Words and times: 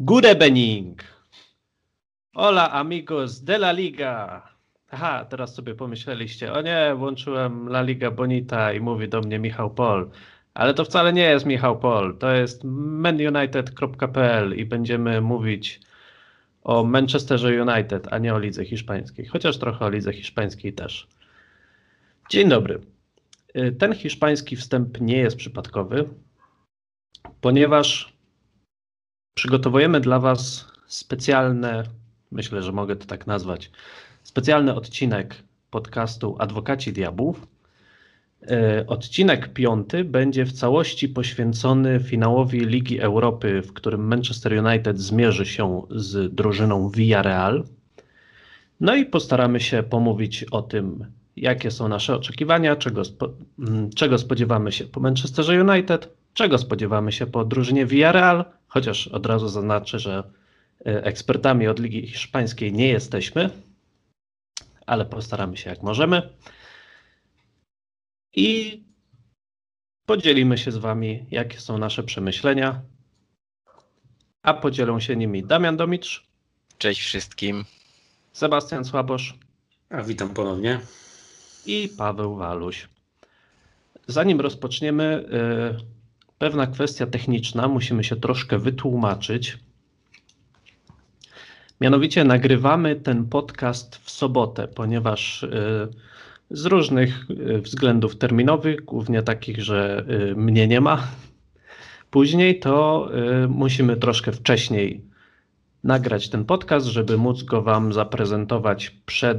Good 0.00 0.26
evening! 0.26 1.00
Hola 2.34 2.70
amigos 2.72 3.44
de 3.44 3.58
la 3.58 3.72
Liga! 3.72 4.42
Aha, 4.90 5.24
teraz 5.24 5.54
sobie 5.54 5.74
pomyśleliście, 5.74 6.52
o 6.52 6.62
nie, 6.62 6.94
włączyłem 6.96 7.68
La 7.68 7.82
Liga 7.82 8.10
Bonita 8.10 8.72
i 8.72 8.80
mówi 8.80 9.08
do 9.08 9.20
mnie 9.20 9.38
Michał 9.38 9.70
Pol. 9.70 10.10
Ale 10.54 10.74
to 10.74 10.84
wcale 10.84 11.12
nie 11.12 11.22
jest 11.22 11.46
Michał 11.46 11.78
Pol, 11.78 12.18
to 12.18 12.32
jest 12.32 12.64
manunited.pl 12.64 14.56
i 14.56 14.64
będziemy 14.64 15.20
mówić 15.20 15.80
o 16.64 16.84
Manchesterze 16.84 17.62
United, 17.62 18.08
a 18.10 18.18
nie 18.18 18.34
o 18.34 18.38
lidze 18.38 18.64
hiszpańskiej, 18.64 19.26
chociaż 19.26 19.58
trochę 19.58 19.84
o 19.84 19.90
lidze 19.90 20.12
hiszpańskiej 20.12 20.72
też. 20.72 21.08
Dzień 22.30 22.48
dobry. 22.48 22.80
Ten 23.78 23.94
hiszpański 23.94 24.56
wstęp 24.56 25.00
nie 25.00 25.16
jest 25.16 25.36
przypadkowy, 25.36 26.08
ponieważ 27.40 28.15
przygotowujemy 29.36 30.00
dla 30.00 30.18
Was 30.20 30.66
specjalne, 30.86 31.82
myślę, 32.30 32.62
że 32.62 32.72
mogę 32.72 32.96
to 32.96 33.06
tak 33.06 33.26
nazwać, 33.26 33.70
specjalny 34.22 34.74
odcinek 34.74 35.34
podcastu 35.70 36.36
Adwokaci 36.38 36.92
Diabłów. 36.92 37.46
Odcinek 38.86 39.52
piąty 39.52 40.04
będzie 40.04 40.44
w 40.44 40.52
całości 40.52 41.08
poświęcony 41.08 42.00
finałowi 42.00 42.60
Ligi 42.60 43.00
Europy, 43.00 43.62
w 43.62 43.72
którym 43.72 44.06
Manchester 44.06 44.64
United 44.66 44.98
zmierzy 44.98 45.46
się 45.46 45.82
z 45.90 46.34
drużyną 46.34 46.90
Villarreal. 46.90 47.64
No 48.80 48.94
i 48.94 49.06
postaramy 49.06 49.60
się 49.60 49.82
pomówić 49.82 50.44
o 50.44 50.62
tym, 50.62 51.06
jakie 51.36 51.70
są 51.70 51.88
nasze 51.88 52.16
oczekiwania, 52.16 52.76
czego, 52.76 53.04
spo, 53.04 53.28
czego 53.94 54.18
spodziewamy 54.18 54.72
się 54.72 54.84
po 54.84 55.00
Manchesterze 55.00 55.64
United, 55.64 56.15
czego 56.36 56.58
spodziewamy 56.58 57.12
się 57.12 57.26
po 57.26 57.44
drużynie 57.44 57.86
Villarreal, 57.86 58.44
chociaż 58.68 59.08
od 59.08 59.26
razu 59.26 59.48
zaznaczę, 59.48 59.98
że 59.98 60.30
ekspertami 60.84 61.68
od 61.68 61.78
Ligi 61.78 62.06
Hiszpańskiej 62.06 62.72
nie 62.72 62.88
jesteśmy, 62.88 63.50
ale 64.86 65.04
postaramy 65.04 65.56
się 65.56 65.70
jak 65.70 65.82
możemy. 65.82 66.36
I 68.34 68.82
podzielimy 70.06 70.58
się 70.58 70.72
z 70.72 70.76
Wami, 70.76 71.26
jakie 71.30 71.60
są 71.60 71.78
nasze 71.78 72.02
przemyślenia. 72.02 72.82
A 74.42 74.54
podzielą 74.54 75.00
się 75.00 75.16
nimi 75.16 75.44
Damian 75.44 75.76
Domicz. 75.76 76.26
Cześć 76.78 77.00
wszystkim. 77.00 77.64
Sebastian 78.32 78.84
Słabosz. 78.84 79.38
A 79.90 80.02
witam 80.02 80.34
ponownie. 80.34 80.80
I 81.66 81.88
Paweł 81.98 82.36
Waluś. 82.36 82.88
Zanim 84.06 84.40
rozpoczniemy, 84.40 85.28
pewna 86.38 86.66
kwestia 86.66 87.06
techniczna, 87.06 87.68
musimy 87.68 88.04
się 88.04 88.16
troszkę 88.16 88.58
wytłumaczyć. 88.58 89.58
Mianowicie 91.80 92.24
nagrywamy 92.24 92.96
ten 92.96 93.24
podcast 93.26 93.96
w 93.96 94.10
sobotę, 94.10 94.68
ponieważ 94.68 95.46
z 96.50 96.66
różnych 96.66 97.26
względów 97.62 98.16
terminowych, 98.16 98.84
głównie 98.84 99.22
takich, 99.22 99.62
że 99.62 100.04
mnie 100.36 100.68
nie 100.68 100.80
ma 100.80 101.08
później, 102.10 102.58
to 102.58 103.08
musimy 103.48 103.96
troszkę 103.96 104.32
wcześniej 104.32 105.04
nagrać 105.84 106.28
ten 106.28 106.44
podcast, 106.44 106.86
żeby 106.86 107.16
móc 107.16 107.42
go 107.42 107.62
Wam 107.62 107.92
zaprezentować 107.92 108.90
przed 109.06 109.38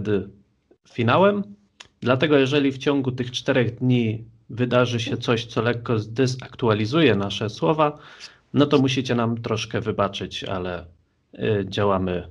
finałem. 0.90 1.44
Dlatego, 2.02 2.38
jeżeli 2.38 2.72
w 2.72 2.78
ciągu 2.78 3.12
tych 3.12 3.32
czterech 3.32 3.80
dni 3.80 4.24
wydarzy 4.50 5.00
się 5.00 5.18
coś, 5.18 5.46
co 5.46 5.62
lekko 5.62 6.00
zdezaktualizuje 6.00 7.16
nasze 7.16 7.50
słowa, 7.50 7.98
no 8.54 8.66
to 8.66 8.80
musicie 8.80 9.16
nam 9.16 9.42
troszkę 9.42 9.82
wybaczyć, 9.82 10.44
ale 10.44 10.86
działamy 11.66 12.28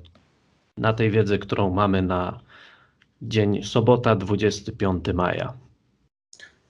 na 0.77 0.93
tej 0.93 1.11
wiedzy, 1.11 1.39
którą 1.39 1.75
mamy 1.75 2.03
na 2.03 2.41
dzień 3.23 3.63
sobota, 3.63 4.17
25 4.17 5.05
maja. 5.15 5.53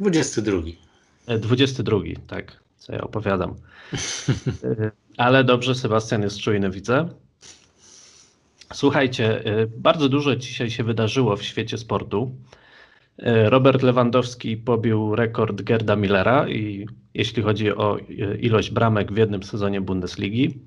22. 0.00 0.62
22, 1.38 1.98
tak, 2.26 2.60
co 2.78 2.92
ja 2.92 3.00
opowiadam. 3.00 3.54
Ale 5.16 5.44
dobrze, 5.44 5.74
Sebastian 5.74 6.22
jest 6.22 6.40
czujny, 6.40 6.70
widzę. 6.70 7.08
Słuchajcie, 8.72 9.44
bardzo 9.76 10.08
dużo 10.08 10.36
dzisiaj 10.36 10.70
się 10.70 10.84
wydarzyło 10.84 11.36
w 11.36 11.42
świecie 11.42 11.78
sportu. 11.78 12.34
Robert 13.24 13.82
Lewandowski 13.82 14.56
pobił 14.56 15.16
rekord 15.16 15.62
Gerda 15.62 15.96
Millera 15.96 16.48
i 16.48 16.86
jeśli 17.14 17.42
chodzi 17.42 17.72
o 17.72 17.98
ilość 18.40 18.70
bramek 18.70 19.12
w 19.12 19.16
jednym 19.16 19.42
sezonie 19.42 19.80
Bundesligi. 19.80 20.58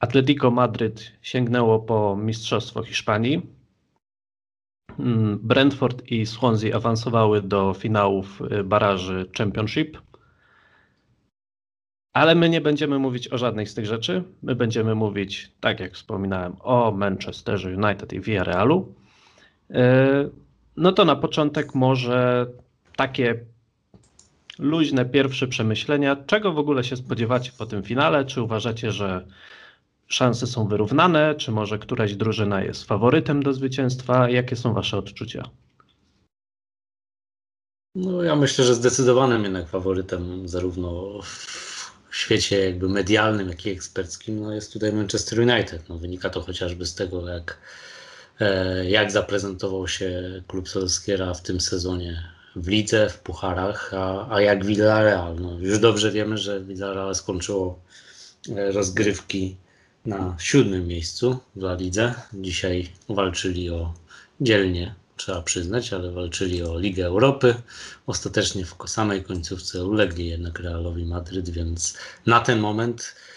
Atletico 0.00 0.50
Madryt 0.50 1.12
sięgnęło 1.22 1.78
po 1.78 2.16
Mistrzostwo 2.16 2.82
Hiszpanii. 2.82 3.46
Brentford 5.42 6.06
i 6.06 6.26
Swansea 6.26 6.76
awansowały 6.76 7.42
do 7.42 7.74
finałów 7.74 8.42
baraży 8.64 9.26
Championship. 9.38 9.98
Ale 12.12 12.34
my 12.34 12.48
nie 12.48 12.60
będziemy 12.60 12.98
mówić 12.98 13.32
o 13.32 13.38
żadnej 13.38 13.66
z 13.66 13.74
tych 13.74 13.86
rzeczy. 13.86 14.24
My 14.42 14.54
będziemy 14.54 14.94
mówić, 14.94 15.52
tak 15.60 15.80
jak 15.80 15.92
wspominałem, 15.92 16.56
o 16.60 16.92
Manchesterze 16.92 17.76
United 17.76 18.12
i 18.12 18.20
Villarrealu. 18.20 18.94
No 20.80 20.92
to 20.92 21.04
na 21.04 21.16
początek 21.16 21.74
może 21.74 22.46
takie 22.96 23.44
luźne 24.58 25.04
pierwsze 25.04 25.48
przemyślenia. 25.48 26.16
Czego 26.26 26.52
w 26.52 26.58
ogóle 26.58 26.84
się 26.84 26.96
spodziewacie 26.96 27.52
po 27.58 27.66
tym 27.66 27.82
finale? 27.82 28.24
Czy 28.24 28.42
uważacie, 28.42 28.92
że 28.92 29.26
szanse 30.06 30.46
są 30.46 30.68
wyrównane? 30.68 31.34
Czy 31.34 31.52
może 31.52 31.78
któraś 31.78 32.14
drużyna 32.14 32.62
jest 32.62 32.84
faworytem 32.84 33.42
do 33.42 33.52
zwycięstwa? 33.52 34.30
Jakie 34.30 34.56
są 34.56 34.74
Wasze 34.74 34.98
odczucia? 34.98 35.50
No 37.94 38.22
ja 38.22 38.36
myślę, 38.36 38.64
że 38.64 38.74
zdecydowanym 38.74 39.42
jednak 39.42 39.68
faworytem 39.68 40.48
zarówno 40.48 41.20
w 41.22 42.16
świecie 42.16 42.64
jakby 42.64 42.88
medialnym, 42.88 43.48
jak 43.48 43.66
i 43.66 43.70
eksperckim 43.70 44.40
no 44.40 44.54
jest 44.54 44.72
tutaj 44.72 44.92
Manchester 44.92 45.40
United. 45.40 45.88
No 45.88 45.98
wynika 45.98 46.30
to 46.30 46.40
chociażby 46.40 46.86
z 46.86 46.94
tego, 46.94 47.28
jak, 47.28 47.58
jak 48.88 49.12
zaprezentował 49.12 49.88
się 49.88 50.42
klub 50.48 50.68
Solskiera 50.68 51.34
w 51.34 51.42
tym 51.42 51.60
sezonie 51.60 52.22
w 52.56 52.68
lidze, 52.68 53.08
w 53.08 53.18
pucharach, 53.18 53.94
a, 53.94 54.34
a 54.34 54.40
jak 54.40 54.64
Villarreal. 54.64 55.36
No 55.40 55.58
już 55.58 55.78
dobrze 55.78 56.10
wiemy, 56.10 56.38
że 56.38 56.60
Villarreal 56.60 57.14
skończyło 57.14 57.80
rozgrywki 58.48 59.56
na 60.06 60.36
siódmym 60.38 60.86
miejscu 60.86 61.38
w 61.56 61.62
La 61.62 61.74
Lidze. 61.74 62.14
Dzisiaj 62.34 62.88
walczyli 63.08 63.70
o 63.70 63.94
dzielnie, 64.40 64.94
trzeba 65.16 65.42
przyznać, 65.42 65.92
ale 65.92 66.10
walczyli 66.10 66.62
o 66.62 66.78
Ligę 66.78 67.06
Europy. 67.06 67.54
Ostatecznie 68.06 68.64
w 68.64 68.76
samej 68.86 69.24
końcówce 69.24 69.84
ulegli 69.84 70.28
jednak 70.28 70.58
Realowi 70.58 71.04
Madryt, 71.04 71.50
więc 71.50 71.98
na 72.26 72.40
ten 72.40 72.60
moment 72.60 73.14
e, 73.26 73.29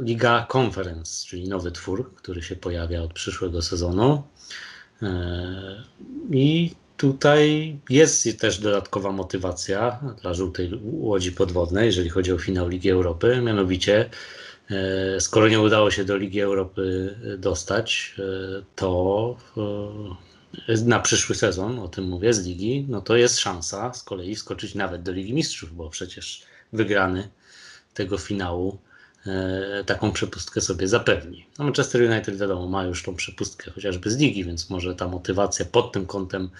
Liga 0.00 0.46
Conference, 0.56 1.26
czyli 1.26 1.48
nowy 1.48 1.72
twór, 1.72 2.14
który 2.14 2.42
się 2.42 2.56
pojawia 2.56 3.02
od 3.02 3.12
przyszłego 3.12 3.62
sezonu. 3.62 4.22
E, 5.02 5.84
I 6.30 6.74
tutaj 6.96 7.76
jest 7.90 8.40
też 8.40 8.58
dodatkowa 8.58 9.12
motywacja 9.12 10.00
dla 10.22 10.34
żółtej 10.34 10.80
łodzi 10.82 11.32
podwodnej, 11.32 11.86
jeżeli 11.86 12.08
chodzi 12.08 12.32
o 12.32 12.38
finał 12.38 12.68
Ligi 12.68 12.90
Europy, 12.90 13.40
mianowicie 13.42 14.10
Skoro 15.18 15.48
nie 15.48 15.60
udało 15.60 15.90
się 15.90 16.04
do 16.04 16.16
Ligi 16.16 16.40
Europy 16.40 17.14
dostać, 17.38 18.14
to 18.76 19.36
na 20.84 21.00
przyszły 21.00 21.34
sezon, 21.34 21.78
o 21.78 21.88
tym 21.88 22.04
mówię, 22.04 22.34
z 22.34 22.46
ligi, 22.46 22.86
no 22.88 23.00
to 23.00 23.16
jest 23.16 23.38
szansa 23.38 23.94
z 23.94 24.02
kolei 24.02 24.36
skoczyć 24.36 24.74
nawet 24.74 25.02
do 25.02 25.12
Ligi 25.12 25.34
Mistrzów, 25.34 25.76
bo 25.76 25.90
przecież 25.90 26.42
wygrany 26.72 27.28
tego 27.94 28.18
finału 28.18 28.78
taką 29.86 30.12
przepustkę 30.12 30.60
sobie 30.60 30.88
zapewni. 30.88 31.46
No 31.58 31.64
Manchester 31.64 32.10
United 32.10 32.38
wiadomo 32.38 32.66
ma 32.66 32.84
już 32.84 33.02
tą 33.02 33.14
przepustkę 33.14 33.70
chociażby 33.70 34.10
z 34.10 34.16
ligi, 34.16 34.44
więc 34.44 34.70
może 34.70 34.94
ta 34.94 35.08
motywacja 35.08 35.64
pod 35.64 35.92
tym 35.92 36.06
kątem 36.06 36.50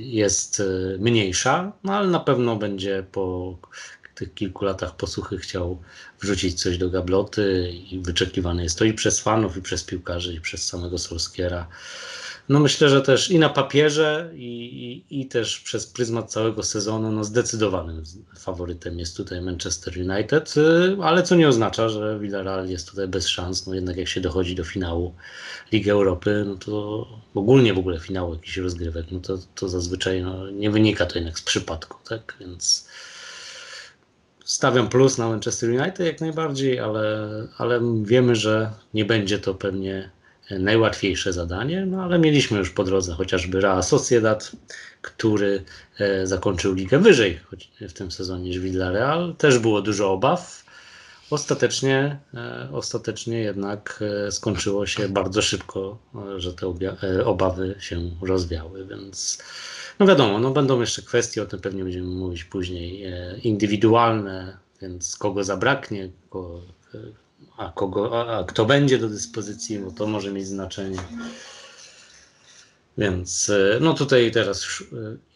jest 0.00 0.62
mniejsza, 0.98 1.72
no 1.84 1.94
ale 1.94 2.08
na 2.08 2.20
pewno 2.20 2.56
będzie 2.56 3.04
po 3.12 3.56
tych 4.14 4.34
kilku 4.34 4.64
latach 4.64 4.96
posłuchy 4.96 5.38
chciał 5.38 5.78
wrzucić 6.20 6.62
coś 6.62 6.78
do 6.78 6.90
gabloty 6.90 7.72
i 7.90 7.98
wyczekiwane 7.98 8.62
jest 8.62 8.78
to 8.78 8.84
i 8.84 8.92
przez 8.92 9.20
fanów, 9.20 9.56
i 9.56 9.62
przez 9.62 9.84
piłkarzy, 9.84 10.34
i 10.34 10.40
przez 10.40 10.68
samego 10.68 10.98
Solskiera. 10.98 11.66
No 12.48 12.60
myślę, 12.60 12.88
że 12.88 13.02
też 13.02 13.30
i 13.30 13.38
na 13.38 13.48
papierze, 13.48 14.30
i, 14.34 15.04
i, 15.08 15.20
i 15.20 15.26
też 15.26 15.60
przez 15.60 15.86
pryzmat 15.86 16.32
całego 16.32 16.62
sezonu, 16.62 17.12
no 17.12 17.24
zdecydowanym 17.24 18.02
faworytem 18.38 18.98
jest 18.98 19.16
tutaj 19.16 19.40
Manchester 19.40 19.94
United, 19.98 20.54
ale 21.02 21.22
co 21.22 21.34
nie 21.36 21.48
oznacza, 21.48 21.88
że 21.88 22.18
Villarreal 22.20 22.68
jest 22.68 22.90
tutaj 22.90 23.08
bez 23.08 23.28
szans, 23.28 23.66
no 23.66 23.74
jednak 23.74 23.96
jak 23.96 24.08
się 24.08 24.20
dochodzi 24.20 24.54
do 24.54 24.64
finału 24.64 25.14
Ligi 25.72 25.90
Europy, 25.90 26.44
no 26.46 26.54
to 26.54 27.06
ogólnie 27.34 27.74
w 27.74 27.78
ogóle 27.78 28.00
finału 28.00 28.34
jakichś 28.34 28.56
rozgrywek, 28.56 29.06
no 29.10 29.20
to, 29.20 29.38
to 29.54 29.68
zazwyczaj 29.68 30.22
no, 30.22 30.50
nie 30.50 30.70
wynika 30.70 31.06
to 31.06 31.18
jednak 31.18 31.38
z 31.38 31.42
przypadku, 31.42 31.98
tak, 32.08 32.36
więc 32.40 32.88
stawiam 34.44 34.88
plus 34.88 35.18
na 35.18 35.28
Manchester 35.28 35.70
United 35.70 36.06
jak 36.06 36.20
najbardziej, 36.20 36.80
ale, 36.80 37.28
ale 37.58 37.80
wiemy, 38.02 38.36
że 38.36 38.70
nie 38.94 39.04
będzie 39.04 39.38
to 39.38 39.54
pewnie 39.54 40.10
najłatwiejsze 40.58 41.32
zadanie, 41.32 41.86
no 41.86 42.02
ale 42.02 42.18
mieliśmy 42.18 42.58
już 42.58 42.70
po 42.70 42.84
drodze 42.84 43.14
chociażby 43.14 43.60
Real 43.60 43.82
Sociedad, 43.82 44.52
który 45.02 45.64
e, 45.98 46.26
zakończył 46.26 46.74
ligę 46.74 46.98
wyżej 46.98 47.40
w 47.80 47.92
tym 47.92 48.10
sezonie 48.10 48.42
niż 48.44 48.58
Villarreal. 48.58 49.34
Też 49.38 49.58
było 49.58 49.82
dużo 49.82 50.12
obaw. 50.12 50.64
Ostatecznie, 51.30 52.18
e, 52.34 52.68
ostatecznie 52.72 53.38
jednak 53.38 54.02
e, 54.26 54.32
skończyło 54.32 54.86
się 54.86 55.08
bardzo 55.08 55.42
szybko, 55.42 55.98
że 56.36 56.54
te 56.54 56.74
obawy 57.24 57.74
się 57.78 58.10
rozwiały, 58.22 58.86
więc 58.86 59.42
no 59.98 60.06
wiadomo, 60.06 60.38
no 60.38 60.50
będą 60.50 60.80
jeszcze 60.80 61.02
kwestie, 61.02 61.42
o 61.42 61.46
tym 61.46 61.60
pewnie 61.60 61.84
będziemy 61.84 62.06
mówić 62.06 62.44
później, 62.44 63.04
indywidualne, 63.42 64.56
więc 64.82 65.16
kogo 65.16 65.44
zabraknie, 65.44 66.08
kogo, 66.30 66.62
a, 67.56 67.72
kogo, 67.72 68.20
a, 68.20 68.38
a 68.38 68.44
kto 68.44 68.64
będzie 68.64 68.98
do 68.98 69.08
dyspozycji, 69.08 69.78
no 69.78 69.90
to 69.90 70.06
może 70.06 70.32
mieć 70.32 70.46
znaczenie. 70.46 70.98
Więc 72.98 73.50
e, 73.50 73.78
no 73.80 73.94
tutaj 73.94 74.30
teraz 74.30 74.82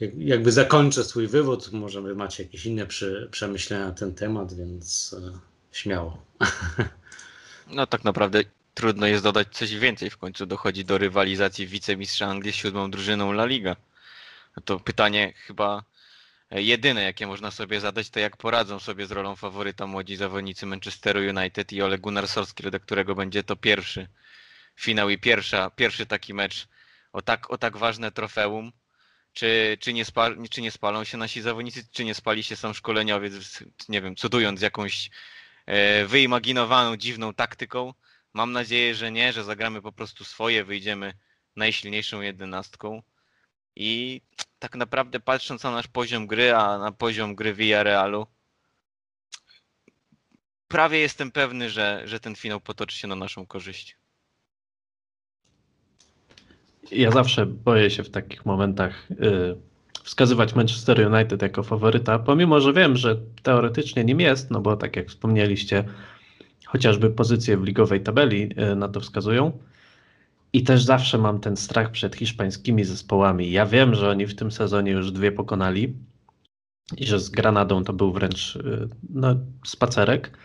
e, 0.01 0.11
jakby 0.19 0.53
zakończę 0.53 1.05
swój 1.05 1.27
wywód, 1.27 1.73
może 1.73 2.03
wy 2.03 2.15
macie 2.15 2.43
jakieś 2.43 2.67
inne 2.67 2.87
przy, 2.87 3.29
przemyślenia 3.31 3.87
na 3.87 3.93
ten 3.93 4.15
temat, 4.15 4.55
więc 4.55 5.17
e, 5.19 5.39
śmiało. 5.73 6.23
No 7.69 7.87
tak 7.87 8.05
naprawdę 8.05 8.43
trudno 8.75 9.07
jest 9.07 9.25
dodać 9.25 9.49
coś 9.53 9.75
więcej, 9.77 10.11
w 10.11 10.17
końcu 10.17 10.47
dochodzi 10.47 10.85
do 10.85 10.99
rywalizacji 10.99 11.67
wicemistrza 11.67 12.27
Anglii 12.27 12.53
z 12.53 12.57
siódmą 12.57 12.91
drużyną 12.91 13.31
La 13.31 13.47
Liga. 13.47 13.77
To 14.65 14.81
pytanie 14.81 15.33
chyba 15.47 15.85
jedyne, 16.50 17.02
jakie 17.02 17.26
można 17.26 17.50
sobie 17.50 17.81
zadać, 17.81 18.10
to 18.10 18.20
jak 18.20 18.37
poradzą 18.37 18.81
sobie 18.81 19.06
z 19.06 19.10
rolą 19.10 19.37
faworyta 19.37 19.87
młodzi 19.87 20.16
zawodnicy 20.16 20.66
Manchesteru 20.66 21.20
United 21.20 21.72
i 21.72 21.82
Ole 21.82 21.98
Gunnar 21.98 22.28
Solskjaer, 22.28 22.70
do 22.70 22.81
którego 22.81 23.14
będzie 23.14 23.43
to 23.43 23.56
pierwszy 23.56 24.08
finał 24.76 25.10
i 25.10 25.19
pierwsza, 25.19 25.70
pierwszy 25.70 26.06
taki 26.06 26.34
mecz 26.34 26.69
o 27.12 27.22
tak, 27.22 27.50
o 27.50 27.58
tak 27.58 27.76
ważne 27.76 28.12
trofeum. 28.12 28.72
Czy, 29.32 29.78
czy, 29.81 29.93
nie 29.93 30.04
spal, 30.04 30.37
czy 30.50 30.62
nie 30.62 30.70
spalą 30.70 31.04
się 31.04 31.19
nasi 31.19 31.43
zawodnicy, 31.43 31.84
czy 31.93 32.04
nie 32.04 32.14
spali 32.14 32.43
się 32.43 32.56
sam 32.56 32.75
szkoleniowiec, 32.75 33.62
nie 33.88 34.02
wiem, 34.02 34.16
cudując 34.16 34.60
jakąś 34.62 35.10
e, 35.66 36.06
wyimaginowaną, 36.06 36.96
dziwną 36.96 37.34
taktyką. 37.34 37.94
Mam 38.32 38.52
nadzieję, 38.52 38.94
że 38.94 39.12
nie, 39.12 39.32
że 39.32 39.44
zagramy 39.44 39.82
po 39.82 39.93
prostu 39.93 40.25
swoje, 40.25 40.64
wyjdziemy 40.64 41.14
najsilniejszą 41.56 42.20
jedenastką. 42.20 43.02
I 43.76 44.20
tak 44.67 44.77
naprawdę 44.77 45.21
patrząc 45.21 45.63
na 45.65 45.71
nasz 45.71 45.87
poziom 45.89 46.27
gry, 46.27 46.55
a 46.55 46.79
na 46.79 46.93
poziom 46.93 47.35
gry 47.35 47.55
Villarealu, 47.55 48.27
prawie 50.69 50.99
jestem 50.99 51.31
pewny, 51.31 51.71
że, 51.71 52.03
że 52.05 52.21
ten 52.21 52.35
finał 52.35 52.61
potoczy 52.61 52.99
się 52.99 53.09
na 53.09 53.17
naszą 53.17 53.47
korzyść. 53.47 53.97
Ja 56.91 57.11
zawsze 57.11 57.47
boję 57.47 57.91
się 57.91 58.03
w 58.03 58.11
takich 58.11 58.47
momentach 58.47 59.07
yy, 59.11 59.57
wskazywać 60.05 60.55
Manchester 60.55 61.13
United 61.13 61.43
jako 61.43 61.63
faworyta, 61.63 62.19
pomimo 62.19 62.61
że 62.61 62.73
wiem, 62.73 62.97
że 62.97 63.17
teoretycznie 63.43 64.05
nim 64.05 64.21
jest, 64.21 64.51
no 64.51 64.61
bo 64.61 64.77
tak 64.77 64.97
jak 64.97 65.09
wspomnieliście, 65.09 65.85
chociażby 66.67 67.11
pozycje 67.11 67.57
w 67.57 67.65
ligowej 67.65 68.01
tabeli 68.01 68.55
yy, 68.57 68.77
na 68.77 68.89
to 68.89 69.01
wskazują. 69.01 69.59
I 70.52 70.62
też 70.62 70.82
zawsze 70.82 71.19
mam 71.19 71.40
ten 71.40 71.56
strach 71.56 71.90
przed 71.90 72.16
hiszpańskimi 72.16 72.84
zespołami. 72.84 73.50
Ja 73.50 73.66
wiem, 73.66 73.94
że 73.94 74.10
oni 74.10 74.26
w 74.26 74.37
tym 74.37 74.50
sezonie 74.50 74.93
już 74.93 75.12
dwie 75.12 75.32
pokonali 75.32 75.94
i 76.96 77.06
że 77.06 77.20
z 77.20 77.31
Granadą 77.31 77.84
to 77.84 77.93
był 77.93 78.12
wręcz 78.12 78.56
y, 78.56 78.88
no, 79.10 79.37
spacerek, 79.64 80.38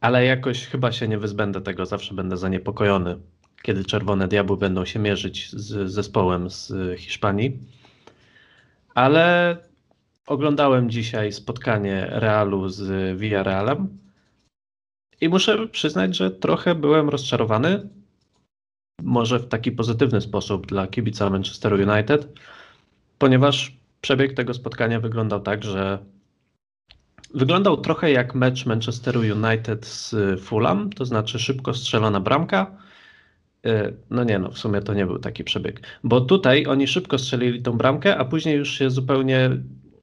ale 0.00 0.24
jakoś 0.24 0.66
chyba 0.66 0.92
się 0.92 1.08
nie 1.08 1.18
wyzbędę 1.18 1.60
tego, 1.60 1.86
zawsze 1.86 2.14
będę 2.14 2.36
zaniepokojony, 2.36 3.18
kiedy 3.62 3.84
Czerwone 3.84 4.28
Diabły 4.28 4.56
będą 4.56 4.84
się 4.84 4.98
mierzyć 4.98 5.50
z 5.52 5.92
zespołem 5.92 6.50
z 6.50 6.72
Hiszpanii. 6.98 7.58
Ale 8.94 9.56
oglądałem 10.26 10.90
dzisiaj 10.90 11.32
spotkanie 11.32 12.06
Realu 12.10 12.68
z 12.68 13.18
Villarrealem 13.18 13.98
i 15.20 15.28
muszę 15.28 15.68
przyznać, 15.68 16.16
że 16.16 16.30
trochę 16.30 16.74
byłem 16.74 17.08
rozczarowany 17.08 17.88
może 19.02 19.38
w 19.38 19.48
taki 19.48 19.72
pozytywny 19.72 20.20
sposób 20.20 20.66
dla 20.66 20.86
kibica 20.86 21.30
Manchester 21.30 21.72
United, 21.72 22.40
ponieważ 23.18 23.76
przebieg 24.00 24.34
tego 24.34 24.54
spotkania 24.54 25.00
wyglądał 25.00 25.40
tak, 25.40 25.64
że 25.64 25.98
wyglądał 27.34 27.76
trochę 27.76 28.10
jak 28.10 28.34
mecz 28.34 28.66
Manchesteru 28.66 29.20
United 29.20 29.86
z 29.86 30.14
Fulham, 30.40 30.90
to 30.90 31.04
znaczy 31.04 31.38
szybko 31.38 31.74
strzelona 31.74 32.20
bramka. 32.20 32.78
Y, 33.66 33.96
no 34.10 34.24
nie, 34.24 34.38
no 34.38 34.50
w 34.50 34.58
sumie 34.58 34.80
to 34.80 34.94
nie 34.94 35.06
był 35.06 35.18
taki 35.18 35.44
przebieg, 35.44 35.80
bo 36.04 36.20
tutaj 36.20 36.66
oni 36.66 36.86
szybko 36.86 37.18
strzelili 37.18 37.62
tą 37.62 37.72
bramkę, 37.72 38.18
a 38.18 38.24
później 38.24 38.56
już 38.56 38.78
się 38.78 38.90
zupełnie 38.90 39.50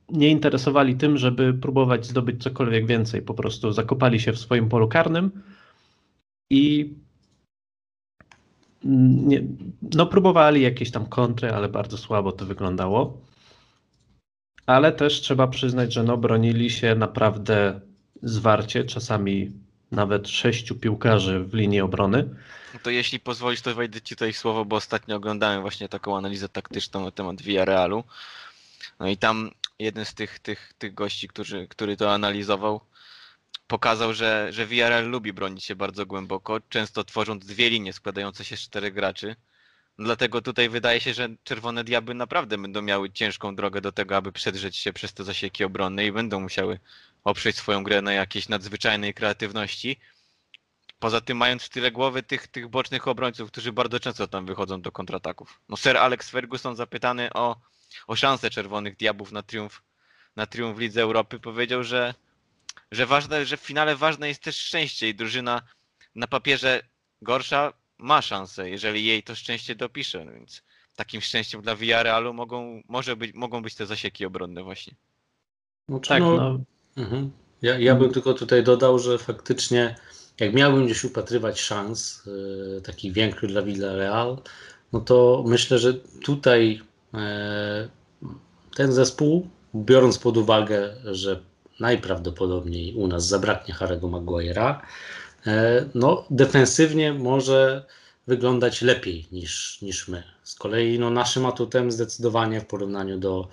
nie 0.10 0.30
interesowali 0.30 0.96
tym, 0.96 1.18
żeby 1.18 1.54
próbować 1.54 2.06
zdobyć 2.06 2.44
cokolwiek 2.44 2.86
więcej. 2.86 3.22
Po 3.22 3.34
prostu 3.34 3.72
zakopali 3.72 4.20
się 4.20 4.34
w 4.34 4.40
swoim 4.40 4.70
polu 4.70 4.88
karnym 4.88 5.32
i 6.50 6.94
nie, 8.84 9.44
no 9.96 10.06
próbowali 10.06 10.62
jakieś 10.62 10.92
tam 10.92 11.06
kontry, 11.06 11.52
ale 11.52 11.70
bardzo 11.70 11.98
słabo 11.98 12.32
to 12.32 12.46
wyglądało. 12.46 13.18
Ale 14.66 14.92
też 14.92 15.22
trzeba 15.22 15.48
przyznać, 15.48 15.94
że 15.94 16.04
no 16.04 16.18
bronili 16.18 16.70
się 16.70 16.96
naprawdę 16.96 17.80
zwarcie, 18.24 18.84
czasami 18.84 19.52
nawet 19.92 20.28
sześciu 20.28 20.76
piłkarzy 20.76 21.40
w 21.40 21.54
linii 21.54 21.82
obrony. 21.82 22.30
To 22.84 22.90
jeśli 22.90 23.20
pozwolisz, 23.20 23.62
to 23.62 23.76
wejdę 23.76 24.02
Ci 24.02 24.16
tutaj 24.16 24.34
słowo, 24.34 24.66
bo 24.66 24.76
ostatnio 24.76 25.16
oglądałem 25.16 25.62
właśnie 25.62 25.90
taką 25.90 26.18
analizę 26.18 26.50
taktyczną 26.50 27.06
na 27.06 27.12
temat 27.12 27.42
Villarrealu. 27.42 28.04
No 29.00 29.08
i 29.08 29.18
tam 29.18 29.52
jeden 29.80 30.06
z 30.06 30.14
tych, 30.14 30.40
tych, 30.40 30.74
tych 30.78 30.94
gości, 30.94 31.28
który, 31.28 31.68
który 31.68 31.98
to 31.98 32.14
analizował, 32.14 32.82
pokazał, 33.70 34.14
że, 34.14 34.48
że 34.52 34.66
VRL 34.66 35.10
lubi 35.10 35.34
bronić 35.34 35.64
się 35.64 35.76
bardzo 35.76 36.06
głęboko, 36.06 36.60
często 36.70 37.04
tworząc 37.04 37.46
dwie 37.46 37.70
linie 37.70 37.94
składające 37.94 38.46
się 38.46 38.58
z 38.58 38.60
czterech 38.60 38.94
graczy. 38.94 39.36
Dlatego 40.00 40.42
tutaj 40.42 40.70
wydaje 40.70 41.00
się, 41.02 41.14
że 41.14 41.30
Czerwone 41.44 41.84
Diabły 41.84 42.16
naprawdę 42.16 42.58
będą 42.58 42.82
miały 42.82 43.12
ciężką 43.12 43.56
drogę 43.56 43.82
do 43.82 43.92
tego, 43.92 44.16
aby 44.18 44.32
przedrzeć 44.32 44.78
się 44.78 44.94
przez 44.94 45.14
te 45.14 45.24
zasieki 45.24 45.64
obronne 45.64 46.06
i 46.06 46.12
będą 46.12 46.40
musiały 46.40 46.80
oprzeć 47.24 47.56
swoją 47.56 47.84
grę 47.84 48.02
na 48.02 48.14
jakiejś 48.14 48.50
nadzwyczajnej 48.50 49.14
kreatywności. 49.14 50.00
Poza 51.00 51.22
tym 51.22 51.38
mając 51.38 51.64
w 51.64 51.70
tyle 51.70 51.92
głowy 51.92 52.24
tych, 52.24 52.48
tych 52.48 52.68
bocznych 52.68 53.08
obrońców, 53.08 53.52
którzy 53.52 53.74
bardzo 53.74 54.00
często 54.00 54.28
tam 54.28 54.46
wychodzą 54.46 54.82
do 54.82 54.92
kontrataków. 54.92 55.62
No 55.70 55.78
Sir 55.78 55.98
Alex 55.98 56.30
Ferguson 56.30 56.76
zapytany 56.76 57.34
o, 57.34 57.56
o 58.08 58.16
szansę 58.16 58.50
Czerwonych 58.50 58.98
Diabłów 58.98 59.32
na 59.32 59.44
triumf, 59.44 59.82
na 60.36 60.46
triumf 60.46 60.80
Lidze 60.80 61.02
Europy 61.02 61.40
powiedział, 61.40 61.84
że 61.84 62.14
że 62.92 63.06
ważne, 63.06 63.46
że 63.46 63.58
w 63.58 63.62
finale 63.62 63.96
ważne 63.96 64.28
jest 64.28 64.44
też 64.44 64.58
szczęście 64.58 65.10
i 65.10 65.16
drużyna 65.16 65.62
na 66.16 66.28
papierze 66.28 66.82
gorsza 67.22 67.74
ma 67.98 68.22
szansę, 68.22 68.70
jeżeli 68.70 69.06
jej 69.06 69.24
to 69.24 69.36
szczęście 69.36 69.76
dopisze, 69.76 70.26
no 70.26 70.32
więc 70.32 70.64
takim 70.96 71.22
szczęściem 71.22 71.62
dla 71.62 71.76
Villarealu 71.76 72.34
mogą, 72.34 72.82
może 72.88 73.16
być, 73.16 73.34
mogą 73.34 73.62
być 73.62 73.76
te 73.76 73.86
zasieki 73.86 74.26
obronne 74.26 74.64
właśnie. 74.64 74.94
No, 75.90 76.00
tak, 76.00 76.20
no, 76.20 76.36
no. 76.36 76.60
Mhm. 76.98 77.32
Ja, 77.62 77.80
ja 77.80 77.96
bym 77.96 78.14
tylko 78.14 78.34
tutaj 78.34 78.64
dodał, 78.64 79.00
że 79.00 79.18
faktycznie 79.18 79.96
jak 80.40 80.54
miałbym 80.54 80.86
gdzieś 80.86 81.04
upatrywać 81.04 81.62
szans 81.62 82.24
yy, 82.26 82.82
takich 82.82 83.14
większych 83.14 83.50
dla 83.50 83.62
Villarreal, 83.62 84.38
no 84.94 85.00
to 85.00 85.44
myślę, 85.48 85.80
że 85.80 85.94
tutaj 86.24 86.82
yy, 87.14 87.20
ten 88.76 88.92
zespół, 88.92 89.50
biorąc 89.76 90.18
pod 90.18 90.38
uwagę, 90.38 90.96
że 91.06 91.44
najprawdopodobniej 91.80 92.96
u 92.96 93.08
nas 93.08 93.28
zabraknie 93.28 93.74
Harry'ego 93.74 94.10
Maguire'a, 94.10 94.80
e, 95.48 95.86
no 95.96 96.26
defensywnie 96.30 97.14
może 97.14 97.86
wyglądać 98.28 98.82
lepiej 98.82 99.28
niż, 99.32 99.82
niż 99.82 100.08
my. 100.08 100.24
Z 100.44 100.56
kolei 100.56 101.00
no, 101.00 101.10
naszym 101.10 101.46
atutem 101.46 101.92
zdecydowanie 101.92 102.62
w 102.62 102.66
porównaniu 102.66 103.18
do, 103.18 103.48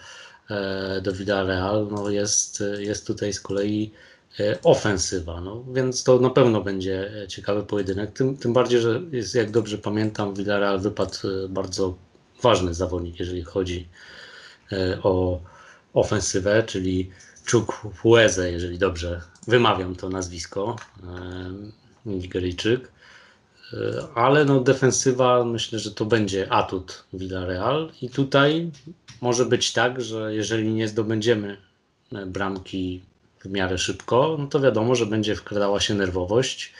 e, 0.50 1.00
do 1.00 1.12
Villarreal 1.12 1.88
no, 1.90 2.10
jest, 2.10 2.62
jest 2.78 3.06
tutaj 3.06 3.32
z 3.32 3.40
kolei 3.40 3.92
e, 4.40 4.58
ofensywa, 4.62 5.40
no, 5.40 5.64
więc 5.72 6.04
to 6.04 6.18
na 6.18 6.30
pewno 6.30 6.60
będzie 6.60 7.10
ciekawy 7.28 7.62
pojedynek, 7.62 8.12
tym, 8.12 8.36
tym 8.36 8.52
bardziej, 8.52 8.80
że 8.80 9.00
jest, 9.12 9.34
jak 9.34 9.50
dobrze 9.50 9.78
pamiętam, 9.78 10.34
Villarreal 10.34 10.80
wypadł 10.80 11.18
bardzo 11.48 11.94
ważny 12.42 12.74
zawodnik, 12.74 13.20
jeżeli 13.20 13.42
chodzi 13.42 13.88
o 15.02 15.40
ofensywę, 15.94 16.62
czyli 16.62 17.10
Chukwueze, 17.50 18.52
jeżeli 18.52 18.78
dobrze 18.78 19.20
wymawiam 19.48 19.96
to 19.96 20.08
nazwisko, 20.08 20.76
Nigeryjczyk. 22.06 22.92
E, 23.72 24.06
ale 24.14 24.44
no 24.44 24.60
defensywa 24.60 25.44
myślę, 25.44 25.78
że 25.78 25.90
to 25.90 26.04
będzie 26.04 26.52
atut 26.52 27.04
Villarreal 27.12 27.90
i 28.02 28.10
tutaj 28.10 28.70
może 29.20 29.44
być 29.44 29.72
tak, 29.72 30.00
że 30.00 30.34
jeżeli 30.34 30.72
nie 30.72 30.88
zdobędziemy 30.88 31.56
e, 32.12 32.26
bramki 32.26 33.02
w 33.40 33.50
miarę 33.50 33.78
szybko, 33.78 34.36
no 34.38 34.46
to 34.46 34.60
wiadomo, 34.60 34.94
że 34.94 35.06
będzie 35.06 35.34
wkradała 35.34 35.80
się 35.80 35.94
nerwowość, 35.94 36.72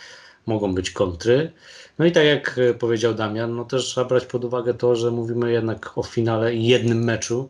mogą 0.46 0.74
być 0.74 0.90
kontry. 0.90 1.52
No 1.98 2.04
i 2.04 2.12
tak 2.12 2.24
jak 2.24 2.58
e, 2.58 2.74
powiedział 2.74 3.14
Damian, 3.14 3.56
no 3.56 3.64
też 3.64 3.84
trzeba 3.84 4.08
brać 4.08 4.26
pod 4.26 4.44
uwagę 4.44 4.74
to, 4.74 4.96
że 4.96 5.10
mówimy 5.10 5.52
jednak 5.52 5.98
o 5.98 6.02
finale 6.02 6.54
i 6.54 6.66
jednym 6.66 7.04
meczu, 7.04 7.48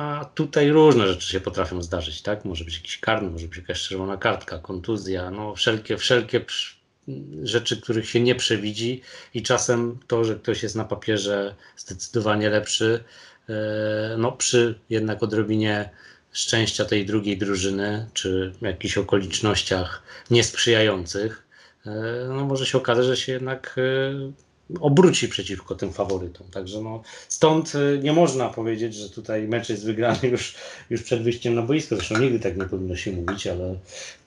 a 0.00 0.24
tutaj 0.24 0.70
różne 0.70 1.08
rzeczy 1.08 1.28
się 1.28 1.40
potrafią 1.40 1.82
zdarzyć, 1.82 2.22
tak? 2.22 2.44
Może 2.44 2.64
być 2.64 2.76
jakiś 2.76 2.98
karny, 2.98 3.30
może 3.30 3.48
być 3.48 3.56
jakaś 3.56 3.88
czerwona 3.88 4.16
kartka, 4.16 4.58
kontuzja, 4.58 5.30
no 5.30 5.54
wszelkie, 5.54 5.96
wszelkie 5.96 6.44
rzeczy, 7.42 7.80
których 7.80 8.08
się 8.08 8.20
nie 8.20 8.34
przewidzi 8.34 9.02
i 9.34 9.42
czasem 9.42 9.98
to, 10.06 10.24
że 10.24 10.36
ktoś 10.36 10.62
jest 10.62 10.76
na 10.76 10.84
papierze 10.84 11.54
zdecydowanie 11.76 12.50
lepszy, 12.50 13.04
e, 13.48 14.14
no 14.18 14.32
przy 14.32 14.78
jednak 14.90 15.22
odrobinie 15.22 15.90
szczęścia 16.32 16.84
tej 16.84 17.06
drugiej 17.06 17.38
drużyny, 17.38 18.06
czy 18.12 18.52
jakichś 18.60 18.98
okolicznościach 18.98 20.02
niesprzyjających, 20.30 21.46
e, 21.86 21.90
no 22.28 22.44
może 22.44 22.66
się 22.66 22.78
okazać, 22.78 23.06
że 23.06 23.16
się 23.16 23.32
jednak 23.32 23.76
e, 23.78 24.49
obróci 24.80 25.28
przeciwko 25.28 25.74
tym 25.74 25.92
faworytom. 25.92 26.46
Także 26.50 26.80
no, 26.80 27.02
stąd 27.28 27.74
y, 27.74 28.00
nie 28.02 28.12
można 28.12 28.48
powiedzieć, 28.48 28.94
że 28.94 29.10
tutaj 29.10 29.48
mecz 29.48 29.68
jest 29.68 29.86
wygrany 29.86 30.28
już, 30.28 30.54
już 30.90 31.02
przed 31.02 31.22
wyjściem 31.22 31.54
na 31.54 31.62
boisko. 31.62 31.96
Zresztą 31.96 32.18
nigdy 32.18 32.40
tak 32.40 32.56
nie 32.56 32.64
powinno 32.64 32.96
się 32.96 33.12
mówić, 33.12 33.46
ale 33.46 33.74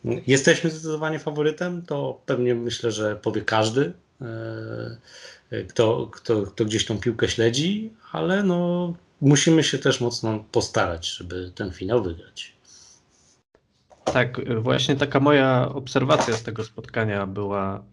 no, 0.03 0.13
jesteśmy 0.27 0.69
zdecydowanie 0.69 1.19
faworytem. 1.19 1.81
To 1.81 2.21
pewnie 2.25 2.55
myślę, 2.55 2.91
że 2.91 3.15
powie 3.15 3.41
każdy, 3.41 3.93
e, 4.21 5.63
kto, 5.67 6.09
kto, 6.11 6.41
kto 6.41 6.65
gdzieś 6.65 6.85
tą 6.85 6.99
piłkę 6.99 7.29
śledzi, 7.29 7.93
ale 8.11 8.43
no, 8.43 8.93
musimy 9.21 9.63
się 9.63 9.77
też 9.77 10.01
mocno 10.01 10.43
postarać, 10.51 11.07
żeby 11.07 11.51
ten 11.55 11.71
finał 11.71 12.03
wygrać. 12.03 12.53
Tak, 14.05 14.61
właśnie 14.61 14.95
taka 14.95 15.19
moja 15.19 15.69
obserwacja 15.73 16.33
z 16.33 16.43
tego 16.43 16.63
spotkania 16.63 17.27
była 17.27 17.83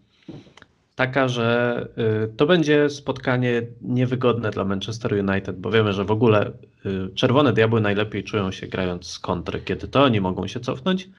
taka, 1.01 1.27
że 1.27 1.87
y, 2.25 2.33
to 2.37 2.45
będzie 2.45 2.89
spotkanie 2.89 3.61
niewygodne 3.81 4.51
dla 4.51 4.65
Manchester 4.65 5.13
United, 5.13 5.59
bo 5.59 5.71
wiemy, 5.71 5.93
że 5.93 6.05
w 6.05 6.11
ogóle 6.11 6.51
y, 6.85 7.09
Czerwone 7.15 7.53
Diabły 7.53 7.81
najlepiej 7.81 8.23
czują 8.23 8.51
się 8.51 8.67
grając 8.67 9.07
z 9.07 9.19
kontry, 9.19 9.61
kiedy 9.61 9.87
to 9.87 10.03
oni 10.03 10.21
mogą 10.21 10.47
się 10.47 10.59
cofnąć, 10.59 11.09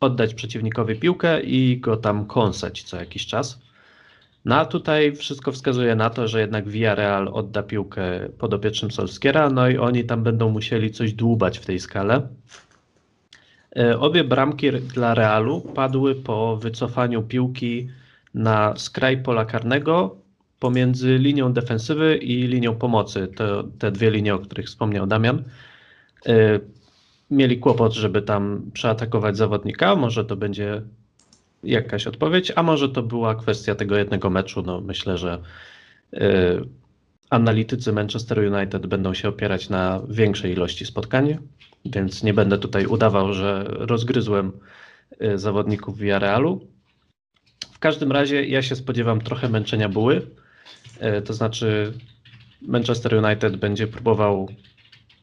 oddać 0.00 0.34
przeciwnikowi 0.34 0.96
piłkę 0.96 1.40
i 1.40 1.80
go 1.80 1.96
tam 1.96 2.26
kąsać 2.26 2.82
co 2.82 2.96
jakiś 2.96 3.26
czas. 3.26 3.60
No 4.44 4.56
a 4.56 4.64
tutaj 4.64 5.16
wszystko 5.16 5.52
wskazuje 5.52 5.94
na 5.94 6.10
to, 6.10 6.28
że 6.28 6.40
jednak 6.40 6.68
Villarreal 6.68 7.28
odda 7.32 7.62
piłkę 7.62 8.28
podopiecznym 8.38 8.90
Solskiera, 8.90 9.50
no 9.50 9.68
i 9.68 9.78
oni 9.78 10.04
tam 10.04 10.22
będą 10.22 10.50
musieli 10.50 10.90
coś 10.90 11.12
dłubać 11.12 11.58
w 11.58 11.66
tej 11.66 11.80
skale. 11.80 12.28
Y, 13.78 13.98
obie 13.98 14.24
bramki 14.24 14.72
dla 14.72 15.14
Realu 15.14 15.60
padły 15.60 16.14
po 16.14 16.56
wycofaniu 16.56 17.22
piłki 17.22 17.88
na 18.34 18.76
skraj 18.76 19.22
pola 19.22 19.44
karnego 19.44 20.16
pomiędzy 20.58 21.18
linią 21.18 21.52
defensywy 21.52 22.16
i 22.16 22.46
linią 22.46 22.74
pomocy. 22.76 23.28
To, 23.36 23.64
te 23.78 23.92
dwie 23.92 24.10
linie, 24.10 24.34
o 24.34 24.38
których 24.38 24.66
wspomniał 24.66 25.06
Damian. 25.06 25.44
Y, 26.28 26.60
mieli 27.30 27.58
kłopot, 27.58 27.92
żeby 27.94 28.22
tam 28.22 28.70
przeatakować 28.72 29.36
zawodnika. 29.36 29.96
Może 29.96 30.24
to 30.24 30.36
będzie 30.36 30.82
jakaś 31.64 32.06
odpowiedź, 32.06 32.52
a 32.56 32.62
może 32.62 32.88
to 32.88 33.02
była 33.02 33.34
kwestia 33.34 33.74
tego 33.74 33.96
jednego 33.96 34.30
meczu. 34.30 34.62
No, 34.62 34.80
myślę, 34.80 35.18
że 35.18 35.38
y, 36.14 36.18
analitycy 37.30 37.92
Manchester 37.92 38.52
United 38.54 38.86
będą 38.86 39.14
się 39.14 39.28
opierać 39.28 39.68
na 39.68 40.00
większej 40.08 40.52
ilości 40.52 40.86
spotkań, 40.86 41.38
więc 41.84 42.22
nie 42.22 42.34
będę 42.34 42.58
tutaj 42.58 42.86
udawał, 42.86 43.32
że 43.32 43.64
rozgryzłem 43.68 44.52
y, 45.22 45.38
zawodników 45.38 45.98
Villarrealu. 45.98 46.60
W 47.80 47.82
każdym 47.82 48.12
razie 48.12 48.44
ja 48.44 48.62
się 48.62 48.76
spodziewam 48.76 49.20
trochę 49.20 49.48
męczenia 49.48 49.88
buły. 49.88 50.26
E, 50.98 51.22
to 51.22 51.34
znaczy 51.34 51.92
Manchester 52.62 53.24
United 53.24 53.56
będzie 53.56 53.86
próbował 53.86 54.48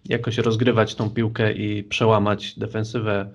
jakoś 0.05 0.37
rozgrywać 0.37 0.95
tą 0.95 1.09
piłkę 1.09 1.53
i 1.53 1.83
przełamać 1.83 2.59
defensywę 2.59 3.31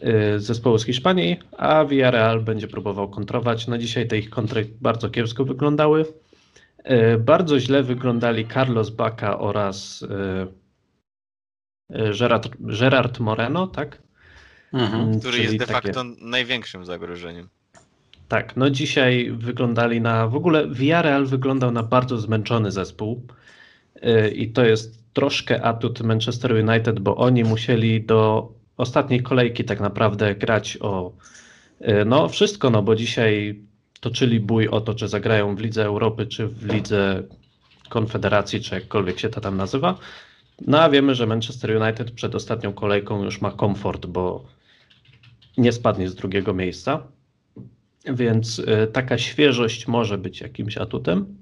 e, 0.00 0.38
zespołu 0.38 0.78
z 0.78 0.84
Hiszpanii, 0.84 1.36
a 1.58 1.84
Villarreal 1.84 2.40
będzie 2.40 2.68
próbował 2.68 3.08
kontrować. 3.08 3.66
No 3.66 3.78
dzisiaj 3.78 4.08
te 4.08 4.18
ich 4.18 4.30
kontry 4.30 4.66
bardzo 4.80 5.10
kiepsko 5.10 5.44
wyglądały. 5.44 6.04
E, 6.84 7.18
bardzo 7.18 7.60
źle 7.60 7.82
wyglądali 7.82 8.48
Carlos 8.48 8.90
Baca 8.90 9.38
oraz 9.38 10.04
Gerard, 12.18 12.48
Gerard 12.60 13.20
Moreno, 13.20 13.66
tak? 13.66 14.02
Mhm. 14.72 15.20
Który 15.20 15.38
jest 15.38 15.56
de 15.56 15.66
facto 15.66 16.04
takie... 16.04 16.24
największym 16.24 16.84
zagrożeniem. 16.84 17.48
Tak, 18.28 18.56
no 18.56 18.70
dzisiaj 18.70 19.30
wyglądali 19.30 20.00
na. 20.00 20.26
W 20.28 20.34
ogóle 20.34 20.68
Villarreal 20.68 21.26
wyglądał 21.26 21.70
na 21.70 21.82
bardzo 21.82 22.18
zmęczony 22.18 22.70
zespół. 22.70 23.26
Y, 23.96 24.30
I 24.30 24.52
to 24.52 24.64
jest 24.64 25.12
troszkę 25.12 25.62
atut 25.62 26.00
Manchester 26.00 26.52
United, 26.52 27.00
bo 27.00 27.16
oni 27.16 27.44
musieli 27.44 28.04
do 28.04 28.52
ostatniej 28.76 29.22
kolejki 29.22 29.64
tak 29.64 29.80
naprawdę 29.80 30.34
grać 30.34 30.78
o 30.80 31.12
y, 31.80 32.04
no 32.06 32.28
wszystko, 32.28 32.70
no 32.70 32.82
bo 32.82 32.96
dzisiaj 32.96 33.60
toczyli 34.00 34.40
bój 34.40 34.68
o 34.68 34.80
to, 34.80 34.94
czy 34.94 35.08
zagrają 35.08 35.56
w 35.56 35.60
Lidze 35.60 35.84
Europy, 35.84 36.26
czy 36.26 36.48
w 36.48 36.72
Lidze 36.72 37.22
Konfederacji, 37.88 38.60
czy 38.60 38.74
jakkolwiek 38.74 39.18
się 39.18 39.28
to 39.28 39.40
tam 39.40 39.56
nazywa. 39.56 39.98
No 40.66 40.80
a 40.80 40.90
wiemy, 40.90 41.14
że 41.14 41.26
Manchester 41.26 41.82
United 41.82 42.10
przed 42.10 42.34
ostatnią 42.34 42.72
kolejką 42.72 43.24
już 43.24 43.40
ma 43.40 43.50
komfort, 43.50 44.06
bo 44.06 44.44
nie 45.58 45.72
spadnie 45.72 46.08
z 46.08 46.14
drugiego 46.14 46.54
miejsca. 46.54 47.02
Więc 48.06 48.58
y, 48.58 48.88
taka 48.92 49.18
świeżość 49.18 49.86
może 49.86 50.18
być 50.18 50.40
jakimś 50.40 50.76
atutem. 50.76 51.36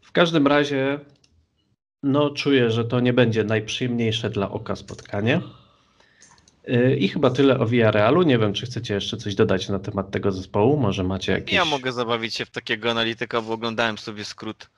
W 0.00 0.12
każdym 0.12 0.46
razie, 0.46 1.00
no, 2.02 2.30
czuję, 2.30 2.70
że 2.70 2.84
to 2.84 3.00
nie 3.00 3.12
będzie 3.12 3.44
najprzyjemniejsze 3.44 4.30
dla 4.30 4.50
oka 4.50 4.76
spotkanie. 4.76 5.40
Y, 6.68 6.96
I 6.96 7.08
chyba 7.08 7.30
tyle 7.30 7.58
o 7.58 7.66
Villarrealu. 7.66 8.22
Nie 8.22 8.38
wiem, 8.38 8.52
czy 8.52 8.66
chcecie 8.66 8.94
jeszcze 8.94 9.16
coś 9.16 9.34
dodać 9.34 9.68
na 9.68 9.78
temat 9.78 10.10
tego 10.10 10.32
zespołu. 10.32 10.76
Może 10.76 11.04
macie 11.04 11.32
jakieś. 11.32 11.54
Ja 11.54 11.64
mogę 11.64 11.92
zabawić 11.92 12.34
się 12.34 12.44
w 12.44 12.50
takiego 12.50 12.90
analityka, 12.90 13.40
bo 13.40 13.52
oglądałem 13.52 13.98
sobie 13.98 14.24
skrót, 14.24 14.70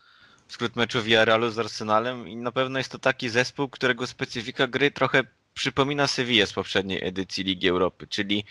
skrót 0.48 0.76
meczu 0.76 1.02
Villarrealu 1.02 1.50
z 1.50 1.58
Arsenalem 1.58 2.28
i 2.28 2.36
na 2.36 2.52
pewno 2.52 2.78
jest 2.78 2.92
to 2.92 2.98
taki 2.98 3.28
zespół, 3.28 3.68
którego 3.68 4.06
specyfika 4.06 4.66
gry 4.66 4.90
trochę 4.90 5.24
przypomina 5.54 6.06
Sevilla 6.06 6.46
z 6.46 6.52
poprzedniej 6.52 7.04
edycji 7.04 7.44
Ligi 7.44 7.68
Europy, 7.68 8.06
czyli 8.06 8.44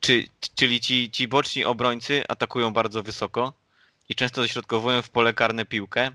czy, 0.00 0.28
czyli 0.54 0.80
ci, 0.80 1.10
ci 1.10 1.28
boczni 1.28 1.64
obrońcy 1.64 2.22
atakują 2.28 2.72
bardzo 2.72 3.02
wysoko 3.02 3.52
i 4.08 4.14
często 4.14 4.42
dośrodkowują 4.42 5.02
w 5.02 5.10
pole 5.10 5.34
karne 5.34 5.64
piłkę 5.64 6.10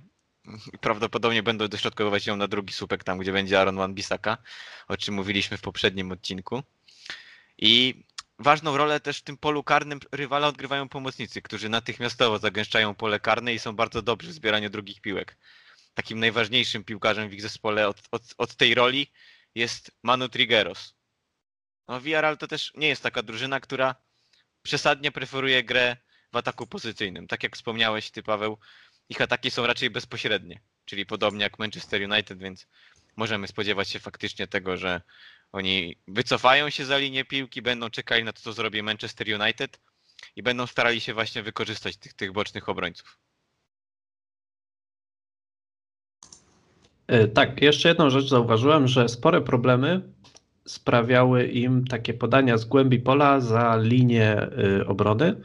i 0.73 0.77
prawdopodobnie 0.77 1.43
będą 1.43 1.67
dośrodkowywać 1.67 2.27
ją 2.27 2.35
na 2.35 2.47
drugi 2.47 2.73
słupek, 2.73 3.03
tam 3.03 3.17
gdzie 3.17 3.31
będzie 3.31 3.59
Aaron 3.59 3.75
Wan-Bissaka, 3.75 4.37
o 4.87 4.97
czym 4.97 5.15
mówiliśmy 5.15 5.57
w 5.57 5.61
poprzednim 5.61 6.11
odcinku. 6.11 6.63
I 7.57 8.03
ważną 8.39 8.77
rolę 8.77 8.99
też 8.99 9.17
w 9.17 9.21
tym 9.21 9.37
polu 9.37 9.63
karnym 9.63 9.99
rywala 10.11 10.47
odgrywają 10.47 10.89
pomocnicy, 10.89 11.41
którzy 11.41 11.69
natychmiastowo 11.69 12.39
zagęszczają 12.39 12.95
pole 12.95 13.19
karne 13.19 13.53
i 13.53 13.59
są 13.59 13.75
bardzo 13.75 14.01
dobrzy 14.01 14.29
w 14.29 14.33
zbieraniu 14.33 14.69
drugich 14.69 15.01
piłek. 15.01 15.37
Takim 15.93 16.19
najważniejszym 16.19 16.83
piłkarzem 16.83 17.29
w 17.29 17.33
ich 17.33 17.41
zespole 17.41 17.87
od, 17.87 18.01
od, 18.11 18.23
od 18.37 18.55
tej 18.55 18.75
roli 18.75 19.07
jest 19.55 19.91
Manu 20.03 20.29
Trigueros, 20.29 20.93
no 21.91 22.01
Villarreal 22.01 22.37
to 22.37 22.47
też 22.47 22.71
nie 22.75 22.87
jest 22.87 23.03
taka 23.03 23.23
drużyna, 23.23 23.59
która 23.59 23.95
przesadnie 24.61 25.11
preferuje 25.11 25.63
grę 25.63 25.97
w 26.33 26.37
ataku 26.37 26.67
pozycyjnym. 26.67 27.27
Tak 27.27 27.43
jak 27.43 27.55
wspomniałeś 27.55 28.11
ty 28.11 28.23
Paweł, 28.23 28.57
ich 29.09 29.21
ataki 29.21 29.51
są 29.51 29.67
raczej 29.67 29.89
bezpośrednie, 29.89 30.61
czyli 30.85 31.05
podobnie 31.05 31.43
jak 31.43 31.59
Manchester 31.59 32.11
United, 32.11 32.39
więc 32.39 32.67
możemy 33.15 33.47
spodziewać 33.47 33.89
się 33.89 33.99
faktycznie 33.99 34.47
tego, 34.47 34.77
że 34.77 35.01
oni 35.51 35.95
wycofają 36.07 36.69
się 36.69 36.85
za 36.85 36.97
linię 36.97 37.25
piłki, 37.25 37.61
będą 37.61 37.89
czekali 37.89 38.23
na 38.23 38.33
to, 38.33 38.41
co 38.41 38.53
zrobi 38.53 38.83
Manchester 38.83 39.27
United 39.41 39.79
i 40.35 40.43
będą 40.43 40.67
starali 40.67 41.01
się 41.01 41.13
właśnie 41.13 41.43
wykorzystać 41.43 41.97
tych, 41.97 42.13
tych 42.13 42.31
bocznych 42.31 42.69
obrońców. 42.69 43.17
E, 47.07 47.27
tak, 47.27 47.61
jeszcze 47.61 47.89
jedną 47.89 48.09
rzecz 48.09 48.25
zauważyłem, 48.25 48.87
że 48.87 49.09
spore 49.09 49.41
problemy 49.41 50.01
sprawiały 50.71 51.47
im 51.47 51.87
takie 51.87 52.13
podania 52.13 52.57
z 52.57 52.65
głębi 52.65 52.99
pola 52.99 53.39
za 53.39 53.77
linię 53.77 54.47
y, 54.79 54.87
obrony, 54.87 55.35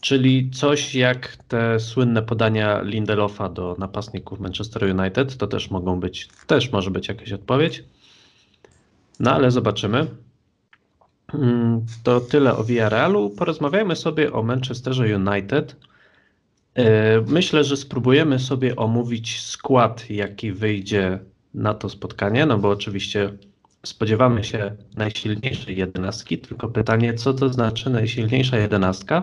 czyli 0.00 0.50
coś 0.50 0.94
jak 0.94 1.36
te 1.36 1.80
słynne 1.80 2.22
podania 2.22 2.82
Lindelofa 2.82 3.48
do 3.48 3.76
napastników 3.78 4.40
Manchester 4.40 5.00
United, 5.00 5.36
to 5.36 5.46
też 5.46 5.70
mogą 5.70 6.00
być, 6.00 6.28
też 6.46 6.72
może 6.72 6.90
być 6.90 7.08
jakaś 7.08 7.32
odpowiedź. 7.32 7.84
No 9.20 9.34
ale 9.34 9.50
zobaczymy. 9.50 10.06
Mm, 11.34 11.86
to 12.02 12.20
tyle 12.20 12.56
o 12.56 12.64
Villarrealu. 12.64 13.30
Porozmawiajmy 13.30 13.96
sobie 13.96 14.32
o 14.32 14.42
Manchesterze 14.42 15.16
United. 15.16 15.76
Y, 16.78 16.82
myślę, 17.26 17.64
że 17.64 17.76
spróbujemy 17.76 18.38
sobie 18.38 18.76
omówić 18.76 19.40
skład, 19.40 20.10
jaki 20.10 20.52
wyjdzie 20.52 21.18
na 21.54 21.74
to 21.74 21.88
spotkanie, 21.88 22.46
no 22.46 22.58
bo 22.58 22.70
oczywiście 22.70 23.32
spodziewamy 23.86 24.44
się 24.44 24.76
najsilniejszej 24.96 25.76
jedenastki, 25.76 26.38
tylko 26.38 26.68
pytanie, 26.68 27.14
co 27.14 27.34
to 27.34 27.48
znaczy 27.48 27.90
najsilniejsza 27.90 28.58
jedenastka? 28.58 29.22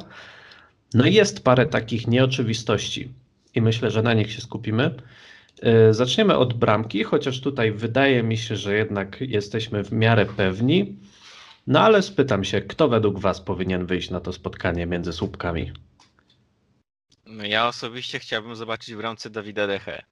No 0.94 1.06
i 1.06 1.14
jest 1.14 1.44
parę 1.44 1.66
takich 1.66 2.08
nieoczywistości 2.08 3.14
i 3.56 3.62
myślę, 3.62 3.92
że 3.92 4.02
na 4.02 4.14
nich 4.14 4.32
się 4.32 4.42
skupimy. 4.42 4.96
E, 5.62 5.94
zaczniemy 5.94 6.38
od 6.38 6.54
bramki, 6.54 7.04
chociaż 7.04 7.42
tutaj 7.42 7.72
wydaje 7.72 8.24
mi 8.24 8.38
się, 8.38 8.56
że 8.56 8.76
jednak 8.76 9.22
jesteśmy 9.22 9.84
w 9.84 9.92
miarę 9.92 10.26
pewni. 10.26 10.98
No 11.68 11.80
ale 11.80 12.02
spytam 12.02 12.44
się, 12.44 12.62
kto 12.62 12.90
według 12.90 13.20
Was 13.20 13.42
powinien 13.42 13.86
wyjść 13.86 14.10
na 14.10 14.20
to 14.20 14.34
spotkanie 14.34 14.86
między 14.86 15.14
słupkami? 15.14 15.72
No 17.26 17.46
ja 17.46 17.68
osobiście 17.68 18.20
chciałbym 18.20 18.56
zobaczyć 18.56 18.96
w 18.96 18.98
bramce 18.98 19.30
Dawida 19.30 19.68
Deche. 19.68 20.04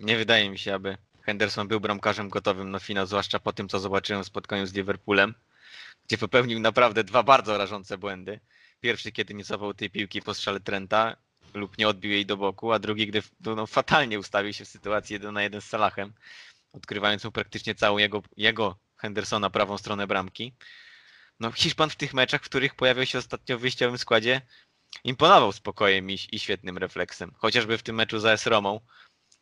Nie 0.00 0.16
wydaje 0.16 0.50
mi 0.50 0.58
się, 0.58 0.74
aby 0.74 0.96
Henderson 1.30 1.68
był 1.68 1.80
bramkarzem 1.80 2.28
gotowym 2.28 2.70
na 2.70 2.78
finał, 2.78 3.06
zwłaszcza 3.06 3.38
po 3.38 3.52
tym, 3.52 3.68
co 3.68 3.78
zobaczyłem 3.78 4.22
w 4.22 4.26
spotkaniu 4.26 4.66
z 4.66 4.74
Liverpoolem, 4.74 5.34
gdzie 6.06 6.18
popełnił 6.18 6.60
naprawdę 6.60 7.04
dwa 7.04 7.22
bardzo 7.22 7.58
rażące 7.58 7.98
błędy. 7.98 8.40
Pierwszy, 8.80 9.12
kiedy 9.12 9.34
nie 9.34 9.44
cofał 9.44 9.74
tej 9.74 9.90
piłki 9.90 10.22
po 10.22 10.34
strzale 10.34 10.60
Trenta 10.60 11.16
lub 11.54 11.78
nie 11.78 11.88
odbił 11.88 12.10
jej 12.12 12.26
do 12.26 12.36
boku, 12.36 12.72
a 12.72 12.78
drugi, 12.78 13.06
gdy 13.06 13.22
no, 13.40 13.66
fatalnie 13.66 14.18
ustawił 14.18 14.52
się 14.52 14.64
w 14.64 14.68
sytuacji 14.68 15.14
1 15.14 15.34
na 15.34 15.42
1 15.42 15.60
z 15.60 15.64
Salahem, 15.64 16.12
odkrywając 16.72 17.24
mu 17.24 17.32
praktycznie 17.32 17.74
całą 17.74 17.98
jego, 17.98 18.22
jego 18.36 18.78
Hendersona 18.96 19.50
prawą 19.50 19.78
stronę 19.78 20.06
bramki. 20.06 20.52
No 21.40 21.52
Hiszpan 21.52 21.90
w 21.90 21.96
tych 21.96 22.14
meczach, 22.14 22.40
w 22.40 22.44
których 22.44 22.74
pojawiał 22.74 23.06
się 23.06 23.18
ostatnio 23.18 23.58
w 23.58 23.60
wyjściowym 23.60 23.98
składzie, 23.98 24.40
imponował 25.04 25.52
spokojem 25.52 26.10
i, 26.10 26.18
i 26.32 26.38
świetnym 26.38 26.78
refleksem. 26.78 27.32
Chociażby 27.38 27.78
w 27.78 27.82
tym 27.82 27.96
meczu 27.96 28.18
za 28.18 28.32
S 28.32 28.46
Romą, 28.46 28.80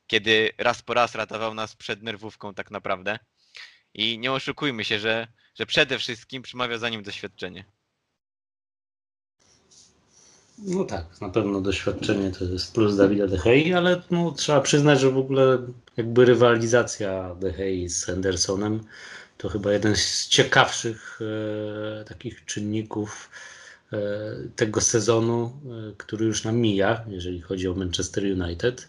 kiedy 0.08 0.50
raz 0.58 0.82
po 0.82 0.94
raz 0.94 1.14
ratował 1.14 1.54
nas 1.54 1.76
przed 1.76 2.02
nerwówką 2.02 2.54
tak 2.54 2.70
naprawdę. 2.70 3.18
I 3.94 4.18
nie 4.18 4.32
oszukujmy 4.32 4.84
się, 4.84 4.98
że, 4.98 5.28
że 5.54 5.66
przede 5.66 5.98
wszystkim 5.98 6.42
przemawia 6.42 6.78
za 6.78 6.88
nim 6.88 7.02
doświadczenie. 7.02 7.64
No 10.58 10.84
tak, 10.84 11.20
na 11.20 11.28
pewno 11.28 11.60
doświadczenie 11.60 12.30
to 12.30 12.44
jest 12.44 12.74
plus 12.74 12.96
Dawida 12.96 13.26
Dehei, 13.26 13.74
ale 13.74 14.02
no, 14.10 14.32
trzeba 14.32 14.60
przyznać, 14.60 15.00
że 15.00 15.10
w 15.10 15.18
ogóle 15.18 15.58
jakby 15.96 16.24
rywalizacja 16.24 17.34
Dehei 17.34 17.88
z 17.88 18.04
Hendersonem 18.04 18.84
to 19.36 19.48
chyba 19.48 19.72
jeden 19.72 19.96
z 19.96 20.28
ciekawszych 20.28 21.20
e, 22.00 22.04
takich 22.04 22.44
czynników 22.44 23.30
e, 23.92 23.98
tego 24.56 24.80
sezonu, 24.80 25.52
e, 25.90 25.92
który 25.96 26.26
już 26.26 26.44
nam 26.44 26.56
mija, 26.56 27.04
jeżeli 27.08 27.40
chodzi 27.40 27.68
o 27.68 27.74
Manchester 27.74 28.24
United. 28.24 28.88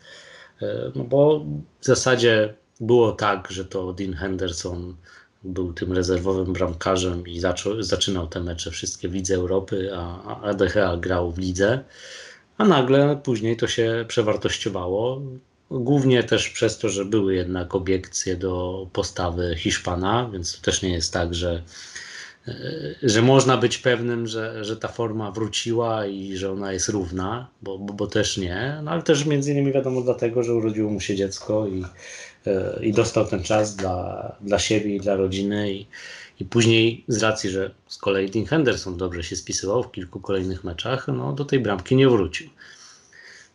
E, 0.61 0.91
no 0.95 1.03
bo 1.03 1.45
w 1.79 1.85
zasadzie 1.85 2.53
było 2.79 3.11
tak, 3.11 3.47
że 3.51 3.65
to 3.65 3.93
Dean 3.93 4.13
Henderson 4.13 4.95
był 5.43 5.73
tym 5.73 5.93
rezerwowym 5.93 6.53
bramkarzem 6.53 7.27
i 7.27 7.39
zaczął, 7.39 7.83
zaczynał 7.83 8.27
te 8.27 8.39
mecze 8.39 8.71
wszystkie 8.71 9.09
w 9.09 9.13
Lidze 9.13 9.35
Europy, 9.35 9.89
a 9.95 10.41
ADHA 10.41 10.97
grał 10.97 11.31
w 11.31 11.37
lidze, 11.37 11.83
a 12.57 12.65
nagle 12.65 13.19
później 13.23 13.57
to 13.57 13.67
się 13.67 14.05
przewartościowało. 14.07 15.21
Głównie 15.71 16.23
też 16.23 16.49
przez 16.49 16.77
to, 16.77 16.89
że 16.89 17.05
były 17.05 17.35
jednak 17.35 17.75
obiekcje 17.75 18.35
do 18.35 18.87
postawy 18.93 19.55
Hiszpana, 19.57 20.29
więc 20.33 20.55
to 20.55 20.61
też 20.61 20.81
nie 20.81 20.93
jest 20.93 21.13
tak, 21.13 21.35
że, 21.35 21.63
że 23.03 23.21
można 23.21 23.57
być 23.57 23.77
pewnym, 23.77 24.27
że, 24.27 24.65
że 24.65 24.77
ta 24.77 24.87
forma 24.87 25.31
wróciła 25.31 26.05
i 26.05 26.37
że 26.37 26.51
ona 26.51 26.73
jest 26.73 26.89
równa, 26.89 27.47
bo, 27.61 27.77
bo, 27.77 27.93
bo 27.93 28.07
też 28.07 28.37
nie. 28.37 28.79
No 28.83 28.91
ale 28.91 29.03
też 29.03 29.25
między 29.25 29.51
innymi 29.51 29.73
wiadomo 29.73 30.01
dlatego, 30.01 30.43
że 30.43 30.53
urodziło 30.53 30.91
mu 30.91 30.99
się 30.99 31.15
dziecko 31.15 31.67
i, 31.67 31.83
e, 32.47 32.79
i 32.85 32.93
dostał 32.93 33.25
ten 33.25 33.43
czas 33.43 33.75
dla, 33.75 34.35
dla 34.41 34.59
siebie 34.59 34.95
i 34.95 34.99
dla 34.99 35.15
rodziny. 35.15 35.73
I, 35.73 35.87
i 36.39 36.45
później 36.45 37.03
z 37.07 37.23
racji, 37.23 37.49
że 37.49 37.71
z 37.87 37.97
kolei 37.97 38.31
Dean 38.31 38.45
Henderson 38.45 38.97
dobrze 38.97 39.23
się 39.23 39.35
spisywał 39.35 39.83
w 39.83 39.91
kilku 39.91 40.19
kolejnych 40.19 40.63
meczach, 40.63 41.07
no 41.07 41.33
do 41.33 41.45
tej 41.45 41.59
bramki 41.59 41.95
nie 41.95 42.09
wrócił. 42.09 42.49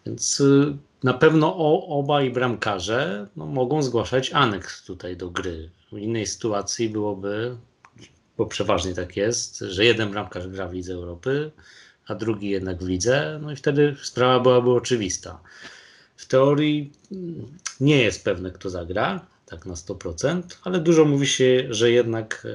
Więc 0.07 0.41
y, 0.41 0.77
na 1.03 1.15
pewno 1.15 1.57
obaj 1.89 2.31
bramkarze 2.31 3.27
no, 3.37 3.47
mogą 3.47 3.83
zgłaszać 3.83 4.33
aneks 4.33 4.85
tutaj 4.85 5.17
do 5.17 5.31
gry. 5.31 5.71
W 5.93 5.99
innej 5.99 6.27
sytuacji 6.27 6.89
byłoby, 6.89 7.57
bo 8.37 8.47
przeważnie 8.47 8.95
tak 8.95 9.17
jest, 9.17 9.59
że 9.59 9.85
jeden 9.85 10.11
bramkarz 10.11 10.49
gra 10.49 10.69
w 10.69 10.73
Lidze 10.73 10.95
Europy, 10.95 11.51
a 12.07 12.15
drugi 12.15 12.49
jednak 12.51 12.83
w 12.83 12.89
lidze, 12.89 13.39
no 13.43 13.53
i 13.53 13.57
wtedy 13.57 13.97
sprawa 14.03 14.41
byłaby 14.41 14.71
oczywista. 14.71 15.41
W 16.17 16.27
teorii 16.27 16.93
nie 17.81 18.03
jest 18.03 18.25
pewne, 18.25 18.51
kto 18.51 18.71
zagra, 18.71 19.27
tak 19.47 19.67
na 19.67 19.75
100%, 19.75 20.43
ale 20.65 20.81
dużo 20.81 21.05
mówi 21.05 21.27
się, 21.27 21.67
że 21.71 21.91
jednak, 21.91 22.47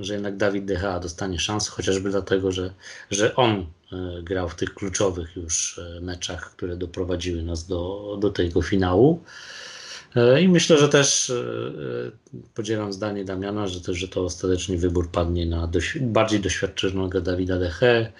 że 0.00 0.14
jednak 0.14 0.36
Dawid 0.36 0.64
Decha 0.64 1.00
dostanie 1.00 1.38
szansę, 1.38 1.70
chociażby 1.70 2.10
dlatego, 2.10 2.52
że, 2.52 2.74
że 3.10 3.36
on 3.36 3.50
e, 3.92 4.22
grał 4.22 4.48
w 4.48 4.54
tych 4.54 4.74
kluczowych 4.74 5.36
już 5.36 5.78
e, 5.78 6.00
meczach, 6.00 6.50
które 6.50 6.76
doprowadziły 6.76 7.42
nas 7.42 7.66
do, 7.66 8.16
do 8.20 8.30
tego 8.30 8.62
finału. 8.62 9.22
I 10.40 10.48
myślę, 10.48 10.78
że 10.78 10.88
też 10.88 11.32
podzielam 12.54 12.92
zdanie 12.92 13.24
Damiana, 13.24 13.66
że 13.66 13.80
to, 13.80 13.94
że 13.94 14.08
to 14.08 14.24
ostatecznie 14.24 14.78
wybór 14.78 15.10
padnie 15.10 15.46
na 15.46 15.70
bardziej 16.00 16.40
doświadczonego 16.40 17.20
Dawida 17.20 17.58
Deche. 17.58 18.12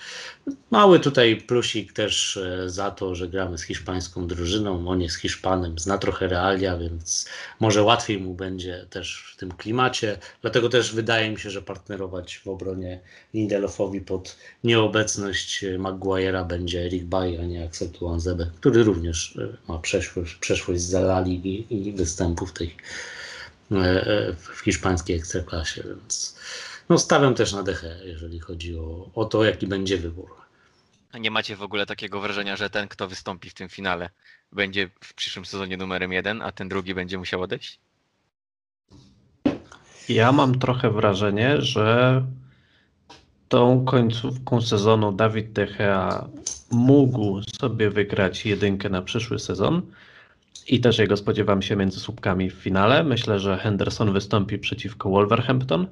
Mały 0.70 1.00
tutaj 1.00 1.37
plusik 1.37 1.92
też 1.92 2.37
e, 2.37 2.70
za 2.70 2.90
to, 2.90 3.14
że 3.14 3.28
gramy 3.28 3.59
z 3.59 3.62
hiszpańską 3.62 4.26
drużyną. 4.26 4.88
On 4.88 5.00
jest 5.00 5.16
Hiszpanem, 5.16 5.78
zna 5.78 5.98
trochę 5.98 6.28
realia, 6.28 6.76
więc 6.76 7.28
może 7.61 7.83
łatwiej 7.83 8.18
mu 8.18 8.35
będzie 8.35 8.87
też 8.90 9.33
w 9.35 9.37
tym 9.37 9.52
klimacie. 9.52 10.18
Dlatego 10.42 10.68
też 10.68 10.94
wydaje 10.94 11.30
mi 11.30 11.40
się, 11.40 11.50
że 11.50 11.62
partnerować 11.62 12.38
w 12.38 12.48
obronie 12.48 13.00
Lindelofowi 13.35 14.00
pod 14.00 14.37
nieobecność 14.64 15.64
Maguire'a 15.78 16.46
będzie 16.46 16.80
Eric 16.80 17.04
Bay, 17.04 17.38
a 17.40 17.44
nie 17.44 17.64
Axel 17.64 17.90
Tuanzebe, 17.90 18.50
który 18.57 18.83
również 18.83 19.37
e, 19.37 19.72
ma 19.72 19.78
przeszłość, 19.78 20.35
przeszłość 20.35 20.80
z 20.80 20.94
La 20.94 21.20
Ligi 21.20 21.66
i 21.70 21.92
występów 21.92 22.52
tej 22.52 22.76
E, 23.72 24.35
w 24.38 24.61
hiszpańskiej 24.64 25.16
ekstraklasie, 25.16 25.83
więc 25.83 26.37
no 26.88 26.98
stawiam 26.98 27.34
też 27.34 27.52
na 27.52 27.62
dechę, 27.62 27.96
jeżeli 28.04 28.40
chodzi 28.40 28.78
o, 28.78 29.10
o 29.14 29.24
to, 29.24 29.44
jaki 29.44 29.66
będzie 29.66 29.98
wybór. 29.98 30.30
A 31.12 31.18
nie 31.18 31.30
macie 31.30 31.56
w 31.56 31.62
ogóle 31.62 31.86
takiego 31.86 32.20
wrażenia, 32.20 32.56
że 32.56 32.70
ten, 32.70 32.88
kto 32.88 33.08
wystąpi 33.08 33.50
w 33.50 33.54
tym 33.54 33.68
finale, 33.68 34.10
będzie 34.52 34.90
w 35.00 35.14
przyszłym 35.14 35.44
sezonie 35.44 35.76
numerem 35.76 36.12
jeden, 36.12 36.42
a 36.42 36.52
ten 36.52 36.68
drugi 36.68 36.94
będzie 36.94 37.18
musiał 37.18 37.42
odejść? 37.42 37.78
Ja 40.08 40.32
mam 40.32 40.58
trochę 40.58 40.90
wrażenie, 40.90 41.60
że 41.60 42.22
tą 43.48 43.84
końcówką 43.84 44.60
sezonu 44.60 45.12
Dawid 45.12 45.52
De 45.52 45.66
Gea 45.66 46.28
mógł 46.70 47.42
sobie 47.42 47.90
wygrać 47.90 48.46
jedynkę 48.46 48.88
na 48.88 49.02
przyszły 49.02 49.38
sezon, 49.38 49.82
i 50.66 50.80
też 50.80 50.98
jego 50.98 51.16
spodziewam 51.16 51.62
się 51.62 51.76
między 51.76 52.00
słupkami 52.00 52.50
w 52.50 52.54
finale. 52.54 53.04
Myślę, 53.04 53.40
że 53.40 53.58
Henderson 53.58 54.12
wystąpi 54.12 54.58
przeciwko 54.58 55.10
Wolverhampton 55.10 55.86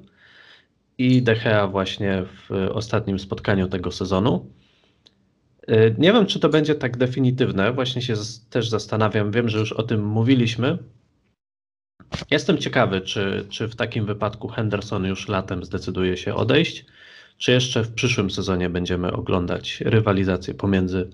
i 0.97 1.21
De 1.21 1.67
właśnie 1.71 2.23
w 2.25 2.69
ostatnim 2.71 3.19
spotkaniu 3.19 3.67
tego 3.67 3.91
sezonu. 3.91 4.51
Y, 5.69 5.95
nie 5.97 6.13
wiem, 6.13 6.25
czy 6.25 6.39
to 6.39 6.49
będzie 6.49 6.75
tak 6.75 6.97
definitywne. 6.97 7.73
Właśnie 7.73 8.01
się 8.01 8.13
też 8.49 8.69
zastanawiam. 8.69 9.31
Wiem, 9.31 9.49
że 9.49 9.59
już 9.59 9.73
o 9.73 9.83
tym 9.83 10.05
mówiliśmy. 10.05 10.77
Jestem 12.31 12.57
ciekawy, 12.57 13.01
czy, 13.01 13.45
czy 13.49 13.67
w 13.67 13.75
takim 13.75 14.05
wypadku 14.05 14.47
Henderson 14.47 15.05
już 15.05 15.27
latem 15.27 15.63
zdecyduje 15.63 16.17
się 16.17 16.35
odejść, 16.35 16.85
czy 17.37 17.51
jeszcze 17.51 17.83
w 17.83 17.93
przyszłym 17.93 18.31
sezonie 18.31 18.69
będziemy 18.69 19.11
oglądać 19.11 19.81
rywalizację 19.81 20.53
pomiędzy 20.53 21.09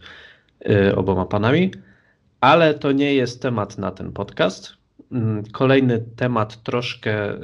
y, 0.70 0.96
oboma 0.96 1.26
panami. 1.26 1.72
Ale 2.42 2.74
to 2.74 2.92
nie 2.92 3.14
jest 3.14 3.42
temat 3.42 3.78
na 3.78 3.92
ten 3.92 4.12
podcast. 4.12 4.79
Mm, 5.12 5.44
kolejny 5.52 6.06
temat 6.16 6.64
troszkę 6.64 7.36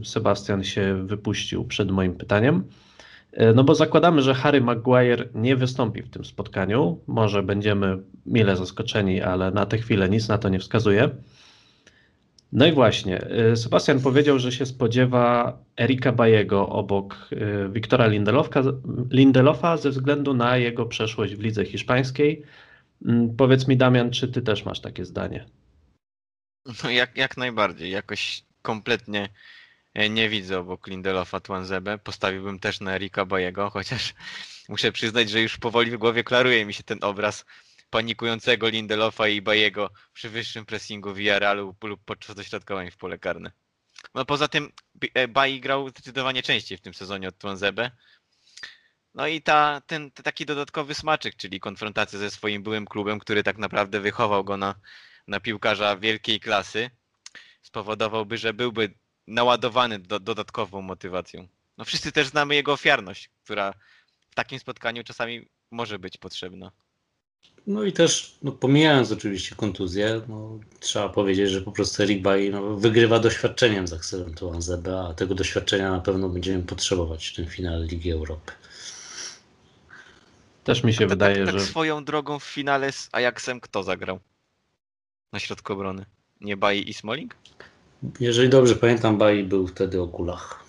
y, 0.00 0.04
Sebastian 0.04 0.64
się 0.64 1.06
wypuścił 1.06 1.64
przed 1.64 1.90
moim 1.90 2.14
pytaniem. 2.14 2.64
Y, 3.32 3.54
no 3.54 3.64
bo 3.64 3.74
zakładamy, 3.74 4.22
że 4.22 4.34
Harry 4.34 4.60
Maguire 4.60 5.28
nie 5.34 5.56
wystąpi 5.56 6.02
w 6.02 6.10
tym 6.10 6.24
spotkaniu. 6.24 7.00
Może 7.06 7.42
będziemy 7.42 7.98
mile 8.26 8.56
zaskoczeni, 8.56 9.22
ale 9.22 9.50
na 9.50 9.66
tę 9.66 9.78
chwilę 9.78 10.08
nic 10.08 10.28
na 10.28 10.38
to 10.38 10.48
nie 10.48 10.58
wskazuje. 10.58 11.10
No 12.52 12.66
i 12.66 12.72
właśnie, 12.72 13.26
y, 13.52 13.56
Sebastian 13.56 14.00
powiedział, 14.00 14.38
że 14.38 14.52
się 14.52 14.66
spodziewa 14.66 15.58
Erika 15.80 16.12
Bajego 16.12 16.68
obok 16.68 17.28
Wiktora 17.70 18.06
Lindelofa 19.10 19.76
ze 19.76 19.90
względu 19.90 20.34
na 20.34 20.56
jego 20.56 20.86
przeszłość 20.86 21.34
w 21.34 21.40
lidze 21.40 21.64
hiszpańskiej. 21.64 22.42
Mm, 23.06 23.36
powiedz 23.36 23.68
mi, 23.68 23.76
Damian, 23.76 24.10
czy 24.10 24.28
ty 24.28 24.42
też 24.42 24.64
masz 24.64 24.80
takie 24.80 25.04
zdanie? 25.04 25.46
No 26.84 26.90
jak, 26.90 27.16
jak 27.16 27.36
najbardziej. 27.36 27.90
Jakoś 27.90 28.42
kompletnie 28.62 29.28
e, 29.94 30.10
nie 30.10 30.28
widzę 30.28 30.58
obok 30.58 30.86
Lindelofa 30.86 31.40
Twanzebe. 31.40 31.98
Postawiłbym 31.98 32.58
też 32.58 32.80
na 32.80 32.94
Erika 32.94 33.24
Bajego, 33.24 33.70
chociaż 33.70 34.14
muszę 34.68 34.92
przyznać, 34.92 35.30
że 35.30 35.40
już 35.40 35.58
powoli 35.58 35.90
w 35.90 35.96
głowie 35.96 36.24
klaruje 36.24 36.66
mi 36.66 36.74
się 36.74 36.82
ten 36.82 36.98
obraz 37.02 37.44
panikującego 37.90 38.68
Lindelofa 38.68 39.28
i 39.28 39.42
Bajego 39.42 39.90
przy 40.12 40.30
wyższym 40.30 40.66
pressingu 40.66 41.14
Villarrealu 41.14 41.76
lub 41.82 42.04
podczas 42.04 42.36
dośrodkowań 42.36 42.90
w 42.90 42.96
pole 42.96 43.18
karne. 43.18 43.52
No 44.14 44.24
poza 44.24 44.48
tym 44.48 44.72
e, 45.14 45.28
Bai 45.28 45.60
grał 45.60 45.88
zdecydowanie 45.88 46.42
częściej 46.42 46.78
w 46.78 46.80
tym 46.80 46.94
sezonie 46.94 47.28
od 47.28 47.38
Twanzebe. 47.38 47.90
No 49.14 49.26
i 49.26 49.42
ta, 49.42 49.82
ten 49.86 50.10
taki 50.10 50.46
dodatkowy 50.46 50.94
smaczek, 50.94 51.36
czyli 51.36 51.60
konfrontacja 51.60 52.18
ze 52.18 52.30
swoim 52.30 52.62
byłym 52.62 52.86
klubem, 52.86 53.18
który 53.18 53.42
tak 53.42 53.58
naprawdę 53.58 54.00
wychował 54.00 54.44
go 54.44 54.56
na, 54.56 54.74
na 55.28 55.40
piłkarza 55.40 55.96
wielkiej 55.96 56.40
klasy, 56.40 56.90
spowodowałby, 57.62 58.38
że 58.38 58.54
byłby 58.54 58.90
naładowany 59.26 59.98
do, 59.98 60.20
dodatkową 60.20 60.82
motywacją. 60.82 61.48
No 61.78 61.84
wszyscy 61.84 62.12
też 62.12 62.26
znamy 62.28 62.54
jego 62.54 62.72
ofiarność, 62.72 63.30
która 63.44 63.74
w 64.30 64.34
takim 64.34 64.58
spotkaniu 64.58 65.04
czasami 65.04 65.48
może 65.70 65.98
być 65.98 66.16
potrzebna. 66.16 66.72
No 67.66 67.84
i 67.84 67.92
też, 67.92 68.38
no 68.42 68.52
pomijając 68.52 69.12
oczywiście 69.12 69.54
kontuzję, 69.54 70.20
no, 70.28 70.58
trzeba 70.80 71.08
powiedzieć, 71.08 71.50
że 71.50 71.60
po 71.60 71.72
prostu 71.72 72.02
Eric 72.02 72.22
Bay 72.22 72.50
no, 72.50 72.76
wygrywa 72.76 73.18
doświadczeniem 73.18 73.88
z 73.88 73.92
Axelem 73.92 74.34
Tuanzebe, 74.34 75.00
a 75.00 75.14
tego 75.14 75.34
doświadczenia 75.34 75.90
na 75.90 76.00
pewno 76.00 76.28
będziemy 76.28 76.62
potrzebować 76.62 77.28
w 77.28 77.34
tym 77.34 77.46
finale 77.46 77.86
Ligi 77.86 78.10
Europy. 78.10 78.52
Też 80.64 80.84
mi 80.84 80.92
się 80.92 80.98
tak, 80.98 81.08
wydaje, 81.08 81.36
tak, 81.36 81.46
tak 81.46 81.60
że 81.60 81.66
swoją 81.66 82.04
drogą 82.04 82.38
w 82.38 82.44
finale 82.44 82.92
z 82.92 83.08
Ajaxem 83.12 83.60
kto 83.60 83.82
zagrał? 83.82 84.20
Na 85.36 85.40
środku 85.40 85.72
obrony. 85.72 86.04
Nie 86.40 86.56
Bai 86.56 86.90
i 86.90 86.94
Smalling? 86.94 87.34
Jeżeli 88.20 88.48
dobrze 88.48 88.76
pamiętam, 88.76 89.18
Bay 89.18 89.44
był 89.44 89.66
wtedy 89.66 90.02
o 90.02 90.08
kulach. 90.08 90.64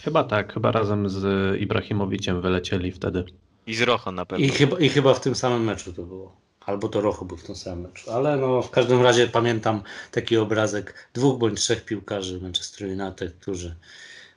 chyba 0.00 0.24
tak, 0.24 0.52
chyba 0.54 0.72
razem 0.72 1.08
z 1.08 1.20
Ibrahimowiciem 1.60 2.42
wylecieli 2.42 2.92
wtedy. 2.92 3.24
I 3.66 3.74
z 3.74 3.80
Rocho 3.82 4.12
na 4.12 4.26
pewno. 4.26 4.44
I 4.46 4.48
chyba, 4.48 4.78
I 4.78 4.88
chyba 4.88 5.14
w 5.14 5.20
tym 5.20 5.34
samym 5.34 5.64
meczu 5.64 5.92
to 5.92 6.02
było. 6.02 6.36
Albo 6.60 6.88
to 6.88 7.00
Rocho 7.00 7.24
był 7.24 7.36
w 7.36 7.42
tym 7.44 7.56
samym 7.56 7.80
meczu. 7.84 8.10
Ale 8.10 8.36
no, 8.36 8.62
w 8.62 8.70
każdym 8.70 9.02
razie 9.02 9.26
pamiętam 9.28 9.82
taki 10.10 10.36
obrazek 10.36 11.08
dwóch 11.14 11.38
bądź 11.38 11.60
trzech 11.60 11.84
piłkarzy 11.84 12.40
Manchester 12.40 12.88
United, 12.88 13.34
którzy 13.40 13.76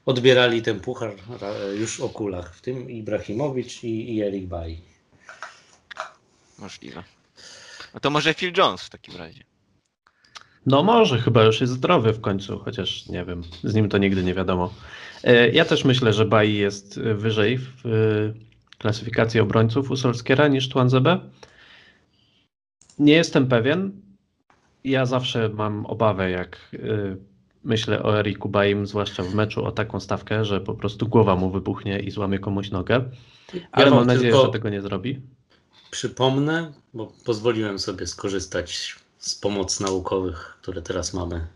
odbierali 0.06 0.62
ten 0.62 0.80
puchar 0.80 1.14
ra- 1.42 1.58
już 1.80 2.00
o 2.00 2.10
kulach. 2.10 2.56
W 2.56 2.62
tym 2.62 2.90
Ibrahimowicz 2.92 3.84
i, 3.84 4.16
i 4.16 4.22
Eric 4.22 4.46
Bay. 4.46 4.78
Możliwe. 6.60 7.04
No 7.96 8.00
to 8.00 8.10
może 8.10 8.34
Phil 8.34 8.54
Jones 8.58 8.84
w 8.84 8.90
takim 8.90 9.16
razie. 9.16 9.44
No 10.66 10.84
może, 10.84 11.22
chyba 11.22 11.44
już 11.44 11.62
jest 11.62 11.74
zdrowy 11.74 12.14
w 12.14 12.22
końcu, 12.22 12.60
chociaż 12.60 13.08
nie 13.08 13.26
wiem, 13.26 13.44
z 13.64 13.76
nim 13.76 13.90
to 13.90 13.98
nigdy 13.98 14.24
nie 14.24 14.34
wiadomo. 14.34 14.74
E, 15.24 15.50
Ja 15.50 15.66
też 15.66 15.86
myślę, 15.86 16.14
że 16.14 16.26
Bai 16.26 16.54
jest 16.54 16.98
e, 16.98 17.14
wyżej 17.14 17.58
w 17.58 17.86
e, 17.86 17.90
klasyfikacji 18.78 19.40
obrońców 19.40 19.92
u 19.92 19.96
Solskiera 19.98 20.48
niż 20.48 20.70
Twanzebe. 20.70 21.20
Nie 23.00 23.14
jestem 23.14 23.48
pewien. 23.48 23.92
Ja 24.84 25.06
zawsze 25.06 25.50
mam 25.50 25.86
obawę, 25.86 26.32
jak 26.32 26.72
myślę 27.64 28.04
o 28.04 28.20
Eriku 28.20 28.50
Baim, 28.50 28.88
zwłaszcza 28.88 29.24
w 29.24 29.34
meczu 29.36 29.66
o 29.66 29.72
taką 29.72 30.00
stawkę, 30.00 30.46
że 30.46 30.62
po 30.62 30.74
prostu 30.74 31.08
głowa 31.08 31.36
mu 31.36 31.52
wybuchnie 31.52 32.00
i 32.00 32.12
złamie 32.12 32.40
komuś 32.40 32.72
nogę. 32.72 33.04
Ale 33.72 33.86
wam 33.86 33.96
mam 33.96 34.08
nadzieję, 34.08 34.32
tylko 34.32 34.46
że 34.46 34.52
tego 34.52 34.70
nie 34.70 34.82
zrobi. 34.82 35.22
Przypomnę, 35.96 36.74
bo 36.94 37.12
pozwoliłem 37.26 37.80
sobie 37.80 38.08
skorzystać 38.08 38.96
z 39.18 39.36
pomocy 39.36 39.84
naukowych, 39.84 40.58
które 40.62 40.82
teraz 40.82 41.14
mamy 41.14 41.48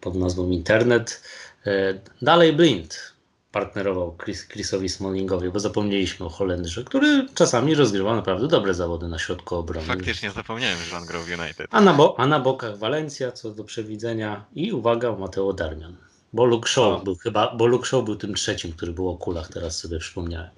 pod 0.00 0.14
nazwą 0.14 0.50
internet. 0.50 1.22
E, 1.66 2.00
Dalej 2.22 2.52
Blind 2.52 3.14
partnerował 3.52 4.16
Chris, 4.24 4.48
Chrisowi 4.48 4.88
Smallingowi, 4.88 5.50
bo 5.50 5.60
zapomnieliśmy 5.60 6.26
o 6.26 6.28
Holendrze, 6.28 6.84
który 6.84 7.26
czasami 7.34 7.74
rozgrywa 7.74 8.16
naprawdę 8.16 8.48
dobre 8.48 8.74
zawody 8.74 9.08
na 9.08 9.18
środku 9.18 9.56
obrony. 9.56 9.86
Faktycznie 9.86 10.30
zapomniałem, 10.30 10.78
że 10.90 10.96
on 10.96 11.06
grał 11.06 11.22
w 11.22 11.40
United. 11.40 11.66
A 11.70 11.80
na, 11.80 11.92
bo, 11.94 12.20
a 12.20 12.26
na 12.26 12.40
bokach 12.40 12.78
Walencja, 12.78 13.32
co 13.32 13.50
do 13.50 13.64
przewidzenia. 13.64 14.44
I 14.54 14.72
uwaga, 14.72 15.12
Mateo 15.12 15.52
Darmian. 15.52 15.96
Bo 16.32 16.44
Luke 16.44 16.68
Shaw 16.68 17.00
O. 17.00 17.04
był 17.04 17.16
chyba, 17.16 17.54
bo 17.56 17.66
Luke 17.66 18.02
był 18.02 18.16
tym 18.16 18.34
trzecim, 18.34 18.72
który 18.72 18.92
był 18.92 19.08
o 19.08 19.16
kulach, 19.16 19.48
teraz 19.48 19.78
sobie 19.78 19.98
przypomniałem. 19.98 20.50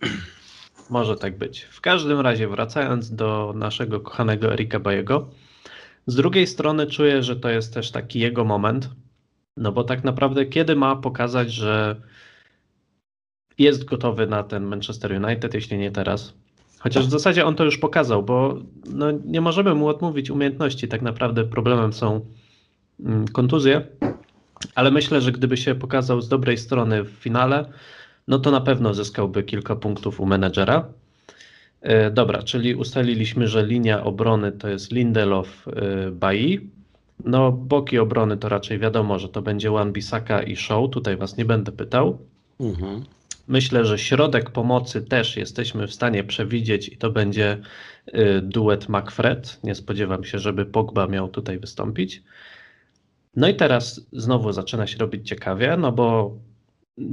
Może 0.90 1.16
tak 1.16 1.38
być. 1.38 1.62
W 1.62 1.80
każdym 1.80 2.20
razie, 2.20 2.48
wracając 2.48 3.14
do 3.14 3.52
naszego 3.56 4.00
kochanego 4.00 4.52
Erika 4.52 4.80
Bajego, 4.80 5.28
z 6.06 6.14
drugiej 6.14 6.46
strony 6.46 6.86
czuję, 6.86 7.22
że 7.22 7.36
to 7.36 7.48
jest 7.48 7.74
też 7.74 7.90
taki 7.90 8.18
jego 8.18 8.44
moment, 8.44 8.90
no 9.56 9.72
bo 9.72 9.84
tak 9.84 10.04
naprawdę 10.04 10.46
kiedy 10.46 10.76
ma 10.76 10.96
pokazać, 10.96 11.52
że 11.52 11.96
jest 13.58 13.84
gotowy 13.84 14.26
na 14.26 14.42
ten 14.42 14.64
Manchester 14.64 15.24
United, 15.24 15.54
jeśli 15.54 15.78
nie 15.78 15.90
teraz. 15.90 16.34
Chociaż 16.78 17.06
w 17.06 17.10
zasadzie 17.10 17.46
on 17.46 17.54
to 17.54 17.64
już 17.64 17.78
pokazał, 17.78 18.22
bo 18.22 18.58
no, 18.86 19.10
nie 19.10 19.40
możemy 19.40 19.74
mu 19.74 19.88
odmówić 19.88 20.30
umiejętności. 20.30 20.88
Tak 20.88 21.02
naprawdę 21.02 21.44
problemem 21.44 21.92
są 21.92 22.26
mm, 23.00 23.28
kontuzje, 23.28 23.86
ale 24.74 24.90
myślę, 24.90 25.20
że 25.20 25.32
gdyby 25.32 25.56
się 25.56 25.74
pokazał 25.74 26.20
z 26.20 26.28
dobrej 26.28 26.58
strony 26.58 27.04
w 27.04 27.10
finale, 27.10 27.72
no 28.28 28.38
to 28.38 28.50
na 28.50 28.60
pewno 28.60 28.94
zyskałby 28.94 29.42
kilka 29.42 29.76
punktów 29.76 30.20
u 30.20 30.26
menedżera. 30.26 30.88
E, 31.80 32.10
Dobra, 32.10 32.42
czyli 32.42 32.74
ustaliliśmy, 32.74 33.48
że 33.48 33.66
linia 33.66 34.04
obrony 34.04 34.52
to 34.52 34.68
jest 34.68 34.92
Lindelof, 34.92 35.68
e, 35.68 36.10
Bai. 36.10 36.70
No, 37.24 37.52
boki 37.52 37.98
obrony 37.98 38.36
to 38.36 38.48
raczej 38.48 38.78
wiadomo, 38.78 39.18
że 39.18 39.28
to 39.28 39.42
będzie 39.42 39.70
Wan 39.70 39.92
Bisaka 39.92 40.42
i 40.42 40.56
Show. 40.56 40.90
Tutaj 40.90 41.16
was 41.16 41.36
nie 41.36 41.44
będę 41.44 41.72
pytał. 41.72 42.18
Mhm. 42.60 43.04
Myślę, 43.48 43.84
że 43.84 43.98
środek 43.98 44.50
pomocy 44.50 45.02
też 45.02 45.36
jesteśmy 45.36 45.86
w 45.86 45.94
stanie 45.94 46.24
przewidzieć 46.24 46.88
i 46.88 46.96
to 46.96 47.10
będzie 47.10 47.58
y, 48.08 48.40
duet 48.42 48.88
McFred. 48.88 49.60
Nie 49.64 49.74
spodziewam 49.74 50.24
się, 50.24 50.38
żeby 50.38 50.66
Pogba 50.66 51.06
miał 51.06 51.28
tutaj 51.28 51.58
wystąpić. 51.58 52.22
No 53.36 53.48
i 53.48 53.54
teraz 53.54 54.06
znowu 54.12 54.52
zaczyna 54.52 54.86
się 54.86 54.98
robić 54.98 55.28
ciekawie, 55.28 55.76
no 55.76 55.92
bo 55.92 56.36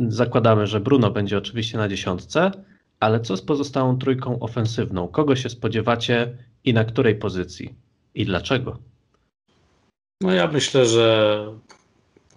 zakładamy, 0.07 0.67
że 0.67 0.79
Bruno 0.79 1.11
będzie 1.11 1.37
oczywiście 1.37 1.77
na 1.77 1.89
dziesiątce, 1.89 2.51
ale 2.99 3.19
co 3.19 3.37
z 3.37 3.41
pozostałą 3.41 3.97
trójką 3.97 4.39
ofensywną? 4.39 5.07
Kogo 5.07 5.35
się 5.35 5.49
spodziewacie 5.49 6.37
i 6.63 6.73
na 6.73 6.85
której 6.85 7.15
pozycji? 7.15 7.75
I 8.15 8.25
dlaczego? 8.25 8.79
No 10.21 10.31
ja 10.31 10.47
myślę, 10.47 10.85
że 10.85 11.45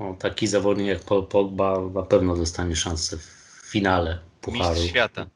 no, 0.00 0.16
taki 0.18 0.46
zawodnik 0.46 0.86
jak 0.86 1.00
Paul 1.00 1.26
Pogba 1.26 1.80
na 1.94 2.02
pewno 2.02 2.36
dostanie 2.36 2.76
szansę 2.76 3.16
w 3.16 3.70
finale 3.70 4.18
Pucharu. 4.40 4.74
Mistrz 4.74 4.90
świata. 4.90 5.26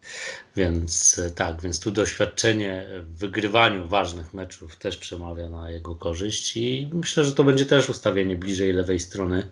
Więc 0.56 1.20
tak, 1.34 1.62
więc 1.62 1.80
tu 1.80 1.90
doświadczenie 1.90 2.86
w 3.02 3.18
wygrywaniu 3.18 3.88
ważnych 3.88 4.34
meczów 4.34 4.76
też 4.76 4.96
przemawia 4.96 5.48
na 5.48 5.70
jego 5.70 5.94
korzyść 5.94 6.56
i 6.56 6.90
myślę, 6.92 7.24
że 7.24 7.32
to 7.32 7.44
będzie 7.44 7.66
też 7.66 7.88
ustawienie 7.88 8.36
bliżej 8.36 8.72
lewej 8.72 9.00
strony. 9.00 9.50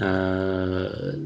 Eee, 0.00 1.18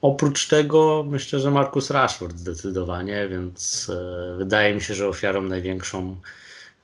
oprócz 0.00 0.48
tego 0.48 1.04
myślę, 1.08 1.40
że 1.40 1.50
Marcus 1.50 1.90
Rashford 1.90 2.38
zdecydowanie, 2.38 3.28
więc 3.28 3.90
e, 3.90 4.36
wydaje 4.38 4.74
mi 4.74 4.80
się, 4.80 4.94
że 4.94 5.08
ofiarą 5.08 5.42
największą 5.42 6.16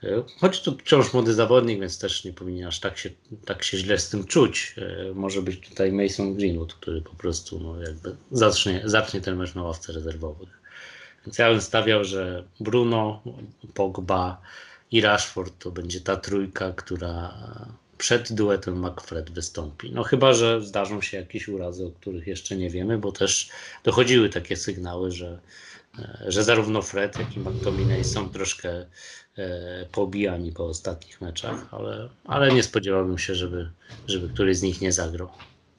e, 0.05 0.23
Choć 0.41 0.62
to 0.62 0.73
wciąż 0.73 1.12
młody 1.12 1.35
zawodnik, 1.35 1.81
więc 1.81 1.99
też 1.99 2.25
nie 2.25 2.33
powinien 2.33 2.69
aż 2.69 2.81
tak 2.81 2.99
się, 2.99 3.11
tak 3.47 3.62
się 3.65 3.79
źle 3.79 3.99
z 3.99 4.09
tym 4.09 4.25
czuć. 4.25 4.75
E, 4.79 5.15
Może 5.15 5.43
być 5.43 5.69
tutaj 5.69 5.93
Mason 5.93 6.35
Greenwood, 6.35 6.75
który 6.75 7.03
po 7.03 7.15
prostu 7.15 7.61
no, 7.61 7.83
jakby 7.83 8.17
zacznie, 8.31 8.83
zacznie 8.85 9.21
ten 9.21 9.37
mecz 9.37 9.55
na 9.55 9.62
ławce 9.62 9.93
rezerwowych. 9.93 10.62
Więc 11.27 11.38
ja 11.38 11.51
bym 11.51 11.61
stawiał, 11.61 12.05
że 12.05 12.45
Bruno, 12.61 13.23
Pogba 13.75 14.41
i 14.91 15.01
Rashford 15.01 15.55
to 15.59 15.71
będzie 15.71 16.01
ta 16.01 16.17
trójka, 16.17 16.73
która 16.73 17.35
przed 18.03 18.33
duetem 18.33 18.87
McFred 18.87 19.31
wystąpi. 19.31 19.93
No 19.93 20.03
chyba, 20.03 20.33
że 20.33 20.61
zdarzą 20.61 21.01
się 21.03 21.17
jakieś 21.17 21.49
urazy, 21.49 21.87
o 21.87 21.91
których 21.91 22.27
jeszcze 22.27 22.57
nie 22.57 22.71
wiemy, 22.71 22.99
bo 22.99 23.12
też 23.12 23.49
dochodziły 23.85 24.29
takie 24.29 24.57
sygnały, 24.57 25.11
że, 25.11 25.38
e, 25.99 26.25
że 26.29 26.45
zarówno 26.45 26.83
Fred, 26.83 27.19
jak 27.19 27.37
i 27.37 27.41
McTominay 27.41 28.05
są 28.05 28.29
troszkę 28.29 28.87
e, 29.38 29.87
pobijani 29.93 30.53
po 30.53 30.67
ostatnich 30.67 31.21
meczach, 31.21 31.75
ale, 31.75 32.09
ale 32.25 32.53
nie 32.53 32.62
spodziewałbym 32.62 33.19
się, 33.19 33.35
żeby, 33.35 33.71
żeby 34.07 34.29
któryś 34.29 34.57
z 34.57 34.62
nich 34.62 34.81
nie 34.81 34.93
zagrał. 34.93 35.31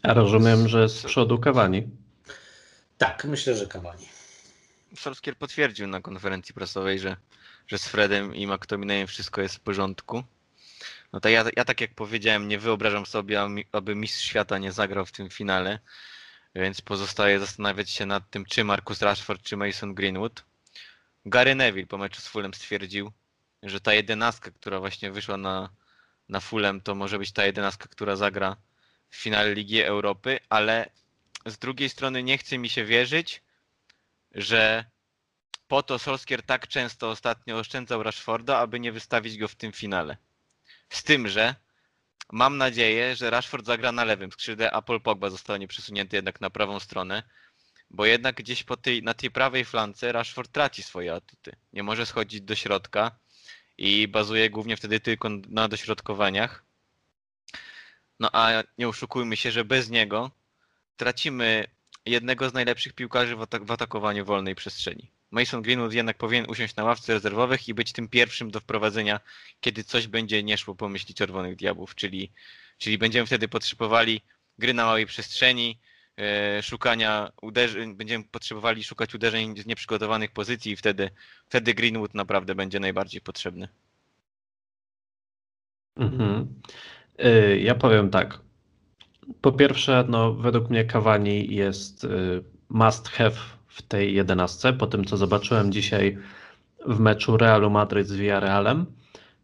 Ja 0.03 0.13
rozumiem, 0.13 0.67
że 0.67 0.89
z 0.89 1.03
przodu 1.03 1.37
Cavani. 1.37 1.87
Tak, 2.97 3.25
myślę, 3.25 3.55
że 3.55 3.67
Cavani. 3.67 4.07
Solskjaer 4.95 5.37
potwierdził 5.37 5.87
na 5.87 6.01
konferencji 6.01 6.53
prasowej, 6.53 6.99
że, 6.99 7.17
że 7.67 7.77
z 7.77 7.87
Fredem 7.87 8.35
i 8.35 8.47
McTominayem 8.47 9.07
wszystko 9.07 9.41
jest 9.41 9.55
w 9.55 9.59
porządku. 9.59 10.23
No 11.13 11.19
to 11.19 11.29
ja, 11.29 11.45
ja 11.57 11.65
tak 11.65 11.81
jak 11.81 11.93
powiedziałem, 11.95 12.47
nie 12.47 12.59
wyobrażam 12.59 13.05
sobie, 13.05 13.41
aby- 13.71 13.95
mistrz 13.95 14.25
świata 14.25 14.57
nie 14.57 14.71
zagrał 14.71 15.05
w 15.05 15.11
tym 15.11 15.29
finale, 15.29 15.79
więc 16.55 16.81
pozostaje 16.81 17.39
zastanawiać 17.39 17.89
się 17.89 18.05
nad 18.05 18.29
tym, 18.29 18.45
czy 18.45 18.63
Marcus 18.63 19.01
Rashford, 19.01 19.41
czy 19.43 19.57
Mason 19.57 19.93
Greenwood. 19.93 20.43
Gary 21.25 21.55
Neville 21.55 21.87
po 21.87 21.97
meczu 21.97 22.21
z 22.21 22.27
Fulham 22.27 22.53
stwierdził, 22.53 23.11
że 23.63 23.81
ta 23.81 23.93
jedenastka, 23.93 24.51
która 24.51 24.79
właśnie 24.79 25.11
wyszła 25.11 25.37
na, 25.37 25.69
na 26.29 26.39
Fulham, 26.39 26.81
to 26.81 26.95
może 26.95 27.19
być 27.19 27.31
ta 27.31 27.45
jedenastka, 27.45 27.87
która 27.87 28.15
zagra 28.15 28.57
w 29.09 29.15
finale 29.15 29.53
Ligi 29.53 29.81
Europy, 29.81 30.39
ale 30.49 30.89
z 31.45 31.57
drugiej 31.57 31.89
strony 31.89 32.23
nie 32.23 32.37
chce 32.37 32.57
mi 32.57 32.69
się 32.69 32.85
wierzyć, 32.85 33.41
że 34.31 34.85
po 35.67 35.83
to 35.83 35.99
Solskier 35.99 36.43
tak 36.43 36.67
często 36.67 37.09
ostatnio 37.09 37.57
oszczędzał 37.57 38.03
Rashforda, 38.03 38.57
aby 38.57 38.79
nie 38.79 38.91
wystawić 38.91 39.37
go 39.37 39.47
w 39.47 39.55
tym 39.55 39.71
finale. 39.71 40.17
Z 40.93 41.03
tym, 41.03 41.27
że 41.27 41.55
mam 42.31 42.57
nadzieję, 42.57 43.15
że 43.15 43.29
Rashford 43.29 43.65
zagra 43.65 43.91
na 43.91 44.03
lewym 44.03 44.31
skrzydle, 44.31 44.71
a 44.71 44.81
Paul 44.81 45.01
Pogba 45.01 45.29
zostanie 45.29 45.67
przesunięty 45.67 46.15
jednak 46.15 46.41
na 46.41 46.49
prawą 46.49 46.79
stronę, 46.79 47.23
bo 47.89 48.05
jednak 48.05 48.35
gdzieś 48.35 48.63
po 48.63 48.77
tej, 48.77 49.03
na 49.03 49.13
tej 49.13 49.31
prawej 49.31 49.65
flance 49.65 50.11
Rashford 50.11 50.51
traci 50.51 50.83
swoje 50.83 51.13
atuty. 51.13 51.55
Nie 51.73 51.83
może 51.83 52.05
schodzić 52.05 52.41
do 52.41 52.55
środka 52.55 53.11
i 53.77 54.07
bazuje 54.07 54.49
głównie 54.49 54.77
wtedy 54.77 54.99
tylko 54.99 55.29
na 55.49 55.67
dośrodkowaniach. 55.67 56.63
No 58.19 58.29
a 58.33 58.63
nie 58.77 58.87
oszukujmy 58.87 59.37
się, 59.37 59.51
że 59.51 59.65
bez 59.65 59.89
niego 59.89 60.31
tracimy 60.97 61.67
jednego 62.05 62.49
z 62.49 62.53
najlepszych 62.53 62.93
piłkarzy 62.93 63.35
w, 63.35 63.41
atak 63.41 63.65
w 63.65 63.71
atakowaniu 63.71 64.25
wolnej 64.25 64.55
przestrzeni. 64.55 65.11
Mason 65.33 65.61
Greenwood 65.61 65.93
jednak 65.93 66.17
powinien 66.17 66.45
usiąść 66.49 66.75
na 66.75 66.83
ławce 66.83 67.13
rezerwowych 67.13 67.67
i 67.67 67.73
być 67.73 67.91
tym 67.91 68.07
pierwszym 68.07 68.51
do 68.51 68.59
wprowadzenia, 68.59 69.19
kiedy 69.59 69.83
coś 69.83 70.07
będzie 70.07 70.43
nie 70.43 70.57
szło 70.57 70.75
po 70.75 70.89
myśli 70.89 71.15
Czerwonych 71.15 71.55
Diabłów, 71.55 71.95
czyli, 71.95 72.31
czyli 72.77 72.97
będziemy 72.97 73.25
wtedy 73.25 73.47
potrzebowali 73.47 74.21
gry 74.57 74.73
na 74.73 74.85
małej 74.85 75.05
przestrzeni, 75.05 75.79
e, 76.17 76.63
szukania 76.63 77.31
uderzeń, 77.41 77.95
będziemy 77.95 78.23
potrzebowali 78.23 78.83
szukać 78.83 79.15
uderzeń 79.15 79.57
z 79.57 79.65
nieprzygotowanych 79.65 80.31
pozycji 80.31 80.71
i 80.71 80.75
wtedy, 80.75 81.09
wtedy 81.45 81.73
Greenwood 81.73 82.13
naprawdę 82.13 82.55
będzie 82.55 82.79
najbardziej 82.79 83.21
potrzebny. 83.21 83.67
Mhm. 85.95 86.61
Y, 87.25 87.59
Ja 87.59 87.75
powiem 87.75 88.09
tak. 88.09 88.41
Po 89.41 89.51
pierwsze, 89.51 90.05
no, 90.09 90.33
według 90.33 90.69
mnie 90.69 90.85
Cavani 90.85 91.55
jest 91.55 92.03
y, 92.03 92.43
must 92.69 93.09
have 93.09 93.35
w 93.73 93.81
tej 93.81 94.13
jedenastce. 94.13 94.73
Po 94.73 94.87
tym, 94.87 95.05
co 95.05 95.17
zobaczyłem 95.17 95.71
dzisiaj 95.71 96.17
w 96.85 96.99
meczu 96.99 97.37
Realu 97.37 97.69
Madryt 97.69 98.07
z 98.07 98.15
Villarrealem, 98.15 98.85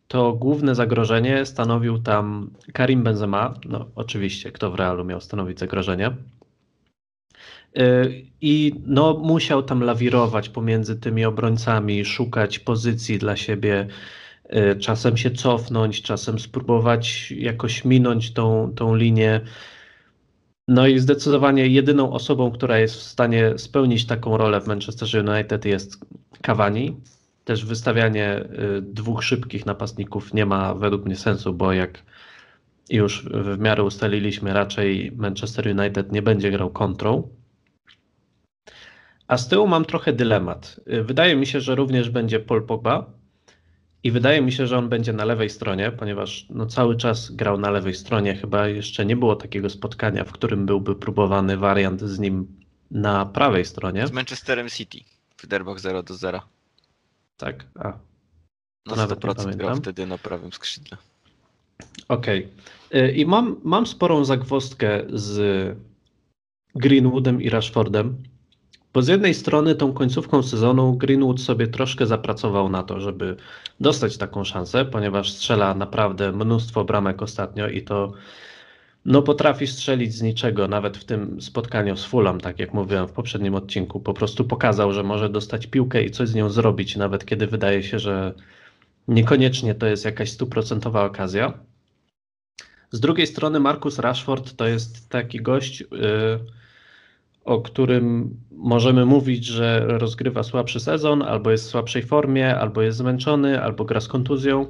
to 0.07 0.33
główne 0.33 0.75
zagrożenie 0.75 1.45
stanowił 1.45 1.99
tam 1.99 2.49
Karim 2.73 3.03
Benzema. 3.03 3.53
No, 3.65 3.85
oczywiście, 3.95 4.51
kto 4.51 4.71
w 4.71 4.75
Realu 4.75 5.05
miał 5.05 5.21
stanowić 5.21 5.59
zagrożenie. 5.59 6.11
Y, 7.77 8.25
I 8.41 8.75
no, 8.85 9.13
musiał 9.13 9.63
tam 9.63 9.83
lawirować 9.83 10.49
pomiędzy 10.49 10.95
tymi 10.95 11.25
obrońcami, 11.25 12.05
szukać 12.05 12.59
pozycji 12.59 13.17
dla 13.17 13.35
siebie, 13.35 13.87
y, 14.45 14.79
czasem 14.79 15.17
się 15.17 15.31
cofnąć, 15.31 16.01
czasem 16.01 16.39
spróbować 16.39 17.31
jakoś 17.31 17.85
minąć 17.85 18.33
tą, 18.33 18.73
tą 18.75 18.95
linię. 18.95 19.41
No 20.71 20.87
i 20.87 20.99
zdecydowanie 20.99 21.67
jedyną 21.67 22.11
osobą, 22.11 22.51
która 22.51 22.79
jest 22.79 22.95
w 22.95 23.01
stanie 23.01 23.57
spełnić 23.57 24.05
taką 24.05 24.37
rolę 24.37 24.61
w 24.61 24.67
Manchester 24.67 25.29
United 25.29 25.65
jest 25.65 26.05
Cavani. 26.41 26.97
Też 27.45 27.65
wystawianie 27.65 28.39
y, 28.77 28.81
dwóch 28.81 29.23
szybkich 29.23 29.65
napastników 29.65 30.33
nie 30.33 30.45
ma 30.45 30.73
według 30.75 31.05
mnie 31.05 31.15
sensu, 31.15 31.53
bo 31.53 31.73
jak 31.73 32.03
już 32.89 33.25
w 33.31 33.59
miarę 33.59 33.83
ustaliliśmy, 33.83 34.53
raczej 34.53 35.11
Manchester 35.15 35.79
United 35.79 36.11
nie 36.11 36.21
będzie 36.21 36.51
grał 36.51 36.69
kontrą. 36.69 37.29
A 39.27 39.37
z 39.37 39.47
tyłu 39.47 39.67
mam 39.67 39.85
trochę 39.85 40.13
dylemat. 40.13 40.79
Y, 40.93 41.03
Wydaje 41.03 41.35
mi 41.35 41.45
się, 41.45 41.61
że 41.61 41.75
również 41.75 42.09
będzie 42.09 42.39
Paul 42.39 42.65
Pogba 42.65 43.18
i 44.03 44.11
wydaje 44.11 44.41
mi 44.41 44.51
się, 44.51 44.67
że 44.67 44.77
on 44.77 44.89
będzie 44.89 45.13
na 45.13 45.25
lewej 45.25 45.49
stronie, 45.49 45.91
ponieważ 45.91 46.45
no, 46.49 46.65
cały 46.65 46.95
czas 46.95 47.31
grał 47.31 47.57
na 47.57 47.69
lewej 47.69 47.93
stronie. 47.93 48.35
Chyba 48.35 48.67
jeszcze 48.67 49.05
nie 49.05 49.15
było 49.15 49.35
takiego 49.35 49.69
spotkania, 49.69 50.23
w 50.23 50.31
którym 50.31 50.65
byłby 50.65 50.95
próbowany 50.95 51.57
wariant 51.57 52.01
z 52.01 52.19
nim 52.19 52.47
na 52.91 53.25
prawej 53.25 53.65
stronie. 53.65 54.07
Z 54.07 54.11
Manchesterem 54.11 54.69
City 54.69 54.99
w 55.37 55.47
derbach 55.47 55.79
0 55.79 56.03
do 56.03 56.13
0. 56.13 56.41
Tak, 57.37 57.65
a, 57.75 57.93
Na 58.85 58.95
nawet 58.95 59.23
nie 59.23 59.29
100% 59.29 59.55
grał 59.55 59.75
wtedy 59.75 60.05
na 60.05 60.17
prawym 60.17 60.53
skrzydle. 60.53 60.97
Okej. 62.07 62.47
Y, 62.95 63.11
I 63.11 63.25
mam, 63.25 63.55
mam 63.63 63.87
sporą 63.87 64.25
zagwozdkę 64.25 65.03
z 65.09 65.77
Greenwoodem 66.75 67.41
i 67.41 67.49
Rashfordem, 67.49 68.23
bo 68.93 69.01
z 69.01 69.07
jednej 69.07 69.33
strony 69.33 69.75
tą 69.75 69.93
końcówką 69.93 70.43
sezonu 70.43 70.93
Greenwood 70.93 71.41
sobie 71.41 71.67
troszkę 71.67 72.05
zapracował 72.05 72.69
na 72.69 72.83
to, 72.83 72.99
żeby 72.99 73.35
dostać 73.79 74.17
taką 74.17 74.43
szansę, 74.43 74.85
ponieważ 74.85 75.31
strzela 75.31 75.73
naprawdę 75.73 76.31
mnóstwo 76.31 76.85
bramek 76.85 77.21
ostatnio 77.21 77.67
i 77.67 77.81
to 77.81 78.13
no 79.05 79.21
potrafi 79.21 79.67
strzelić 79.67 80.13
z 80.13 80.21
niczego, 80.21 80.67
nawet 80.67 80.97
w 80.97 81.03
tym 81.03 81.41
spotkaniu 81.41 81.97
z 81.97 82.05
Fulham, 82.05 82.41
tak 82.41 82.59
jak 82.59 82.73
mówiłem 82.73 83.07
w 83.07 83.11
poprzednim 83.11 83.55
odcinku, 83.55 83.99
po 83.99 84.13
prostu 84.13 84.45
pokazał, 84.45 84.93
że 84.93 85.03
może 85.03 85.29
dostać 85.29 85.67
piłkę 85.67 86.03
i 86.03 86.11
coś 86.11 86.29
z 86.29 86.35
nią 86.35 86.49
zrobić, 86.49 86.95
nawet 86.95 87.25
kiedy 87.25 87.47
wydaje 87.47 87.83
się, 87.83 87.99
że 87.99 88.33
niekoniecznie 89.07 89.75
to 89.75 89.87
jest 89.87 90.05
jakaś 90.05 90.31
stuprocentowa 90.31 91.05
okazja. 91.05 91.53
Z 92.91 92.99
drugiej 92.99 93.27
strony 93.27 93.59
Marcus 93.59 93.99
Rashford 93.99 94.55
to 94.55 94.67
jest 94.67 95.09
taki 95.09 95.41
gość, 95.41 95.81
yy, 95.81 95.87
o 97.49 97.61
którym 97.61 98.37
możemy 98.51 99.05
mówić, 99.05 99.45
że 99.45 99.85
rozgrywa 99.87 100.43
słabszy 100.43 100.79
sezon, 100.79 101.21
albo 101.21 101.51
jest 101.51 101.65
w 101.65 101.69
słabszej 101.69 102.03
formie, 102.03 102.55
albo 102.55 102.81
jest 102.81 102.97
zmęczony, 102.97 103.63
albo 103.63 103.85
gra 103.85 104.01
z 104.01 104.07
kontuzją, 104.07 104.65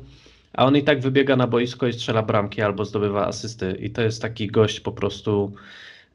a 0.54 0.66
on 0.66 0.78
i 0.78 0.84
tak 0.84 1.02
wybiega 1.02 1.36
na 1.36 1.48
boisko 1.48 1.88
i 1.88 1.94
strzela 1.94 2.24
bramki, 2.24 2.62
albo 2.62 2.86
zdobywa 2.86 3.28
asysty. 3.28 3.78
I 3.82 3.90
to 3.90 4.02
jest 4.02 4.22
taki 4.22 4.48
gość 4.48 4.80
po 4.80 4.92
prostu. 4.92 5.54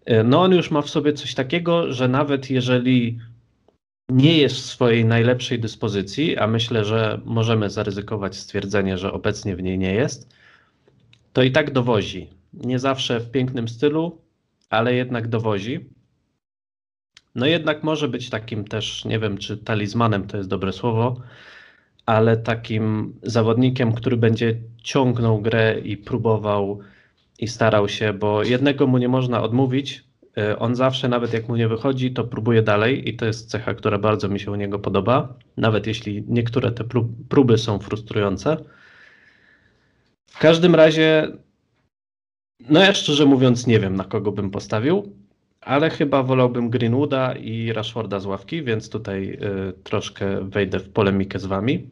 yy, 0.07 0.25
No, 0.25 0.43
on 0.43 0.53
już 0.53 0.71
ma 0.71 0.83
w 0.83 0.91
sobie 0.91 1.13
coś 1.13 1.35
takiego, 1.35 1.93
że 1.93 2.09
nawet 2.09 2.51
jeżeli 2.51 3.19
nie 4.09 4.39
jest 4.39 4.57
w 4.57 4.65
swojej 4.65 5.05
najlepszej 5.05 5.59
dyspozycji, 5.59 6.37
a 6.37 6.47
myślę, 6.47 6.85
że 6.85 7.21
możemy 7.25 7.71
zaryzykować 7.71 8.37
stwierdzenie, 8.37 8.99
że 8.99 9.13
obecnie 9.13 9.57
w 9.57 9.63
niej 9.63 9.79
nie 9.79 9.95
jest, 9.95 10.35
to 11.33 11.43
i 11.43 11.51
tak 11.51 11.73
dowozi. 11.73 12.31
Nie 12.53 12.79
zawsze 12.79 13.21
w 13.21 13.31
pięknym 13.31 13.69
stylu, 13.69 14.19
ale 14.71 14.95
jednak 14.95 15.29
dowozi. 15.29 15.95
No 17.35 17.47
jednak 17.47 17.83
może 17.83 18.09
być 18.09 18.31
takim 18.31 18.65
też, 18.65 19.05
nie 19.05 19.19
wiem 19.19 19.39
czy 19.39 19.57
talizmanem 19.57 20.27
to 20.27 20.37
jest 20.37 20.49
dobre 20.49 20.73
słowo, 20.73 21.21
ale 22.07 22.37
takim 22.37 23.15
zawodnikiem, 23.23 23.93
który 23.93 24.17
będzie 24.17 24.59
ciągnął 24.83 25.41
grę 25.41 25.81
i 25.85 25.97
próbował 25.97 26.79
i 27.39 27.49
starał 27.49 27.89
się, 27.89 28.13
bo 28.13 28.43
jednego 28.43 28.87
mu 28.87 28.99
nie 28.99 29.09
można 29.09 29.43
odmówić. 29.43 30.05
Y, 30.39 30.59
On 30.59 30.75
zawsze, 30.77 31.09
nawet 31.09 31.33
jak 31.33 31.49
mu 31.49 31.57
nie 31.57 31.69
wychodzi, 31.69 32.13
to 32.13 32.25
próbuje 32.25 32.63
dalej 32.63 33.09
i 33.09 33.17
to 33.17 33.27
jest 33.27 33.51
cecha, 33.51 33.75
która 33.75 33.99
bardzo 33.99 34.29
mi 34.29 34.41
się 34.41 34.51
u 34.51 34.55
niego 34.55 34.79
podoba, 34.79 35.35
nawet 35.57 35.87
jeśli 35.87 36.25
niektóre 36.29 36.73
te 36.73 36.85
prób- 36.85 37.13
próby 37.29 37.59
są 37.59 37.79
frustrujące. 37.79 38.57
W 40.27 40.39
każdym 40.39 40.75
razie, 40.75 41.29
no 42.71 42.81
ja 42.81 42.95
szczerze 42.95 43.27
mówiąc 43.27 43.67
nie 43.67 43.81
wiem, 43.81 43.97
na 43.97 44.05
kogo 44.05 44.33
bym 44.33 44.51
postawił, 44.51 45.24
ale 45.65 45.91
chyba 45.91 46.23
wolałbym 46.23 46.71
Greenwooda 46.71 47.33
i 47.33 47.73
Rashforda 47.73 48.21
z 48.21 48.27
ławki, 48.27 48.63
więc 48.63 48.91
tutaj 48.91 49.39
y, 49.69 49.73
troszkę 49.83 50.51
wejdę 50.51 50.79
w 50.79 50.89
polemikę 50.89 51.39
z 51.39 51.47
wami. 51.47 51.91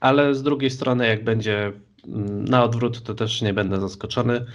Ale 0.00 0.34
z 0.34 0.42
drugiej 0.42 0.70
strony, 0.70 1.06
jak 1.06 1.24
będzie 1.24 1.72
mm, 2.06 2.44
na 2.44 2.64
odwrót, 2.64 3.02
to 3.02 3.14
też 3.14 3.42
nie 3.42 3.54
będę 3.54 3.80
zaskoczony. 3.80 4.46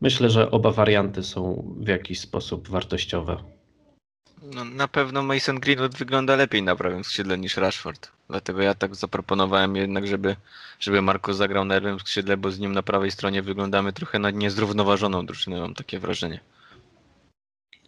Myślę, 0.00 0.30
że 0.30 0.50
oba 0.50 0.70
warianty 0.70 1.22
są 1.22 1.64
w 1.80 1.88
jakiś 1.88 2.20
sposób 2.20 2.68
wartościowe. 2.68 3.36
No, 4.54 4.64
na 4.64 4.88
pewno 4.88 5.22
Mason 5.22 5.60
Greenwood 5.60 5.94
wygląda 5.94 6.36
lepiej 6.36 6.62
na 6.62 6.76
prawym 6.76 7.04
skrzydle 7.04 7.38
niż 7.38 7.56
Rashford. 7.56 8.10
Dlatego 8.28 8.62
ja 8.62 8.74
tak 8.74 8.94
zaproponowałem 8.94 9.76
jednak, 9.76 10.06
żeby, 10.06 10.36
żeby 10.80 11.02
Marco 11.02 11.34
zagrał 11.34 11.64
na 11.64 11.74
lewym 11.74 12.00
skrzydle, 12.00 12.36
bo 12.36 12.50
z 12.50 12.58
nim 12.58 12.72
na 12.72 12.82
prawej 12.82 13.10
stronie 13.10 13.42
wyglądamy 13.42 13.92
trochę 13.92 14.18
na 14.18 14.30
niezrównoważoną 14.30 15.26
drużynę, 15.26 15.60
mam 15.60 15.74
takie 15.74 15.98
wrażenie. 15.98 16.40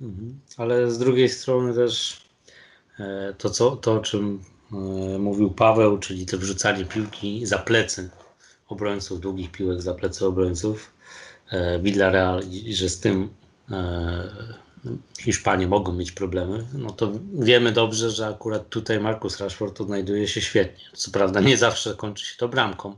Mhm. 0.00 0.40
Ale 0.56 0.90
z 0.90 0.98
drugiej 0.98 1.28
strony 1.28 1.74
też 1.74 2.20
e, 2.98 3.34
to, 3.38 3.50
co, 3.50 3.76
to 3.76 3.92
o 3.92 4.00
czym 4.00 4.44
e, 4.72 5.18
mówił 5.18 5.50
Paweł, 5.50 5.98
czyli 5.98 6.26
to 6.26 6.38
wrzucanie 6.38 6.84
piłki 6.84 7.46
za 7.46 7.58
plecy 7.58 8.10
obrońców, 8.68 9.20
długich 9.20 9.50
piłek 9.50 9.82
za 9.82 9.94
plecy 9.94 10.26
obrońców, 10.26 10.92
e, 11.50 11.78
Villarreal, 11.78 12.42
i 12.50 12.74
że 12.74 12.88
z 12.88 13.00
tym 13.00 13.28
Hiszpanie 15.20 15.68
mogą 15.68 15.92
mieć 15.92 16.12
problemy, 16.12 16.66
no 16.74 16.90
to 16.90 17.12
wiemy 17.32 17.72
dobrze, 17.72 18.10
że 18.10 18.26
akurat 18.26 18.68
tutaj 18.68 19.00
Marcus 19.00 19.40
Rashford 19.40 19.80
odnajduje 19.80 20.28
się 20.28 20.40
świetnie. 20.40 20.84
Co 20.92 21.10
prawda 21.10 21.40
nie 21.40 21.56
zawsze 21.56 21.94
kończy 21.94 22.26
się 22.26 22.36
to 22.38 22.48
bramką, 22.48 22.96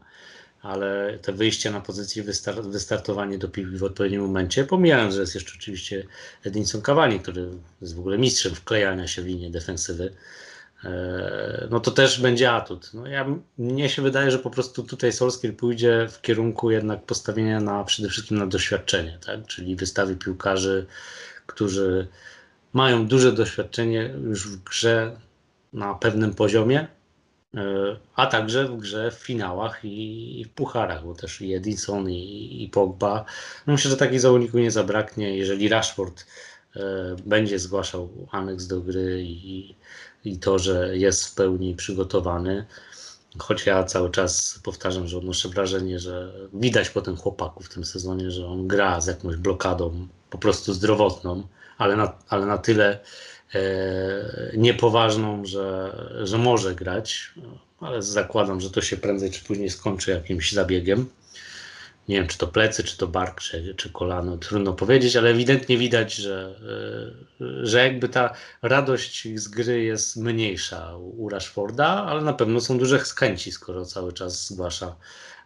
ale 0.67 1.19
te 1.23 1.33
wyjście 1.33 1.71
na 1.71 1.81
pozycję, 1.81 2.25
wystar- 2.25 2.71
wystartowanie 2.71 3.39
do 3.39 3.49
piłki 3.49 3.77
w 3.77 3.85
odpowiednim 3.85 4.21
momencie, 4.21 4.65
pomijając, 4.65 5.15
że 5.15 5.21
jest 5.21 5.35
jeszcze 5.35 5.53
oczywiście 5.59 6.07
Edinson 6.45 6.83
Cavani, 6.83 7.21
który 7.21 7.49
jest 7.81 7.95
w 7.95 7.99
ogóle 7.99 8.19
mistrzem 8.19 8.55
wklejania 8.55 9.07
się 9.07 9.23
w 9.23 9.27
linię 9.27 9.51
defensywy, 9.51 10.13
e, 10.85 11.69
no 11.71 11.81
to 11.81 11.91
też 11.91 12.21
będzie 12.21 12.53
atut. 12.53 12.91
No 12.95 13.07
ja, 13.07 13.27
mnie 13.59 13.89
się 13.89 14.03
wydaje, 14.03 14.31
że 14.31 14.39
po 14.39 14.51
prostu 14.51 14.83
tutaj 14.83 15.13
Solskjaer 15.13 15.57
pójdzie 15.57 16.09
w 16.11 16.21
kierunku 16.21 16.71
jednak 16.71 17.03
postawienia 17.03 17.61
na 17.61 17.85
przede 17.85 18.09
wszystkim 18.09 18.39
na 18.39 18.47
doświadczenie, 18.47 19.19
tak? 19.27 19.47
czyli 19.47 19.77
wystawi 19.77 20.17
piłkarzy, 20.17 20.87
którzy 21.47 22.09
mają 22.73 23.07
duże 23.07 23.33
doświadczenie 23.33 24.15
już 24.25 24.49
w 24.49 24.63
grze 24.63 25.17
na 25.73 25.95
pewnym 25.95 26.35
poziomie, 26.35 26.87
a 28.17 28.27
także 28.27 28.65
w 28.69 28.77
grze 28.77 29.11
w 29.11 29.15
finałach 29.15 29.81
i 29.85 30.45
w 30.49 30.55
pucharach, 30.55 31.05
bo 31.05 31.15
też 31.15 31.41
i 31.41 31.55
Edinson 31.55 32.11
i, 32.11 32.63
i 32.63 32.69
Pogba. 32.69 33.25
No 33.67 33.73
myślę, 33.73 33.91
że 33.91 33.97
takich 33.97 34.21
zawodników 34.21 34.61
nie 34.61 34.71
zabraknie, 34.71 35.37
jeżeli 35.37 35.69
Rashford 35.69 36.27
będzie 37.27 37.59
zgłaszał 37.59 38.09
aneks 38.31 38.67
do 38.67 38.81
gry 38.81 39.23
i, 39.23 39.75
i 40.25 40.39
to, 40.39 40.59
że 40.59 40.97
jest 40.97 41.27
w 41.27 41.35
pełni 41.35 41.75
przygotowany. 41.75 42.67
Choć 43.39 43.67
ja 43.67 43.85
cały 43.85 44.11
czas 44.11 44.61
powtarzam, 44.63 45.09
że 45.09 45.19
odnoszę 45.19 45.49
wrażenie, 45.49 45.99
że 45.99 46.33
widać 46.53 46.91
po 46.91 47.03
tym 47.03 47.17
chłopaku 47.17 47.63
w 47.63 47.69
tym 47.69 47.85
sezonie, 47.85 48.31
że 48.31 48.47
on 48.47 48.69
gra 48.69 49.01
z 49.01 49.07
jakąś 49.07 49.37
blokadą 49.37 50.09
po 50.31 50.39
prostu 50.39 50.75
zdrowotną, 50.75 51.49
ale 51.79 51.97
na, 51.97 52.13
ale 52.29 52.47
na 52.47 52.59
tyle 52.59 52.91
e, 52.93 53.01
niepoważną, 54.57 55.45
że, 55.45 55.93
że 56.25 56.39
może 56.39 56.75
grać. 56.75 57.33
Ale 57.81 58.03
zakładam, 58.03 58.61
że 58.61 58.71
to 58.71 58.83
się 58.83 58.97
prędzej 58.97 59.31
czy 59.31 59.45
później 59.45 59.71
skończy 59.71 60.11
jakimś 60.11 60.53
zabiegiem 60.53 61.07
nie 62.09 62.17
wiem, 62.17 62.27
czy 62.27 62.39
to 62.39 62.47
plecy, 62.47 62.85
czy 62.85 62.97
to 62.97 63.07
bark, 63.07 63.41
czy, 63.41 63.75
czy 63.75 63.91
kolano, 63.91 64.37
trudno 64.37 64.73
powiedzieć, 64.73 65.17
ale 65.17 65.31
ewidentnie 65.31 65.79
widać, 65.79 66.15
że, 66.15 66.55
e, 67.41 67.67
że 67.67 67.79
jakby 67.85 68.09
ta 68.09 68.35
radość 68.63 69.29
z 69.35 69.49
gry 69.49 69.83
jest 69.83 70.17
mniejsza 70.17 70.97
u 70.97 71.29
Rashforda, 71.29 71.87
ale 71.87 72.23
na 72.23 72.33
pewno 72.33 72.61
są 72.61 72.79
duże 72.79 72.99
chęci, 72.99 73.53
skoro 73.53 73.85
cały 73.85 74.13
czas 74.13 74.47
zgłasza, 74.47 74.97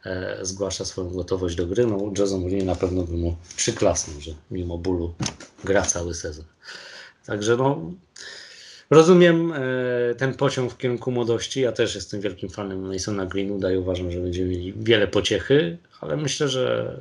e, 0.05 0.38
zgłasza 0.42 0.85
swoją 0.85 1.11
gotowość 1.11 1.55
do 1.55 1.66
gry. 1.66 1.87
No, 1.87 2.12
Jose 2.18 2.38
Mourinho 2.38 2.64
na 2.64 2.75
pewno 2.75 3.03
by 3.03 3.16
mu 3.16 3.37
przyklasnął, 3.57 4.20
że 4.20 4.31
mimo 4.51 4.79
bólu 4.79 5.14
gra 5.64 5.83
cały 5.83 6.14
sezon. 6.14 6.44
Także 7.26 7.56
no, 7.56 7.92
Rozumiem 8.90 9.52
e, 9.52 10.14
ten 10.14 10.35
pociąg 10.35 10.72
w 10.72 10.76
kierunku 10.76 11.11
młodości. 11.11 11.61
Ja 11.61 11.72
też 11.72 11.94
jestem 11.94 12.20
wielkim 12.20 12.50
fanem 12.50 12.88
Masona 12.88 13.26
Greenwooda 13.26 13.72
i 13.72 13.76
uważam, 13.76 14.11
że 14.11 14.20
będziemy 14.20 14.48
mieli 14.48 14.72
wiele 14.76 15.09
pociechy, 15.09 15.78
ale 16.00 16.16
myślę, 16.16 16.48
że 16.48 16.96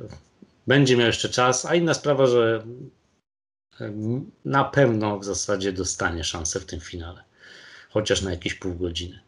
będzie 0.66 0.96
miał 0.96 1.06
jeszcze 1.06 1.28
czas. 1.28 1.66
A 1.66 1.74
inna 1.74 1.94
sprawa, 1.94 2.26
że 2.26 2.64
e, 3.80 3.92
na 4.44 4.64
pewno 4.64 5.18
w 5.18 5.24
zasadzie 5.24 5.72
dostanie 5.72 6.24
szansę 6.24 6.60
w 6.60 6.66
tym 6.66 6.80
finale, 6.80 7.24
chociaż 7.90 8.22
na 8.22 8.30
jakieś 8.30 8.54
pół 8.54 8.74
godziny. 8.74 9.20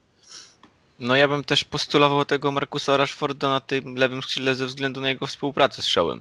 No 0.99 1.17
ja 1.17 1.29
bym 1.29 1.45
też 1.45 1.65
postulował 1.65 2.25
tego 2.25 2.53
Markusa 2.53 2.97
Rashforda 2.97 3.49
na 3.49 3.61
tym 3.61 3.97
lewym 3.97 4.23
skrzydle 4.23 4.55
ze 4.55 4.67
względu 4.67 5.01
na 5.01 5.09
jego 5.09 5.27
współpracę 5.27 5.83
z 5.83 5.87
Showem. 5.87 6.21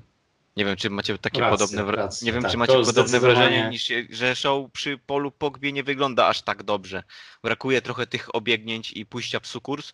Nie 0.58 0.66
wiem, 0.66 0.76
czy 0.76 0.90
macie 0.90 1.18
takie 1.18 1.42
racja, 1.42 1.58
podobne, 1.58 1.84
wra... 1.84 1.96
racja, 1.96 2.26
nie 2.26 2.34
wiem, 2.34 2.42
tak, 2.42 2.52
czy 2.52 2.58
macie 2.58 2.74
podobne 2.74 2.92
zdecydowanie... 2.92 3.36
wrażenie, 3.36 3.70
niż, 3.70 3.92
że 4.10 4.36
show 4.36 4.72
przy 4.72 4.98
polu 4.98 5.32
Pogbie 5.32 5.72
nie 5.72 5.84
wygląda 5.84 6.28
aż 6.28 6.42
tak 6.42 6.64
dobrze. 6.64 7.04
Brakuje 7.44 7.82
trochę 7.82 8.08
tych 8.08 8.36
obiegnięć 8.36 8.92
i 8.92 9.06
pójścia 9.06 9.40
w 9.40 9.48
sukurs. 9.48 9.94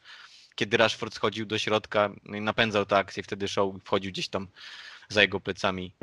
Kiedy 0.56 0.78
Rashford 0.78 1.14
schodził 1.14 1.46
do 1.46 1.58
środka, 1.60 2.12
no 2.26 2.42
napędzał 2.42 2.86
tę 2.86 2.98
akcję, 2.98 3.24
wtedy 3.24 3.48
show 3.48 3.76
wchodził 3.86 4.12
gdzieś 4.12 4.28
tam 4.28 4.48
za 5.10 5.22
jego 5.22 5.40
plecami. 5.40 5.94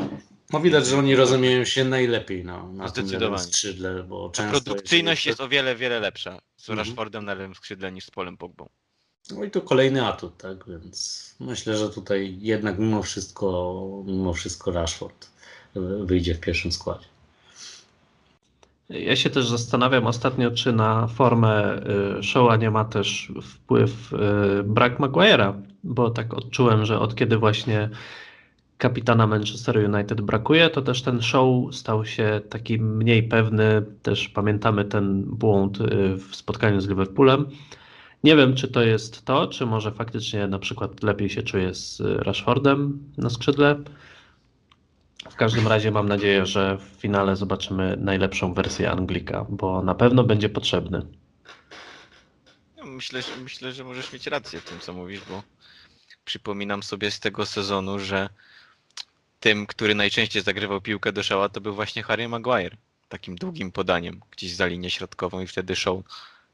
No 0.52 0.60
widać, 0.60 0.86
że 0.86 0.98
oni 0.98 1.16
rozumieją 1.16 1.64
się 1.64 1.84
najlepiej 1.84 2.44
na, 2.44 2.66
na 2.72 2.90
tym 2.90 3.38
skrzydle, 3.38 4.02
bo 4.02 4.30
często... 4.30 4.60
Produkcyjność 4.60 5.26
jest, 5.26 5.38
jest 5.38 5.40
o 5.40 5.48
wiele, 5.48 5.76
wiele 5.76 6.00
lepsza 6.00 6.40
z 6.56 6.70
mhm. 6.70 6.78
Rashfordem 6.78 7.24
na 7.24 7.34
lewym 7.34 7.54
skrzydle 7.54 7.92
niż 7.92 8.04
z 8.04 8.10
Polem 8.10 8.36
Pogbą. 8.36 8.68
No 9.30 9.44
i 9.44 9.50
to 9.50 9.60
kolejny 9.60 10.06
atut, 10.06 10.36
tak? 10.36 10.56
Więc 10.68 11.34
myślę, 11.40 11.76
że 11.76 11.90
tutaj 11.90 12.36
jednak 12.40 12.78
mimo 12.78 13.02
wszystko, 13.02 13.82
mimo 14.06 14.32
wszystko 14.32 14.72
Rashford 14.72 15.30
wyjdzie 16.04 16.34
w 16.34 16.40
pierwszym 16.40 16.72
składzie. 16.72 17.06
Ja 18.88 19.16
się 19.16 19.30
też 19.30 19.48
zastanawiam 19.48 20.06
ostatnio, 20.06 20.50
czy 20.50 20.72
na 20.72 21.06
formę 21.06 21.82
y, 22.18 22.22
Showa 22.22 22.56
nie 22.56 22.70
ma 22.70 22.84
też 22.84 23.32
wpływ 23.42 24.12
y, 24.12 24.16
brak 24.62 25.00
Maguire'a, 25.00 25.52
bo 25.84 26.10
tak 26.10 26.34
odczułem, 26.34 26.84
że 26.84 26.98
od 27.00 27.14
kiedy 27.14 27.36
właśnie 27.36 27.90
kapitana 28.78 29.26
Manchester 29.26 29.94
United 29.94 30.20
brakuje, 30.20 30.70
to 30.70 30.82
też 30.82 31.02
ten 31.02 31.22
show 31.22 31.74
stał 31.74 32.04
się 32.04 32.40
taki 32.48 32.78
mniej 32.78 33.22
pewny. 33.22 33.82
Też 34.02 34.28
pamiętamy 34.28 34.84
ten 34.84 35.22
błąd 35.22 35.80
y, 35.80 36.16
w 36.16 36.36
spotkaniu 36.36 36.80
z 36.80 36.88
Liverpoolem. 36.88 37.46
Nie 38.24 38.36
wiem, 38.36 38.54
czy 38.54 38.68
to 38.68 38.82
jest 38.82 39.24
to, 39.24 39.46
czy 39.46 39.66
może 39.66 39.92
faktycznie 39.92 40.46
na 40.46 40.58
przykład 40.58 41.02
lepiej 41.02 41.30
się 41.30 41.42
czuje 41.42 41.74
z 41.74 42.00
Rashfordem 42.00 43.12
na 43.16 43.30
skrzydle. 43.30 43.76
W 45.30 45.36
każdym 45.36 45.68
razie 45.68 45.90
mam 45.90 46.08
nadzieję, 46.08 46.46
że 46.46 46.78
w 46.78 47.00
finale 47.00 47.36
zobaczymy 47.36 47.96
najlepszą 47.96 48.54
wersję 48.54 48.90
Anglika, 48.90 49.46
bo 49.48 49.82
na 49.82 49.94
pewno 49.94 50.24
będzie 50.24 50.48
potrzebny. 50.48 51.06
Myślę, 52.84 53.20
myślę, 53.42 53.72
że 53.72 53.84
możesz 53.84 54.12
mieć 54.12 54.26
rację 54.26 54.60
w 54.60 54.64
tym, 54.64 54.78
co 54.80 54.92
mówisz, 54.92 55.20
bo 55.30 55.42
przypominam 56.24 56.82
sobie 56.82 57.10
z 57.10 57.20
tego 57.20 57.46
sezonu, 57.46 57.98
że 57.98 58.28
tym, 59.40 59.66
który 59.66 59.94
najczęściej 59.94 60.42
zagrywał 60.42 60.80
piłkę 60.80 61.12
do 61.12 61.22
szała, 61.22 61.48
to 61.48 61.60
był 61.60 61.74
właśnie 61.74 62.02
Harry 62.02 62.28
Maguire. 62.28 62.76
Takim 63.08 63.36
długim 63.36 63.72
podaniem 63.72 64.20
gdzieś 64.30 64.54
za 64.54 64.66
linię 64.66 64.90
środkową 64.90 65.40
i 65.40 65.46
wtedy 65.46 65.76
show 65.76 66.02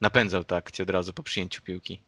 napędzał 0.01 0.45
tę 0.45 0.57
akcję 0.57 0.83
od 0.83 0.91
razu 0.91 1.13
po 1.13 1.23
przyjęciu 1.23 1.63
piłki. 1.63 2.01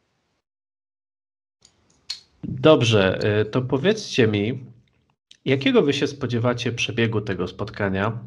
Dobrze, 2.44 3.18
y, 3.40 3.44
to 3.44 3.62
powiedzcie 3.62 4.28
mi, 4.28 4.64
jakiego 5.44 5.82
wy 5.82 5.92
się 5.92 6.06
spodziewacie 6.06 6.72
przebiegu 6.72 7.20
tego 7.20 7.48
spotkania? 7.48 8.18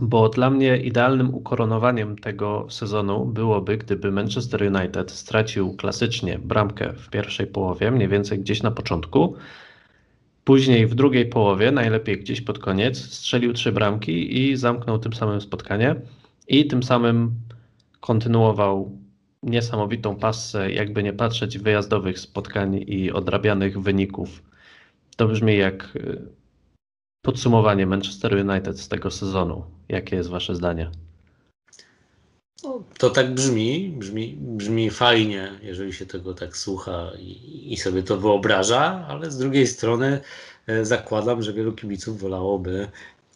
Bo 0.00 0.28
dla 0.28 0.50
mnie 0.50 0.76
idealnym 0.76 1.34
ukoronowaniem 1.34 2.18
tego 2.18 2.66
sezonu 2.70 3.24
byłoby, 3.24 3.78
gdyby 3.78 4.12
Manchester 4.12 4.62
United 4.62 5.10
stracił 5.10 5.76
klasycznie 5.76 6.38
bramkę 6.38 6.92
w 6.92 7.10
pierwszej 7.10 7.46
połowie, 7.46 7.90
mniej 7.90 8.08
więcej 8.08 8.38
gdzieś 8.38 8.62
na 8.62 8.70
początku. 8.70 9.36
Później 10.44 10.86
w 10.86 10.94
drugiej 10.94 11.26
połowie, 11.26 11.70
najlepiej 11.70 12.18
gdzieś 12.18 12.40
pod 12.40 12.58
koniec, 12.58 12.98
strzelił 12.98 13.52
trzy 13.52 13.72
bramki 13.72 14.38
i 14.38 14.56
zamknął 14.56 14.98
tym 14.98 15.12
samym 15.12 15.40
spotkanie. 15.40 15.94
I 16.48 16.66
tym 16.66 16.82
samym 16.82 17.34
kontynuował 18.06 18.98
niesamowitą 19.42 20.16
pasę, 20.16 20.72
jakby 20.72 21.02
nie 21.02 21.12
patrzeć, 21.12 21.58
wyjazdowych 21.58 22.18
spotkań 22.18 22.84
i 22.86 23.12
odrabianych 23.12 23.80
wyników. 23.80 24.42
To 25.16 25.28
brzmi 25.28 25.56
jak 25.56 25.96
y, 25.96 26.22
podsumowanie 27.22 27.86
Manchester 27.86 28.48
United 28.48 28.80
z 28.80 28.88
tego 28.88 29.10
sezonu. 29.10 29.64
Jakie 29.88 30.16
jest 30.16 30.28
Wasze 30.28 30.54
zdanie? 30.54 30.90
No, 32.64 32.82
to 32.98 33.10
tak 33.10 33.34
brzmi, 33.34 33.94
brzmi, 33.98 34.36
brzmi 34.40 34.90
fajnie, 34.90 35.50
jeżeli 35.62 35.92
się 35.92 36.06
tego 36.06 36.34
tak 36.34 36.56
słucha 36.56 37.10
i, 37.18 37.72
i 37.72 37.76
sobie 37.76 38.02
to 38.02 38.16
wyobraża, 38.16 39.06
ale 39.08 39.30
z 39.30 39.38
drugiej 39.38 39.66
strony 39.66 40.20
e, 40.66 40.84
zakładam, 40.84 41.42
że 41.42 41.52
wielu 41.52 41.72
kibiców 41.72 42.20
wolałoby, 42.20 42.88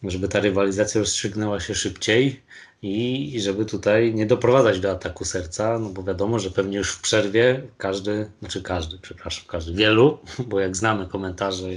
żeby 0.03 0.27
ta 0.27 0.39
rywalizacja 0.39 1.01
rozstrzygnęła 1.01 1.59
się 1.59 1.75
szybciej, 1.75 2.41
i 2.81 3.41
żeby 3.41 3.65
tutaj 3.65 4.13
nie 4.13 4.25
doprowadzać 4.25 4.79
do 4.79 4.91
ataku 4.91 5.25
serca, 5.25 5.79
no 5.79 5.89
bo 5.89 6.03
wiadomo, 6.03 6.39
że 6.39 6.51
pewnie 6.51 6.77
już 6.77 6.91
w 6.91 7.01
przerwie 7.01 7.61
każdy, 7.77 8.31
znaczy 8.39 8.61
każdy, 8.61 8.97
przepraszam, 9.01 9.45
każdy, 9.47 9.73
wielu, 9.73 10.19
bo 10.49 10.59
jak 10.59 10.77
znamy 10.77 11.07
komentarze 11.07 11.67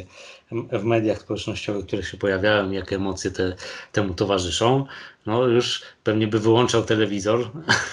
w 0.73 0.85
mediach 0.85 1.19
społecznościowych, 1.19 1.87
które 1.87 2.03
się 2.03 2.17
pojawiają, 2.17 2.71
jakie 2.71 2.97
emocje 2.97 3.31
te, 3.31 3.57
temu 3.93 4.15
towarzyszą, 4.15 4.87
no 5.27 5.47
już 5.47 5.83
pewnie 6.05 6.27
by 6.27 6.41
wyłączał 6.41 6.83
telewizor. 6.83 7.51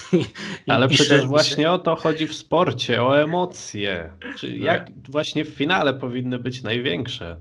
Ale 0.66 0.88
przecież 0.88 1.26
właśnie 1.26 1.70
o 1.70 1.78
to 1.78 1.96
chodzi 1.96 2.26
w 2.26 2.34
sporcie, 2.34 3.02
o 3.02 3.20
emocje. 3.20 4.12
Czy 4.38 4.50
jak 4.50 4.90
właśnie 5.08 5.44
w 5.44 5.48
finale 5.48 5.94
powinny 5.94 6.38
być 6.38 6.62
największe. 6.62 7.36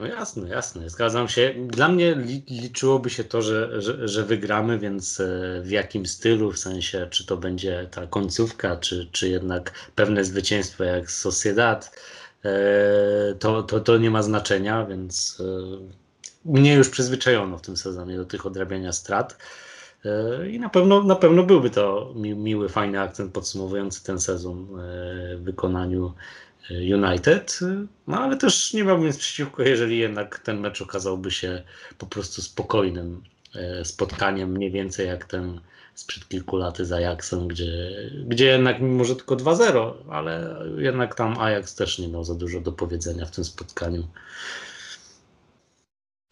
No 0.00 0.06
jasne, 0.06 0.48
jasne, 0.48 0.90
zgadzam 0.90 1.28
się. 1.28 1.54
Dla 1.66 1.88
mnie 1.88 2.16
liczyłoby 2.48 3.10
się 3.10 3.24
to, 3.24 3.42
że, 3.42 3.82
że, 3.82 4.08
że, 4.08 4.24
wygramy, 4.24 4.78
więc 4.78 5.20
e, 5.20 5.60
w 5.62 5.70
jakim 5.70 6.06
stylu, 6.06 6.52
w 6.52 6.58
sensie 6.58 7.06
czy 7.10 7.26
to 7.26 7.36
będzie 7.36 7.88
ta 7.90 8.06
końcówka, 8.06 8.76
czy, 8.76 9.08
czy 9.12 9.28
jednak 9.28 9.72
pewne 9.94 10.24
zwycięstwo 10.24 10.84
jak 10.84 11.10
Sociedad, 11.10 11.98
e, 12.44 12.50
to, 13.38 13.62
to, 13.62 13.80
to 13.80 13.98
nie 13.98 14.10
ma 14.10 14.22
znaczenia, 14.22 14.86
więc 14.86 15.40
e, 15.40 16.50
mnie 16.50 16.74
już 16.74 16.88
przyzwyczajono 16.88 17.58
w 17.58 17.62
tym 17.62 17.76
sezonie 17.76 18.16
do 18.16 18.24
tych 18.24 18.46
odrabiania 18.46 18.92
strat. 18.92 19.36
I 20.50 20.60
na 20.60 20.68
pewno, 20.68 21.02
na 21.02 21.16
pewno 21.16 21.42
byłby 21.42 21.70
to 21.70 22.12
miły, 22.16 22.68
fajny 22.68 23.00
akcent 23.00 23.32
podsumowujący 23.32 24.04
ten 24.04 24.20
sezon 24.20 24.66
w 25.36 25.40
wykonaniu 25.42 26.14
United, 26.70 27.58
no 28.06 28.20
ale 28.20 28.36
też 28.36 28.74
nie 28.74 28.84
miałbym 28.84 29.06
nic 29.06 29.18
przeciwko, 29.18 29.62
jeżeli 29.62 29.98
jednak 29.98 30.38
ten 30.38 30.60
mecz 30.60 30.82
okazałby 30.82 31.30
się 31.30 31.62
po 31.98 32.06
prostu 32.06 32.42
spokojnym 32.42 33.22
e, 33.54 33.84
spotkaniem, 33.84 34.52
mniej 34.52 34.70
więcej 34.70 35.06
jak 35.06 35.24
ten 35.24 35.60
sprzed 35.94 36.28
kilku 36.28 36.56
lat 36.56 36.78
z 36.78 36.92
Ajaxem, 36.92 37.48
gdzie, 37.48 37.90
gdzie 38.26 38.46
jednak 38.46 38.80
mimo, 38.80 39.04
że 39.04 39.16
tylko 39.16 39.36
2-0, 39.36 39.92
ale 40.10 40.64
jednak 40.78 41.14
tam 41.14 41.38
Ajax 41.38 41.74
też 41.74 41.98
nie 41.98 42.08
miał 42.08 42.24
za 42.24 42.34
dużo 42.34 42.60
do 42.60 42.72
powiedzenia 42.72 43.26
w 43.26 43.30
tym 43.30 43.44
spotkaniu. 43.44 44.08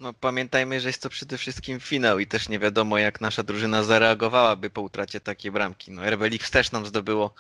No 0.01 0.13
pamiętajmy, 0.13 0.81
że 0.81 0.89
jest 0.89 1.03
to 1.03 1.09
przede 1.09 1.39
wszystkim 1.39 1.81
finał 1.81 2.19
i 2.19 2.27
też 2.27 2.49
nie 2.49 2.59
wiadomo 2.59 2.99
jak 2.99 3.21
nasza 3.21 3.43
drużyna 3.43 3.83
zareagowałaby 3.83 4.71
po 4.71 4.81
utracie 4.81 5.21
takiej 5.21 5.53
bramki. 5.53 5.91
No 5.91 6.11
RB 6.11 6.21
League 6.21 6.45
też 6.51 6.73
nam 6.73 6.87
zdobyło 6.87 7.35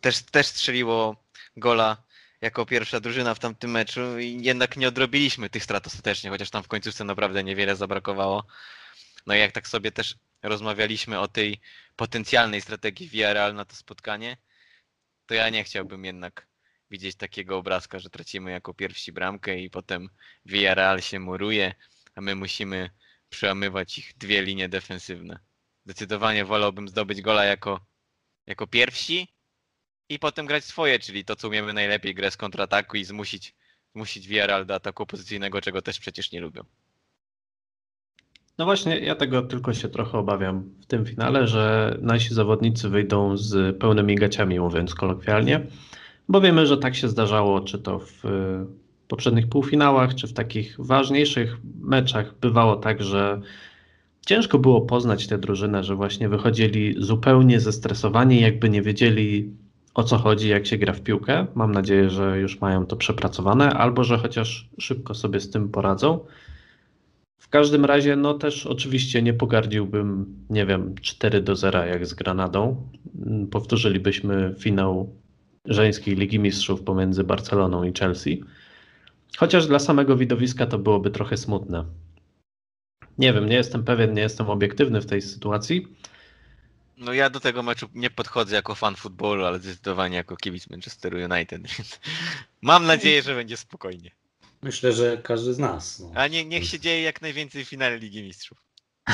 też, 0.00 0.22
też 0.22 0.46
strzeliło 0.46 1.16
gola 1.56 2.05
jako 2.40 2.66
pierwsza 2.66 3.00
drużyna 3.00 3.34
w 3.34 3.38
tamtym 3.38 3.70
meczu 3.70 4.18
i 4.18 4.42
jednak 4.42 4.76
nie 4.76 4.88
odrobiliśmy 4.88 5.50
tych 5.50 5.64
strat 5.64 5.86
ostatecznie, 5.86 6.30
chociaż 6.30 6.50
tam 6.50 6.62
w 6.62 6.68
końcówce 6.68 7.04
naprawdę 7.04 7.44
niewiele 7.44 7.76
zabrakowało. 7.76 8.46
No 9.26 9.34
i 9.34 9.38
jak 9.38 9.52
tak 9.52 9.68
sobie 9.68 9.92
też 9.92 10.14
rozmawialiśmy 10.42 11.20
o 11.20 11.28
tej 11.28 11.60
potencjalnej 11.96 12.60
strategii 12.60 13.08
Villarreal 13.08 13.54
na 13.54 13.64
to 13.64 13.76
spotkanie, 13.76 14.36
to 15.26 15.34
ja 15.34 15.48
nie 15.50 15.64
chciałbym 15.64 16.04
jednak 16.04 16.46
widzieć 16.90 17.16
takiego 17.16 17.56
obrazka, 17.56 17.98
że 17.98 18.10
tracimy 18.10 18.50
jako 18.50 18.74
pierwsi 18.74 19.12
bramkę 19.12 19.58
i 19.58 19.70
potem 19.70 20.08
Villarreal 20.44 21.00
się 21.00 21.20
muruje, 21.20 21.74
a 22.14 22.20
my 22.20 22.34
musimy 22.34 22.90
przełamywać 23.28 23.98
ich 23.98 24.16
dwie 24.16 24.42
linie 24.42 24.68
defensywne. 24.68 25.38
Zdecydowanie 25.84 26.44
wolałbym 26.44 26.88
zdobyć 26.88 27.22
gola 27.22 27.44
jako, 27.44 27.86
jako 28.46 28.66
pierwsi 28.66 29.35
i 30.08 30.18
potem 30.18 30.46
grać 30.46 30.64
swoje, 30.64 30.98
czyli 30.98 31.24
to, 31.24 31.36
co 31.36 31.48
umiemy 31.48 31.72
najlepiej, 31.72 32.14
grę 32.14 32.30
z 32.30 32.36
kontrataku 32.36 32.96
i 32.96 33.04
zmusić, 33.04 33.54
zmusić 33.94 34.28
Villarreal 34.28 34.66
do 34.66 34.74
ataku 34.74 35.06
pozycyjnego, 35.06 35.60
czego 35.60 35.82
też 35.82 35.98
przecież 35.98 36.32
nie 36.32 36.40
lubią. 36.40 36.64
No 38.58 38.64
właśnie, 38.64 38.98
ja 38.98 39.14
tego 39.14 39.42
tylko 39.42 39.74
się 39.74 39.88
trochę 39.88 40.18
obawiam 40.18 40.70
w 40.80 40.86
tym 40.86 41.06
finale, 41.06 41.48
że 41.48 41.96
nasi 42.00 42.34
zawodnicy 42.34 42.88
wyjdą 42.88 43.36
z 43.36 43.78
pełnymi 43.78 44.14
gaciami, 44.14 44.60
mówiąc 44.60 44.94
kolokwialnie, 44.94 45.66
bo 46.28 46.40
wiemy, 46.40 46.66
że 46.66 46.78
tak 46.78 46.94
się 46.94 47.08
zdarzało, 47.08 47.60
czy 47.60 47.78
to 47.78 47.98
w 47.98 48.22
poprzednich 49.08 49.48
półfinałach, 49.48 50.14
czy 50.14 50.26
w 50.26 50.32
takich 50.32 50.76
ważniejszych 50.78 51.56
meczach 51.80 52.38
bywało 52.38 52.76
tak, 52.76 53.02
że 53.02 53.40
ciężko 54.26 54.58
było 54.58 54.80
poznać 54.80 55.26
tę 55.26 55.38
drużynę, 55.38 55.84
że 55.84 55.94
właśnie 55.94 56.28
wychodzili 56.28 56.94
zupełnie 56.98 57.60
zestresowani, 57.60 58.40
jakby 58.40 58.70
nie 58.70 58.82
wiedzieli 58.82 59.50
o 59.96 60.04
co 60.04 60.18
chodzi, 60.18 60.48
jak 60.48 60.66
się 60.66 60.78
gra 60.78 60.92
w 60.92 61.00
piłkę. 61.00 61.46
Mam 61.54 61.72
nadzieję, 61.72 62.10
że 62.10 62.38
już 62.40 62.60
mają 62.60 62.86
to 62.86 62.96
przepracowane, 62.96 63.70
albo 63.70 64.04
że 64.04 64.18
chociaż 64.18 64.68
szybko 64.78 65.14
sobie 65.14 65.40
z 65.40 65.50
tym 65.50 65.68
poradzą. 65.68 66.20
W 67.38 67.48
każdym 67.48 67.84
razie, 67.84 68.16
no 68.16 68.34
też 68.34 68.66
oczywiście 68.66 69.22
nie 69.22 69.34
pogardziłbym, 69.34 70.34
nie 70.50 70.66
wiem, 70.66 70.94
4 71.00 71.42
do 71.42 71.56
0 71.56 71.84
jak 71.84 72.06
z 72.06 72.14
Granadą. 72.14 72.88
Powtórzylibyśmy 73.50 74.54
finał 74.58 75.12
żeńskiej 75.64 76.16
Ligi 76.16 76.38
Mistrzów 76.38 76.82
pomiędzy 76.82 77.24
Barceloną 77.24 77.84
i 77.84 77.92
Chelsea. 77.92 78.44
Chociaż 79.36 79.66
dla 79.66 79.78
samego 79.78 80.16
widowiska 80.16 80.66
to 80.66 80.78
byłoby 80.78 81.10
trochę 81.10 81.36
smutne. 81.36 81.84
Nie 83.18 83.32
wiem, 83.32 83.46
nie 83.46 83.56
jestem 83.56 83.84
pewien, 83.84 84.14
nie 84.14 84.22
jestem 84.22 84.50
obiektywny 84.50 85.00
w 85.00 85.06
tej 85.06 85.22
sytuacji. 85.22 85.88
No 86.96 87.12
ja 87.12 87.30
do 87.30 87.40
tego 87.40 87.62
meczu 87.62 87.88
nie 87.94 88.10
podchodzę 88.10 88.56
jako 88.56 88.74
fan 88.74 88.96
futbolu, 88.96 89.44
ale 89.44 89.58
zdecydowanie 89.58 90.16
jako 90.16 90.36
kibic 90.36 90.70
Manchesteru 90.70 91.18
United, 91.18 91.62
więc 91.62 92.00
mam 92.62 92.86
nadzieję, 92.86 93.22
że 93.22 93.34
będzie 93.34 93.56
spokojnie. 93.56 94.10
Myślę, 94.62 94.92
że 94.92 95.16
każdy 95.16 95.54
z 95.54 95.58
nas. 95.58 95.98
No. 95.98 96.10
A 96.14 96.28
nie, 96.28 96.44
niech 96.44 96.66
się 96.66 96.80
dzieje 96.80 97.02
jak 97.02 97.22
najwięcej 97.22 97.64
w 97.64 97.68
finale 97.68 97.98
Ligi 97.98 98.22
Mistrzów. 98.22 98.58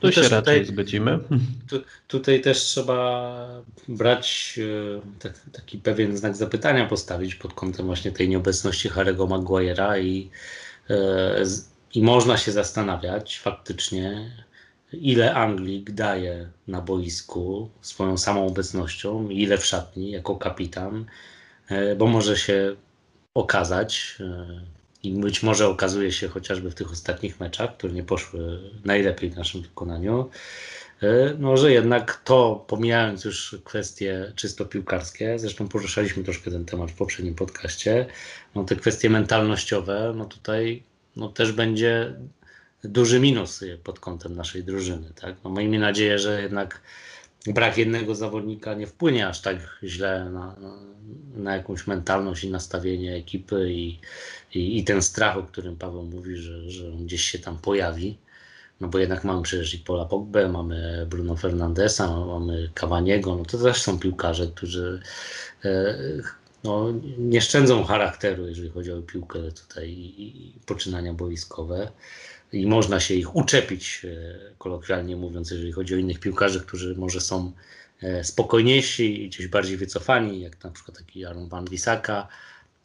Tu 0.00 0.06
no 0.06 0.12
się 0.12 0.22
raczej 0.22 0.40
tutaj, 0.40 0.64
zgodzimy. 0.64 1.18
Tu, 1.70 1.82
tutaj 2.08 2.40
też 2.40 2.58
trzeba 2.58 3.62
brać 3.88 4.58
e, 4.58 5.00
tak, 5.18 5.32
taki 5.52 5.78
pewien 5.78 6.16
znak 6.16 6.36
zapytania 6.36 6.86
postawić 6.86 7.34
pod 7.34 7.54
kątem 7.54 7.86
właśnie 7.86 8.12
tej 8.12 8.28
nieobecności 8.28 8.90
Harry'ego 8.90 9.28
Maguire'a 9.28 10.02
i, 10.02 10.30
e, 10.90 11.44
i 11.94 12.02
można 12.02 12.36
się 12.36 12.52
zastanawiać 12.52 13.38
faktycznie, 13.38 14.30
ile 14.92 15.34
Anglik 15.34 15.90
daje 15.90 16.48
na 16.68 16.80
boisku 16.80 17.70
swoją 17.80 18.18
samą 18.18 18.46
obecnością, 18.46 19.28
ile 19.28 19.58
w 19.58 19.66
szatni 19.66 20.10
jako 20.10 20.36
kapitan, 20.36 21.04
e, 21.68 21.96
bo 21.96 22.06
może 22.06 22.36
się 22.36 22.76
okazać, 23.34 24.18
i 25.06 25.12
być 25.12 25.42
może 25.42 25.68
okazuje 25.68 26.12
się 26.12 26.28
chociażby 26.28 26.70
w 26.70 26.74
tych 26.74 26.92
ostatnich 26.92 27.40
meczach, 27.40 27.76
które 27.76 27.92
nie 27.92 28.02
poszły 28.02 28.60
najlepiej 28.84 29.30
w 29.30 29.36
naszym 29.36 29.62
wykonaniu, 29.62 30.30
e, 31.02 31.34
no, 31.38 31.56
że 31.56 31.72
jednak 31.72 32.20
to, 32.24 32.64
pomijając 32.68 33.24
już 33.24 33.56
kwestie 33.64 34.32
czysto 34.36 34.64
piłkarskie, 34.64 35.38
zresztą 35.38 35.68
poruszaliśmy 35.68 36.24
troszkę 36.24 36.50
ten 36.50 36.64
temat 36.64 36.90
w 36.90 36.94
poprzednim 36.94 37.34
podcaście, 37.34 38.06
no 38.54 38.64
te 38.64 38.76
kwestie 38.76 39.10
mentalnościowe, 39.10 40.12
no 40.16 40.24
tutaj 40.24 40.82
no 41.16 41.28
też 41.28 41.52
będzie 41.52 42.14
duży 42.88 43.20
minus 43.20 43.64
pod 43.84 44.00
kątem 44.00 44.36
naszej 44.36 44.64
drużyny. 44.64 45.10
Tak? 45.20 45.36
No 45.44 45.50
miejmy 45.50 45.78
nadzieję, 45.78 46.18
że 46.18 46.42
jednak 46.42 46.80
brak 47.46 47.78
jednego 47.78 48.14
zawodnika 48.14 48.74
nie 48.74 48.86
wpłynie 48.86 49.28
aż 49.28 49.40
tak 49.40 49.56
źle 49.84 50.30
na, 50.30 50.56
na 51.34 51.56
jakąś 51.56 51.86
mentalność 51.86 52.44
i 52.44 52.50
nastawienie 52.50 53.14
ekipy 53.14 53.72
i, 53.72 53.98
i, 54.54 54.78
i, 54.78 54.84
ten 54.84 55.02
strach, 55.02 55.36
o 55.36 55.42
którym 55.42 55.76
Paweł 55.76 56.02
mówi, 56.02 56.36
że, 56.36 56.70
że 56.70 56.88
on 56.88 57.06
gdzieś 57.06 57.22
się 57.22 57.38
tam 57.38 57.58
pojawi. 57.58 58.18
No 58.80 58.88
bo 58.88 58.98
jednak 58.98 59.24
mamy 59.24 59.42
przecież 59.42 59.74
i 59.74 59.78
Pola 59.78 60.04
Pogbę, 60.04 60.48
mamy 60.48 61.06
Bruno 61.10 61.36
Fernandesa, 61.36 62.26
mamy 62.26 62.70
Cavaniego, 62.74 63.36
no 63.36 63.44
to 63.44 63.58
też 63.58 63.82
są 63.82 63.98
piłkarze, 63.98 64.46
którzy 64.46 65.00
e, 65.64 65.98
no, 66.64 66.92
nie 67.18 67.40
szczędzą 67.40 67.84
charakteru, 67.84 68.48
jeżeli 68.48 68.70
chodzi 68.70 68.92
o 68.92 69.02
piłkę 69.02 69.38
tutaj 69.52 69.90
i, 69.90 70.48
i 70.48 70.52
poczynania 70.66 71.14
boiskowe 71.14 71.88
i 72.52 72.66
można 72.66 73.00
się 73.00 73.14
ich 73.14 73.36
uczepić, 73.36 74.02
e, 74.04 74.54
kolokwialnie 74.58 75.16
mówiąc, 75.16 75.50
jeżeli 75.50 75.72
chodzi 75.72 75.94
o 75.94 75.98
innych 75.98 76.20
piłkarzy, 76.20 76.60
którzy 76.60 76.94
może 76.94 77.20
są 77.20 77.52
e, 78.02 78.24
spokojniejsi 78.24 79.24
i 79.24 79.28
gdzieś 79.28 79.48
bardziej 79.48 79.76
wycofani, 79.76 80.40
jak 80.40 80.64
na 80.64 80.70
przykład 80.70 80.98
taki 80.98 81.24
Aaron 81.24 81.48
Van 81.48 81.64
Wisaka, 81.64 82.28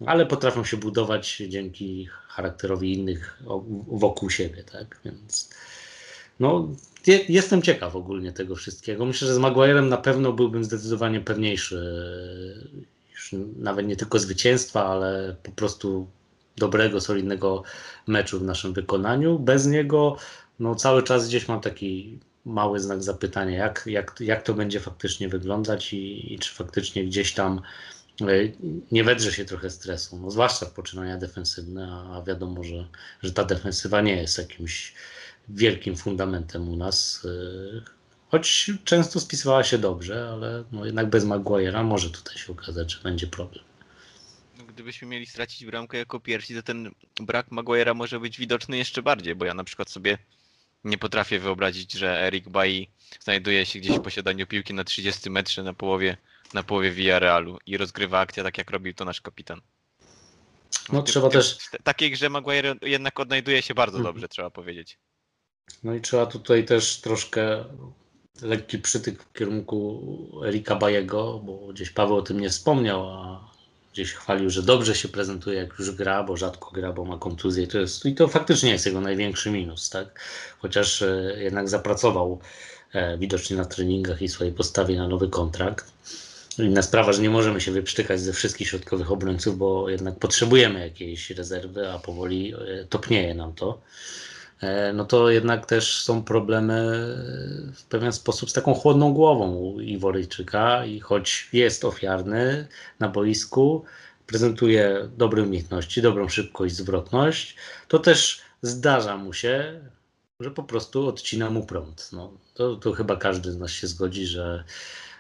ale 0.05 0.25
potrafią 0.25 0.63
się 0.63 0.77
budować 0.77 1.43
dzięki 1.47 2.07
charakterowi 2.27 2.93
innych 2.93 3.43
wokół 3.87 4.29
siebie, 4.29 4.63
tak? 4.63 4.99
Więc 5.05 5.49
no, 6.39 6.69
jestem 7.29 7.61
ciekaw 7.61 7.95
ogólnie 7.95 8.31
tego 8.31 8.55
wszystkiego. 8.55 9.05
Myślę, 9.05 9.27
że 9.27 9.35
z 9.35 9.37
Maguirem 9.37 9.89
na 9.89 9.97
pewno 9.97 10.33
byłbym 10.33 10.63
zdecydowanie 10.63 11.21
pewniejszy, 11.21 11.77
e, 11.77 12.81
już 13.11 13.35
nawet 13.57 13.87
nie 13.87 13.95
tylko 13.95 14.19
zwycięstwa, 14.19 14.85
ale 14.85 15.35
po 15.43 15.51
prostu 15.51 16.07
dobrego, 16.57 17.01
solidnego 17.01 17.63
meczu 18.07 18.39
w 18.39 18.43
naszym 18.43 18.73
wykonaniu. 18.73 19.39
Bez 19.39 19.67
niego 19.67 20.17
no, 20.59 20.75
cały 20.75 21.03
czas 21.03 21.27
gdzieś 21.27 21.47
mam 21.47 21.61
taki 21.61 22.19
mały 22.45 22.79
znak 22.79 23.03
zapytania, 23.03 23.57
jak, 23.57 23.83
jak, 23.85 24.15
jak 24.19 24.43
to 24.43 24.53
będzie 24.53 24.79
faktycznie 24.79 25.29
wyglądać 25.29 25.93
i, 25.93 26.33
i 26.33 26.39
czy 26.39 26.53
faktycznie 26.53 27.05
gdzieś 27.05 27.33
tam 27.33 27.61
e, 28.21 28.25
nie 28.91 29.03
wedrze 29.03 29.31
się 29.31 29.45
trochę 29.45 29.69
stresu, 29.69 30.17
no, 30.17 30.31
zwłaszcza 30.31 30.65
poczynania 30.65 31.17
defensywne, 31.17 31.91
a 32.13 32.21
wiadomo, 32.21 32.63
że, 32.63 32.87
że 33.23 33.31
ta 33.31 33.43
defensywa 33.43 34.01
nie 34.01 34.15
jest 34.15 34.37
jakimś 34.37 34.93
wielkim 35.49 35.95
fundamentem 35.95 36.69
u 36.69 36.75
nas. 36.75 37.25
E, 37.25 37.81
choć 38.29 38.71
często 38.83 39.19
spisywała 39.19 39.63
się 39.63 39.77
dobrze, 39.77 40.29
ale 40.29 40.63
no 40.71 40.85
jednak 40.85 41.09
bez 41.09 41.25
Maguire'a 41.25 41.83
może 41.83 42.09
tutaj 42.09 42.37
się 42.37 42.51
okazać, 42.51 42.93
że 42.93 42.99
będzie 43.03 43.27
problem 43.27 43.70
gdybyśmy 44.81 45.07
mieli 45.07 45.25
stracić 45.25 45.65
bramkę 45.65 45.97
jako 45.97 46.19
pierwsi, 46.19 46.55
to 46.55 46.63
ten 46.63 46.91
brak 47.19 47.47
Maguire'a 47.47 47.95
może 47.95 48.19
być 48.19 48.37
widoczny 48.37 48.77
jeszcze 48.77 49.01
bardziej, 49.01 49.35
bo 49.35 49.45
ja 49.45 49.53
na 49.53 49.63
przykład 49.63 49.89
sobie 49.89 50.17
nie 50.83 50.97
potrafię 50.97 51.39
wyobrazić, 51.39 51.91
że 51.93 52.19
Eric 52.27 52.49
Bailly 52.49 52.87
znajduje 53.19 53.65
się 53.65 53.79
gdzieś 53.79 53.97
w 53.97 54.01
posiadaniu 54.01 54.47
piłki 54.47 54.73
na 54.73 54.83
30 54.83 55.29
metrze 55.29 55.63
na 55.63 55.73
połowie, 55.73 56.17
na 56.53 56.63
połowie 56.63 56.91
Villarealu 56.91 57.57
i 57.65 57.77
rozgrywa 57.77 58.19
akcję 58.19 58.43
tak, 58.43 58.57
jak 58.57 58.71
robił 58.71 58.93
to 58.93 59.05
nasz 59.05 59.21
kapitan. 59.21 59.61
No 60.93 61.01
w 61.01 61.05
trzeba 61.05 61.29
też... 61.29 61.57
W 61.57 61.83
takiej 61.83 62.11
grze 62.11 62.29
Maguire 62.29 62.75
jednak 62.81 63.19
odnajduje 63.19 63.61
się 63.61 63.73
bardzo 63.73 63.97
mhm. 63.97 64.13
dobrze, 64.13 64.27
trzeba 64.27 64.49
powiedzieć. 64.49 64.97
No 65.83 65.95
i 65.95 66.01
trzeba 66.01 66.25
tutaj 66.25 66.65
też 66.65 67.01
troszkę 67.01 67.65
lekki 68.41 68.79
przytyk 68.79 69.23
w 69.23 69.33
kierunku 69.33 70.41
Erika 70.45 70.75
Bajego, 70.75 71.39
bo 71.39 71.67
gdzieś 71.67 71.89
Paweł 71.89 72.17
o 72.17 72.21
tym 72.21 72.39
nie 72.39 72.49
wspomniał, 72.49 73.09
a 73.09 73.50
gdzieś 73.93 74.13
chwalił, 74.13 74.49
że 74.49 74.63
dobrze 74.63 74.95
się 74.95 75.07
prezentuje, 75.07 75.57
jak 75.57 75.79
już 75.79 75.91
gra, 75.91 76.23
bo 76.23 76.37
rzadko 76.37 76.71
gra, 76.71 76.93
bo 76.93 77.05
ma 77.05 77.17
kontuzję. 77.17 77.67
To 77.67 77.79
jest, 77.79 78.05
I 78.05 78.15
to 78.15 78.27
faktycznie 78.27 78.71
jest 78.71 78.85
jego 78.85 79.01
największy 79.01 79.51
minus, 79.51 79.89
tak? 79.89 80.19
Chociaż 80.59 81.01
e, 81.01 81.33
jednak 81.37 81.69
zapracował 81.69 82.39
e, 82.93 83.17
widocznie 83.17 83.57
na 83.57 83.65
treningach 83.65 84.21
i 84.21 84.29
swojej 84.29 84.53
postawie 84.53 84.97
na 84.97 85.07
nowy 85.07 85.29
kontrakt. 85.29 85.91
Inna 86.59 86.81
sprawa, 86.81 87.13
że 87.13 87.21
nie 87.21 87.29
możemy 87.29 87.61
się 87.61 87.71
wyprztykać 87.71 88.21
ze 88.21 88.33
wszystkich 88.33 88.67
środkowych 88.67 89.11
obrońców, 89.11 89.57
bo 89.57 89.89
jednak 89.89 90.19
potrzebujemy 90.19 90.79
jakiejś 90.79 91.29
rezerwy, 91.29 91.91
a 91.91 91.99
powoli 91.99 92.53
e, 92.53 92.85
topnieje 92.85 93.35
nam 93.35 93.53
to. 93.53 93.81
E, 94.61 94.93
no 94.93 95.05
to 95.05 95.29
jednak 95.29 95.65
też 95.65 96.01
są 96.01 96.23
problemy 96.23 96.75
w 97.75 97.83
pewien 97.89 98.11
sposób 98.11 98.49
z 98.49 98.53
taką 98.53 98.73
chłodną 98.73 99.13
głową 99.13 99.55
u 99.55 99.81
Iworyjczyka 99.81 100.85
i 100.85 100.99
choć 100.99 101.49
jest 101.53 101.85
ofiarny 101.85 102.67
na 102.99 103.09
boisku, 103.09 103.85
prezentuje 104.27 105.09
dobre 105.17 105.43
umiejętności, 105.43 106.01
dobrą 106.01 106.29
szybkość, 106.29 106.75
zwrotność, 106.75 107.55
to 107.87 107.99
też 107.99 108.41
zdarza 108.61 109.17
mu 109.17 109.33
się, 109.33 109.81
że 110.39 110.51
po 110.51 110.63
prostu 110.63 111.07
odcina 111.07 111.49
mu 111.49 111.65
prąd. 111.65 112.09
No, 112.13 112.33
to, 112.53 112.75
to 112.75 112.91
chyba 112.91 113.15
każdy 113.15 113.51
z 113.51 113.57
nas 113.57 113.71
się 113.71 113.87
zgodzi, 113.87 114.27
że, 114.27 114.63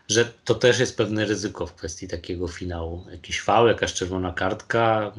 że 0.07 0.25
to 0.45 0.55
też 0.55 0.79
jest 0.79 0.97
pewne 0.97 1.25
ryzyko 1.25 1.67
w 1.67 1.73
kwestii 1.73 2.07
takiego 2.07 2.47
finału. 2.47 3.05
Jakiś 3.11 3.41
fał, 3.41 3.67
jakaś 3.67 3.93
czerwona 3.93 4.33
kartka, 4.33 5.11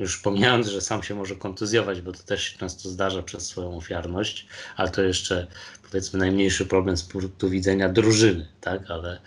już 0.00 0.18
pomijając, 0.18 0.66
że 0.66 0.80
sam 0.80 1.02
się 1.02 1.14
może 1.14 1.36
kontuzjować, 1.36 2.00
bo 2.00 2.12
to 2.12 2.22
też 2.22 2.42
się 2.44 2.58
często 2.58 2.88
zdarza 2.88 3.22
przez 3.22 3.46
swoją 3.46 3.76
ofiarność, 3.76 4.46
ale 4.76 4.90
to 4.90 5.02
jeszcze 5.02 5.46
powiedzmy 5.90 6.18
najmniejszy 6.18 6.66
problem 6.66 6.96
z 6.96 7.02
punktu 7.02 7.50
widzenia 7.50 7.88
drużyny, 7.88 8.46
tak, 8.60 8.90
ale 8.90 9.20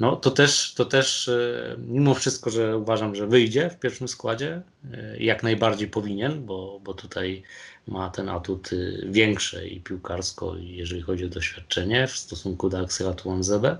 no 0.00 0.16
to 0.16 0.30
też, 0.30 0.74
to 0.74 0.84
też 0.84 1.28
e, 1.28 1.76
mimo 1.78 2.14
wszystko, 2.14 2.50
że 2.50 2.76
uważam, 2.78 3.14
że 3.14 3.26
wyjdzie 3.26 3.70
w 3.70 3.78
pierwszym 3.78 4.08
składzie, 4.08 4.62
e, 4.92 5.16
jak 5.18 5.42
najbardziej 5.42 5.88
powinien, 5.88 6.46
bo, 6.46 6.80
bo 6.84 6.94
tutaj 6.94 7.42
ma 7.88 8.10
ten 8.10 8.28
atut 8.28 8.72
y, 8.72 9.06
większy 9.10 9.68
i 9.68 9.80
piłkarsko, 9.80 10.56
jeżeli 10.58 11.02
chodzi 11.02 11.24
o 11.24 11.28
doświadczenie 11.28 12.06
w 12.06 12.16
stosunku 12.16 12.68
do 12.68 12.78
Axela 12.78 13.12
Tuanzebe, 13.12 13.78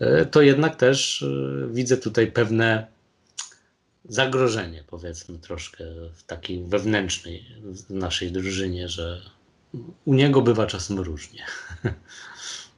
e, 0.00 0.26
to 0.26 0.42
jednak 0.42 0.76
też 0.76 1.24
widzę 1.70 1.96
tutaj 1.96 2.32
pewne 2.32 2.93
zagrożenie, 4.08 4.84
powiedzmy 4.86 5.38
troszkę 5.38 5.84
w 6.14 6.22
takiej 6.22 6.64
wewnętrznej 6.64 7.44
naszej 7.90 8.32
drużynie, 8.32 8.88
że 8.88 9.20
u 10.04 10.14
niego 10.14 10.42
bywa 10.42 10.66
czasem 10.66 11.00
różnie. 11.00 11.42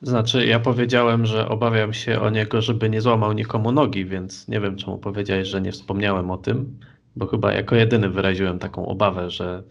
Znaczy, 0.03 0.47
ja 0.47 0.61
powiedziałem, 0.61 1.27
że 1.27 1.49
obawiam 1.49 1.93
się 1.95 2.21
o 2.21 2.31
niego, 2.31 2.63
żeby 2.63 2.91
nie 2.91 3.01
złamał 3.01 3.33
nikomu 3.33 3.73
nogi, 3.73 4.05
więc 4.05 4.49
nie 4.49 4.61
wiem, 4.61 4.77
czemu 4.77 4.99
powiedziałeś, 4.99 5.49
że 5.49 5.61
nie 5.61 5.73
wspomniałem 5.73 6.31
o 6.31 6.39
tym, 6.39 6.79
bo 7.17 7.27
chyba 7.27 7.53
jako 7.53 7.77
jedyny 7.77 8.11
wyraziłem 8.11 8.59
taką 8.59 8.87
obawę, 8.87 9.31
że 9.31 9.63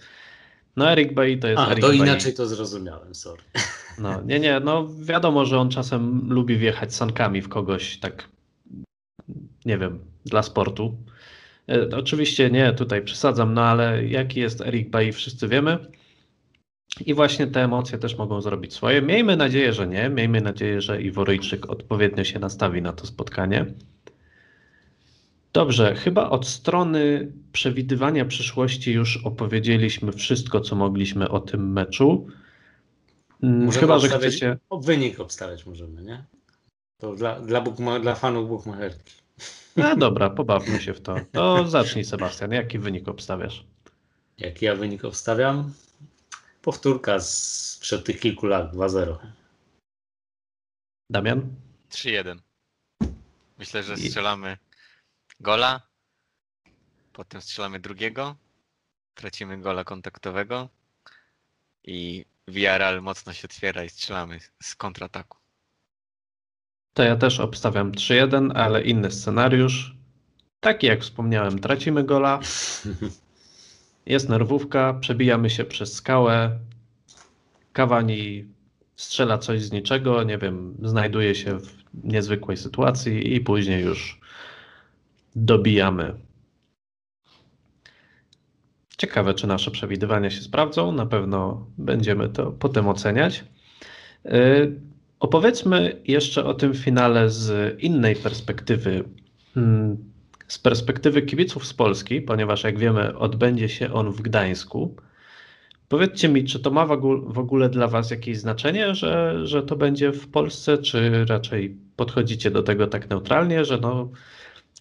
no 0.75 0.91
Eric 0.91 1.13
Bay 1.13 1.37
to 1.37 1.47
jest 1.47 1.59
A, 1.59 1.67
Eric 1.67 1.81
to 1.81 1.87
Bay. 1.87 1.97
inaczej 1.97 2.33
to 2.33 2.47
zrozumiałem, 2.47 3.15
sorry. 3.15 3.43
No, 3.99 4.21
nie, 4.21 4.39
nie, 4.39 4.59
no 4.59 4.87
wiadomo, 4.99 5.45
że 5.45 5.59
on 5.59 5.69
czasem 5.69 6.29
lubi 6.29 6.57
wjechać 6.57 6.95
sankami 6.95 7.41
w 7.41 7.49
kogoś 7.49 7.97
tak, 7.97 8.29
nie 9.65 9.77
wiem, 9.77 9.99
dla 10.25 10.43
sportu. 10.43 10.97
E, 11.69 11.97
oczywiście 11.97 12.49
nie, 12.51 12.73
tutaj 12.73 13.01
przesadzam, 13.01 13.53
no 13.53 13.61
ale 13.61 14.05
jaki 14.05 14.39
jest 14.39 14.61
Eric 14.61 14.89
Bay, 14.89 15.11
wszyscy 15.11 15.47
wiemy. 15.47 15.77
I 17.05 17.13
właśnie 17.13 17.47
te 17.47 17.63
emocje 17.63 17.97
też 17.97 18.17
mogą 18.17 18.41
zrobić 18.41 18.73
swoje. 18.73 19.01
Miejmy 19.01 19.37
nadzieję, 19.37 19.73
że 19.73 19.87
nie. 19.87 20.09
Miejmy 20.09 20.41
nadzieję, 20.41 20.81
że 20.81 21.01
Iworyjczyk 21.01 21.69
odpowiednio 21.69 22.23
się 22.23 22.39
nastawi 22.39 22.81
na 22.81 22.93
to 22.93 23.05
spotkanie. 23.07 23.65
Dobrze, 25.53 25.95
chyba 25.95 26.29
od 26.29 26.47
strony 26.47 27.31
przewidywania 27.51 28.25
przyszłości 28.25 28.91
już 28.93 29.25
opowiedzieliśmy 29.25 30.11
wszystko, 30.11 30.61
co 30.61 30.75
mogliśmy 30.75 31.29
o 31.29 31.39
tym 31.39 31.73
meczu. 31.73 32.27
Możemy 33.41 33.71
chyba, 33.71 33.99
że 33.99 34.09
chcecie. 34.09 34.57
Wynik 34.81 35.19
obstawiać 35.19 35.65
możemy, 35.65 36.01
nie? 36.01 36.23
To 36.97 37.15
dla, 37.15 37.39
dla, 37.39 37.61
bookma- 37.61 38.01
dla 38.01 38.15
fanów 38.15 38.49
bookmacherki. 38.49 39.13
No 39.75 39.95
dobra, 39.95 40.29
pobawmy 40.29 40.81
się 40.81 40.93
w 40.93 41.01
to. 41.01 41.15
To 41.31 41.67
zacznij, 41.67 42.05
Sebastian. 42.05 42.51
Jaki 42.51 42.79
wynik 42.79 43.07
obstawiasz? 43.07 43.65
Jaki 44.37 44.65
ja 44.65 44.75
wynik 44.75 45.05
obstawiam? 45.05 45.73
Powtórka 46.61 47.19
sprzed 47.19 48.05
tych 48.05 48.19
kilku 48.19 48.45
lat, 48.45 48.73
2-0. 48.73 49.17
Damian? 51.09 51.55
3-1. 51.89 52.39
Myślę, 53.57 53.83
że 53.83 53.97
strzelamy 53.97 54.57
gola, 55.39 55.81
potem 57.13 57.41
strzelamy 57.41 57.79
drugiego, 57.79 58.35
tracimy 59.15 59.57
gola 59.57 59.83
kontaktowego 59.83 60.69
i 61.83 62.25
Villarreal 62.47 63.01
mocno 63.01 63.33
się 63.33 63.47
otwiera 63.47 63.83
i 63.83 63.89
strzelamy 63.89 64.39
z 64.63 64.75
kontrataku. 64.75 65.44
To 66.95 67.03
ja 67.03 67.15
też 67.15 67.39
obstawiam 67.39 67.91
3-1, 67.91 68.51
ale 68.55 68.81
inny 68.81 69.11
scenariusz. 69.11 69.95
Taki 70.59 70.87
jak 70.87 71.01
wspomniałem, 71.01 71.59
tracimy 71.59 72.03
gola, 72.03 72.39
jest 74.05 74.29
nerwówka, 74.29 74.93
przebijamy 74.93 75.49
się 75.49 75.65
przez 75.65 75.93
skałę, 75.93 76.59
Cavani 77.73 78.45
strzela 78.95 79.37
coś 79.37 79.61
z 79.61 79.71
niczego, 79.71 80.23
nie 80.23 80.37
wiem, 80.37 80.77
znajduje 80.83 81.35
się 81.35 81.59
w 81.59 81.83
niezwykłej 82.03 82.57
sytuacji 82.57 83.35
i 83.35 83.41
później 83.41 83.83
już 83.83 84.19
dobijamy. 85.35 86.15
Ciekawe, 88.97 89.33
czy 89.33 89.47
nasze 89.47 89.71
przewidywania 89.71 90.29
się 90.29 90.41
sprawdzą. 90.41 90.91
Na 90.91 91.05
pewno 91.05 91.67
będziemy 91.77 92.29
to 92.29 92.51
potem 92.51 92.87
oceniać. 92.87 93.43
Yy, 94.25 94.94
Opowiedzmy 95.19 96.01
jeszcze 96.07 96.45
o 96.45 96.53
tym 96.53 96.73
finale 96.73 97.29
z 97.29 97.79
innej 97.83 98.15
perspektywy. 98.15 99.03
Mm, 99.57 99.97
Z 100.47 100.59
perspektywy 100.59 101.21
kibiców 101.21 101.65
z 101.67 101.73
Polski, 101.73 102.21
ponieważ 102.21 102.63
jak 102.63 102.79
wiemy, 102.79 103.17
odbędzie 103.17 103.69
się 103.69 103.93
on 103.93 104.11
w 104.11 104.21
Gdańsku. 104.21 104.95
Powiedzcie 105.87 106.29
mi, 106.29 106.43
czy 106.45 106.59
to 106.59 106.71
ma 106.71 106.85
w 106.85 107.39
ogóle, 107.39 107.69
dla 107.69 107.87
Was 107.87 108.11
jakieś 108.11 108.37
znaczenie, 108.37 108.95
że, 108.95 109.41
że 109.47 109.63
to 109.63 109.75
będzie 109.75 110.11
w 110.11 110.27
Polsce, 110.27 110.77
czy 110.77 111.25
raczej 111.25 111.77
podchodzicie 111.95 112.51
do 112.51 112.63
tego 112.63 112.87
tak 112.87 113.09
neutralnie, 113.09 113.65
że 113.65 113.77
no, 113.77 114.09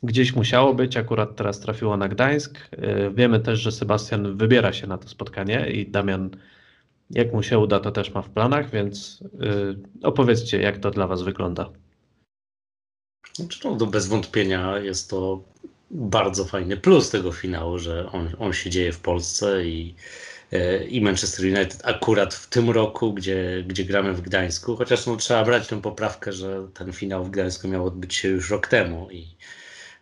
gdzieś 0.03 0.35
musiało 0.37 0.75
być, 0.75 0.97
akurat 0.97 1.37
teraz 1.37 1.61
trafiło 1.61 1.97
na 1.97 2.09
Gdańsk. 2.09 2.59
Yy, 2.79 3.11
Wiemy 3.15 3.41
też, 3.41 3.61
że 3.61 3.73
Sebastian 3.73 4.37
wybiera 4.37 4.73
się 4.73 4.87
na 4.87 4.99
to 4.99 5.09
spotkanie 5.09 5.71
i 5.71 5.87
Damian 5.91 6.31
jak 7.15 7.33
mu 7.33 7.43
się 7.43 7.59
uda, 7.59 7.81
to 7.81 7.91
też 7.91 8.15
ma 8.15 8.23
w 8.23 8.31
planach, 8.31 8.71
więc 8.71 9.25
yy, 9.41 9.79
opowiedzcie, 10.03 10.63
jak 10.63 10.79
to 10.79 10.91
dla 10.91 11.07
Was 11.07 11.23
wygląda. 11.23 11.71
No, 13.65 13.87
bez 13.87 14.07
wątpienia 14.07 14.79
jest 14.79 15.11
to 15.11 15.43
bardzo 15.91 16.45
fajny 16.45 16.77
plus 16.77 17.11
tego 17.11 17.33
finału, 17.33 17.79
że 17.79 18.13
on, 18.13 18.29
on 18.39 18.53
się 18.53 18.71
dzieje 18.71 18.93
w 18.93 19.01
Polsce 19.01 19.65
i, 19.65 19.95
e, 20.53 20.85
i 20.85 21.01
Manchester 21.01 21.45
United 21.45 21.81
akurat 21.85 22.35
w 22.35 22.49
tym 22.49 22.71
roku, 22.71 23.13
gdzie, 23.13 23.65
gdzie 23.67 23.85
gramy 23.85 24.13
w 24.13 24.21
Gdańsku, 24.21 24.77
chociaż 24.77 25.07
no, 25.07 25.17
trzeba 25.17 25.45
brać 25.45 25.69
tę 25.69 25.83
poprawkę, 25.83 26.33
że 26.33 26.69
ten 26.75 26.93
finał 26.93 27.25
w 27.25 27.31
Gdańsku 27.31 27.69
miał 27.69 27.87
odbyć 27.87 28.15
się 28.15 28.29
już 28.29 28.51
rok 28.51 28.67
temu 28.67 29.11
i, 29.11 29.27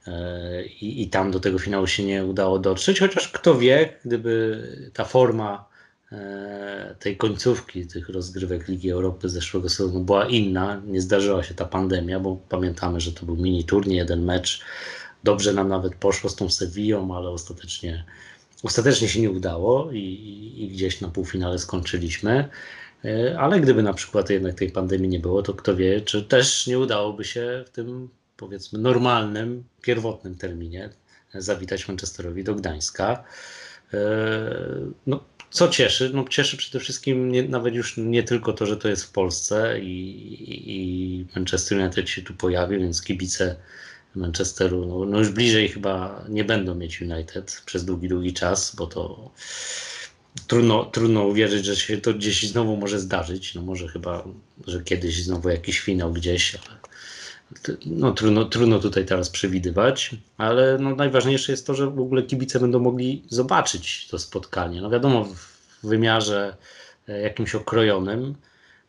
e, 0.07 0.65
i, 0.65 1.03
i 1.03 1.09
tam 1.09 1.31
do 1.31 1.41
tego 1.41 1.59
finału 1.59 1.87
się 1.87 2.05
nie 2.05 2.25
udało 2.25 2.59
dotrzeć, 2.59 3.01
chociaż 3.01 3.29
kto 3.29 3.59
wie, 3.59 3.99
gdyby 4.05 4.63
ta 4.95 5.05
forma 5.05 5.72
tej 6.99 7.17
końcówki 7.17 7.87
tych 7.87 8.09
rozgrywek 8.09 8.69
Ligi 8.69 8.91
Europy 8.91 9.29
zeszłego 9.29 9.69
sezonu 9.69 10.01
była 10.01 10.27
inna, 10.27 10.83
nie 10.87 11.01
zdarzyła 11.01 11.43
się 11.43 11.55
ta 11.55 11.65
pandemia, 11.65 12.21
bo 12.21 12.37
pamiętamy, 12.49 13.01
że 13.01 13.13
to 13.13 13.27
był 13.27 13.37
mini 13.37 13.65
turniej, 13.65 13.97
jeden 13.97 14.25
mecz. 14.25 14.65
Dobrze 15.25 15.53
nam 15.53 15.69
nawet 15.69 15.95
poszło 15.95 16.31
z 16.31 16.37
tą 16.37 16.51
Sewillą, 16.51 17.17
ale 17.17 17.29
ostatecznie, 17.29 18.05
ostatecznie 18.63 19.09
się 19.09 19.21
nie 19.21 19.31
udało 19.31 19.93
i, 19.93 19.99
i, 19.99 20.65
i 20.65 20.69
gdzieś 20.69 21.01
na 21.01 21.09
półfinale 21.09 21.59
skończyliśmy. 21.59 22.49
E, 23.05 23.39
Ale 23.39 23.61
gdyby 23.61 23.83
na 23.83 23.95
przykład 23.95 24.31
jednak 24.31 24.55
tej 24.55 24.71
pandemii 24.71 25.09
nie 25.09 25.21
było, 25.21 25.43
to 25.43 25.55
kto 25.55 25.77
wie, 25.77 26.01
czy 26.01 26.23
też 26.23 26.67
nie 26.67 26.79
udałoby 26.79 27.25
się 27.25 27.65
w 27.67 27.71
tym 27.71 28.09
powiedzmy 28.37 28.79
normalnym, 28.79 29.65
pierwotnym 29.83 30.35
terminie 30.35 30.91
zawitać 31.35 31.89
Manchesterowi 31.89 32.45
do 32.45 32.55
Gdańska. 32.55 33.25
E, 33.95 33.99
No, 35.07 35.25
co 35.53 35.69
cieszy? 35.69 36.11
No, 36.15 36.25
cieszy 36.31 36.57
przede 36.57 36.81
wszystkim 36.81 37.33
nie, 37.33 37.43
nawet 37.43 37.75
już 37.75 37.97
nie 37.97 38.23
tylko 38.23 38.53
to, 38.53 38.67
że 38.67 38.77
to 38.77 38.89
jest 38.89 39.05
w 39.05 39.13
Polsce 39.13 39.81
i, 39.81 39.93
i, 40.67 41.27
Manchester 41.37 41.79
United 41.79 42.11
się 42.11 42.23
tu 42.23 42.35
pojawi, 42.35 42.79
więc 42.79 43.03
kibice 43.03 43.57
Manchesteru 44.15 44.87
no, 44.87 45.05
no 45.05 45.19
już 45.19 45.29
bliżej 45.29 45.69
chyba 45.69 46.25
nie 46.29 46.45
będą 46.45 46.75
mieć 46.75 47.01
United 47.01 47.63
przez 47.67 47.85
długi, 47.85 48.09
długi 48.09 48.33
czas, 48.33 48.77
bo 48.77 48.87
to 48.87 49.31
trudno, 50.47 50.85
trudno 50.85 51.25
uwierzyć, 51.25 51.65
że 51.65 51.77
się 51.77 51.99
to 51.99 52.15
gdzieś 52.15 52.49
znowu 52.49 52.77
może 52.77 53.01
zdarzyć. 53.01 53.55
No 53.55 53.63
może 53.63 53.89
chyba, 53.89 54.25
że 54.67 54.83
kiedyś 54.83 55.25
znowu 55.25 55.49
jakiś 55.49 55.81
finał 55.81 56.13
gdzieś, 56.13 56.55
ale 56.55 56.79
no, 57.87 58.13
trudno, 58.13 58.45
trudno 58.45 58.79
tutaj 58.79 59.07
teraz 59.07 59.31
przewidywać, 59.31 60.11
ale 60.37 60.79
no, 60.79 60.97
najważniejsze 60.97 61.53
jest 61.53 61.67
to, 61.67 61.75
że 61.75 61.87
w 61.87 62.01
ogóle 62.01 62.23
kibice 62.23 62.61
będą 62.61 62.79
mogli 62.79 63.25
zobaczyć 63.29 64.09
to 64.09 64.19
spotkanie. 64.19 64.81
No 64.81 64.91
wiadomo, 64.91 65.25
w 65.25 65.89
wymiarze 65.89 66.57
e, 67.09 67.21
jakimś 67.21 67.55
okrojonym, 67.55 68.35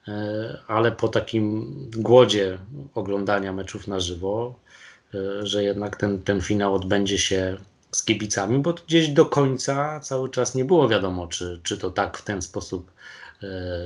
e, 0.07 0.57
ale 0.67 0.91
po 0.91 1.07
takim 1.07 1.73
głodzie 1.97 2.57
oglądania 2.95 3.53
meczów 3.53 3.87
na 3.87 3.99
żywo, 3.99 4.59
e, 5.13 5.45
że 5.45 5.63
jednak 5.63 5.95
ten, 5.95 6.21
ten 6.21 6.41
finał 6.41 6.75
odbędzie 6.75 7.17
się 7.17 7.57
z 7.91 8.03
kibicami, 8.03 8.59
bo 8.59 8.73
gdzieś 8.73 9.09
do 9.09 9.25
końca 9.25 9.99
cały 9.99 10.29
czas 10.29 10.55
nie 10.55 10.65
było 10.65 10.89
wiadomo, 10.89 11.27
czy, 11.27 11.59
czy 11.63 11.77
to 11.77 11.91
tak 11.91 12.17
w 12.17 12.23
ten 12.23 12.41
sposób 12.41 12.91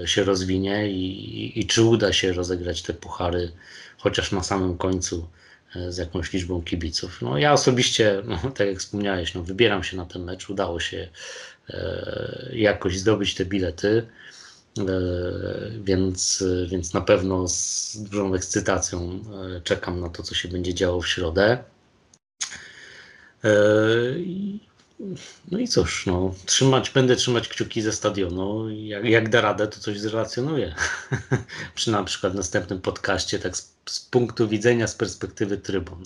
się 0.06 0.24
rozwinie 0.24 0.90
i, 0.90 1.60
i 1.60 1.68
czy 1.68 1.84
uda 1.84 2.14
się 2.14 2.34
rozegrać 2.34 2.82
te 2.82 2.94
puchary 2.94 3.52
chociaż 3.98 4.32
na 4.32 4.44
samym 4.44 4.78
końcu 4.78 5.28
e, 5.76 5.92
z 5.92 5.98
jakąś 5.98 6.34
liczbą 6.34 6.62
kibiców. 6.62 7.22
No, 7.22 7.38
ja 7.38 7.54
osobiście, 7.54 8.22
no, 8.26 8.52
tak 8.56 8.68
jak 8.68 8.80
wspomniałeś, 8.80 9.34
no, 9.34 9.44
wybieram 9.44 9.84
się 9.84 9.98
na 9.98 10.06
ten 10.06 10.24
mecz. 10.24 10.50
Udało 10.50 10.80
się 10.80 11.10
e, 11.70 12.50
jakoś 12.54 13.00
zdobyć 13.00 13.36
te 13.36 13.46
bilety. 13.46 14.08
Więc, 15.84 16.44
więc 16.68 16.94
na 16.94 17.02
pewno 17.02 17.48
z 17.48 17.98
dużą 17.98 18.34
ekscytacją 18.34 19.24
czekam 19.64 20.00
na 20.00 20.10
to, 20.10 20.24
co 20.24 20.36
się 20.36 20.50
będzie 20.50 20.74
działo 20.74 21.02
w 21.02 21.08
środę. 21.08 21.64
No 25.52 25.60
i 25.60 25.68
cóż, 25.68 26.06
no, 26.06 26.34
trzymać, 26.46 26.90
będę 26.90 27.16
trzymać 27.16 27.48
kciuki 27.48 27.82
ze 27.82 27.92
stadionu. 27.92 28.70
Jak, 28.70 29.06
jak 29.06 29.30
da 29.30 29.42
radę, 29.42 29.68
to 29.68 29.80
coś 29.80 30.00
zrelacjonuję. 30.00 30.76
Przy 31.76 31.92
na 31.92 32.04
przykład 32.04 32.34
następnym 32.34 32.82
podcaście, 32.82 33.40
tak 33.40 33.58
z, 33.58 33.76
z 33.86 34.00
punktu 34.00 34.48
widzenia, 34.48 34.88
z 34.88 34.96
perspektywy 34.96 35.58
trybun. 35.58 36.04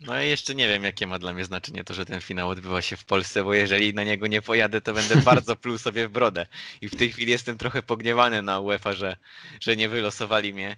No 0.00 0.22
i 0.22 0.28
jeszcze 0.28 0.54
nie 0.54 0.68
wiem, 0.68 0.84
jakie 0.84 1.06
ma 1.06 1.18
dla 1.18 1.32
mnie 1.32 1.44
znaczenie 1.44 1.84
to, 1.84 1.94
że 1.94 2.06
ten 2.06 2.20
finał 2.20 2.48
odbywa 2.48 2.82
się 2.82 2.96
w 2.96 3.04
Polsce, 3.04 3.44
bo 3.44 3.54
jeżeli 3.54 3.94
na 3.94 4.04
niego 4.04 4.26
nie 4.26 4.42
pojadę, 4.42 4.80
to 4.80 4.94
będę 4.94 5.16
bardzo 5.16 5.56
pluł 5.56 5.78
sobie 5.78 6.08
w 6.08 6.10
brodę. 6.10 6.46
I 6.80 6.88
w 6.88 6.96
tej 6.96 7.12
chwili 7.12 7.32
jestem 7.32 7.58
trochę 7.58 7.82
pogniewany 7.82 8.42
na 8.42 8.60
UEFA, 8.60 8.92
że, 8.92 9.16
że 9.60 9.76
nie 9.76 9.88
wylosowali 9.88 10.54
mnie 10.54 10.76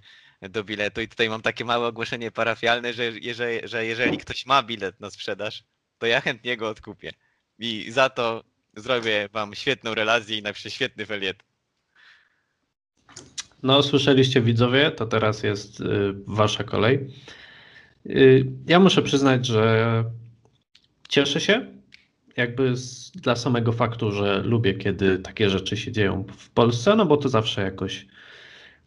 do 0.48 0.64
biletu. 0.64 1.00
I 1.00 1.08
tutaj 1.08 1.28
mam 1.28 1.42
takie 1.42 1.64
małe 1.64 1.86
ogłoszenie 1.86 2.30
parafialne, 2.30 2.92
że 2.92 3.04
jeżeli, 3.04 3.68
że 3.68 3.86
jeżeli 3.86 4.18
ktoś 4.18 4.46
ma 4.46 4.62
bilet 4.62 5.00
na 5.00 5.10
sprzedaż, 5.10 5.64
to 5.98 6.06
ja 6.06 6.20
chętnie 6.20 6.56
go 6.56 6.68
odkupię. 6.68 7.12
I 7.58 7.90
za 7.90 8.10
to 8.10 8.44
zrobię 8.76 9.28
wam 9.32 9.54
świetną 9.54 9.94
relację 9.94 10.38
i 10.38 10.42
napiszę 10.42 10.70
świetny 10.70 11.06
feliet. 11.06 11.42
No, 13.62 13.82
słyszeliście 13.82 14.40
widzowie, 14.40 14.90
to 14.90 15.06
teraz 15.06 15.42
jest 15.42 15.80
y, 15.80 15.84
wasza 16.26 16.64
kolej. 16.64 17.06
Y, 18.06 18.46
ja 18.66 18.80
muszę 18.80 19.02
przyznać, 19.02 19.46
że 19.46 20.04
cieszę 21.08 21.40
się 21.40 21.66
jakby 22.36 22.76
z, 22.76 23.10
dla 23.10 23.36
samego 23.36 23.72
faktu, 23.72 24.12
że 24.12 24.42
lubię, 24.42 24.74
kiedy 24.74 25.18
takie 25.18 25.50
rzeczy 25.50 25.76
się 25.76 25.92
dzieją 25.92 26.24
w 26.36 26.50
Polsce, 26.50 26.96
no 26.96 27.06
bo 27.06 27.16
to 27.16 27.28
zawsze 27.28 27.62
jakoś 27.62 28.06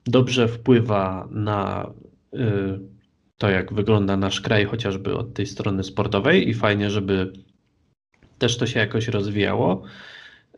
dobrze 0.06 0.48
wpływa 0.48 1.28
na 1.32 1.92
y, 2.34 2.40
to, 3.38 3.50
jak 3.50 3.74
wygląda 3.74 4.18
nasz 4.18 4.42
kraj, 4.42 4.66
chociażby 4.66 5.16
od 5.16 5.34
tej 5.34 5.46
strony 5.46 5.84
sportowej, 5.84 6.50
i 6.50 6.54
fajnie, 6.54 6.90
żeby 6.90 7.34
też 8.38 8.58
to 8.58 8.68
się 8.68 8.80
jakoś 8.80 9.08
rozwijało. 9.08 9.84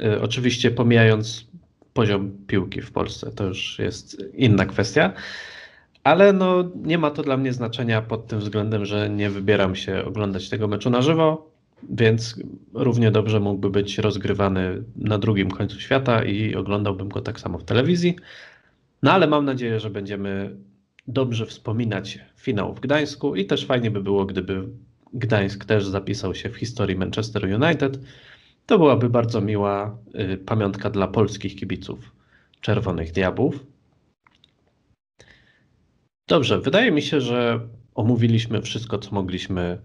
Y, 0.01 0.21
oczywiście 0.21 0.71
pomijając 0.71 1.47
poziom 1.93 2.31
piłki 2.47 2.81
w 2.81 2.91
Polsce, 2.91 3.31
to 3.31 3.43
już 3.43 3.79
jest 3.79 4.17
inna 4.33 4.65
kwestia. 4.65 5.13
Ale 6.03 6.33
no, 6.33 6.71
nie 6.75 6.97
ma 6.97 7.11
to 7.11 7.23
dla 7.23 7.37
mnie 7.37 7.53
znaczenia 7.53 8.01
pod 8.01 8.27
tym 8.27 8.39
względem, 8.39 8.85
że 8.85 9.09
nie 9.09 9.29
wybieram 9.29 9.75
się 9.75 10.05
oglądać 10.05 10.49
tego 10.49 10.67
meczu 10.67 10.89
na 10.89 11.01
żywo, 11.01 11.51
więc 11.89 12.39
równie 12.73 13.11
dobrze 13.11 13.39
mógłby 13.39 13.69
być 13.69 13.97
rozgrywany 13.97 14.83
na 14.95 15.17
drugim 15.17 15.51
końcu 15.51 15.79
świata 15.79 16.23
i 16.23 16.55
oglądałbym 16.55 17.09
go 17.09 17.21
tak 17.21 17.39
samo 17.39 17.57
w 17.57 17.63
telewizji. 17.63 18.15
No 19.05 19.11
ale 19.11 19.27
mam 19.27 19.45
nadzieję, 19.45 19.79
że 19.79 19.89
będziemy 19.89 20.55
dobrze 21.07 21.45
wspominać 21.45 22.19
finał 22.37 22.73
w 22.73 22.79
Gdańsku 22.79 23.35
i 23.35 23.45
też 23.45 23.65
fajnie 23.65 23.91
by 23.91 24.03
było, 24.03 24.25
gdyby 24.25 24.67
Gdańsk 25.13 25.65
też 25.65 25.85
zapisał 25.87 26.35
się 26.35 26.49
w 26.49 26.55
historii 26.55 26.95
Manchester 26.95 27.43
United. 27.43 27.99
To 28.65 28.77
byłaby 28.77 29.09
bardzo 29.09 29.41
miła 29.41 29.97
y, 30.33 30.37
pamiątka 30.37 30.89
dla 30.89 31.07
polskich 31.07 31.55
kibiców 31.55 32.11
Czerwonych 32.61 33.11
Diabłów. 33.11 33.65
Dobrze, 36.29 36.61
wydaje 36.61 36.91
mi 36.91 37.01
się, 37.01 37.21
że 37.21 37.59
omówiliśmy 37.95 38.61
wszystko, 38.61 38.97
co 38.97 39.11
mogliśmy 39.11 39.81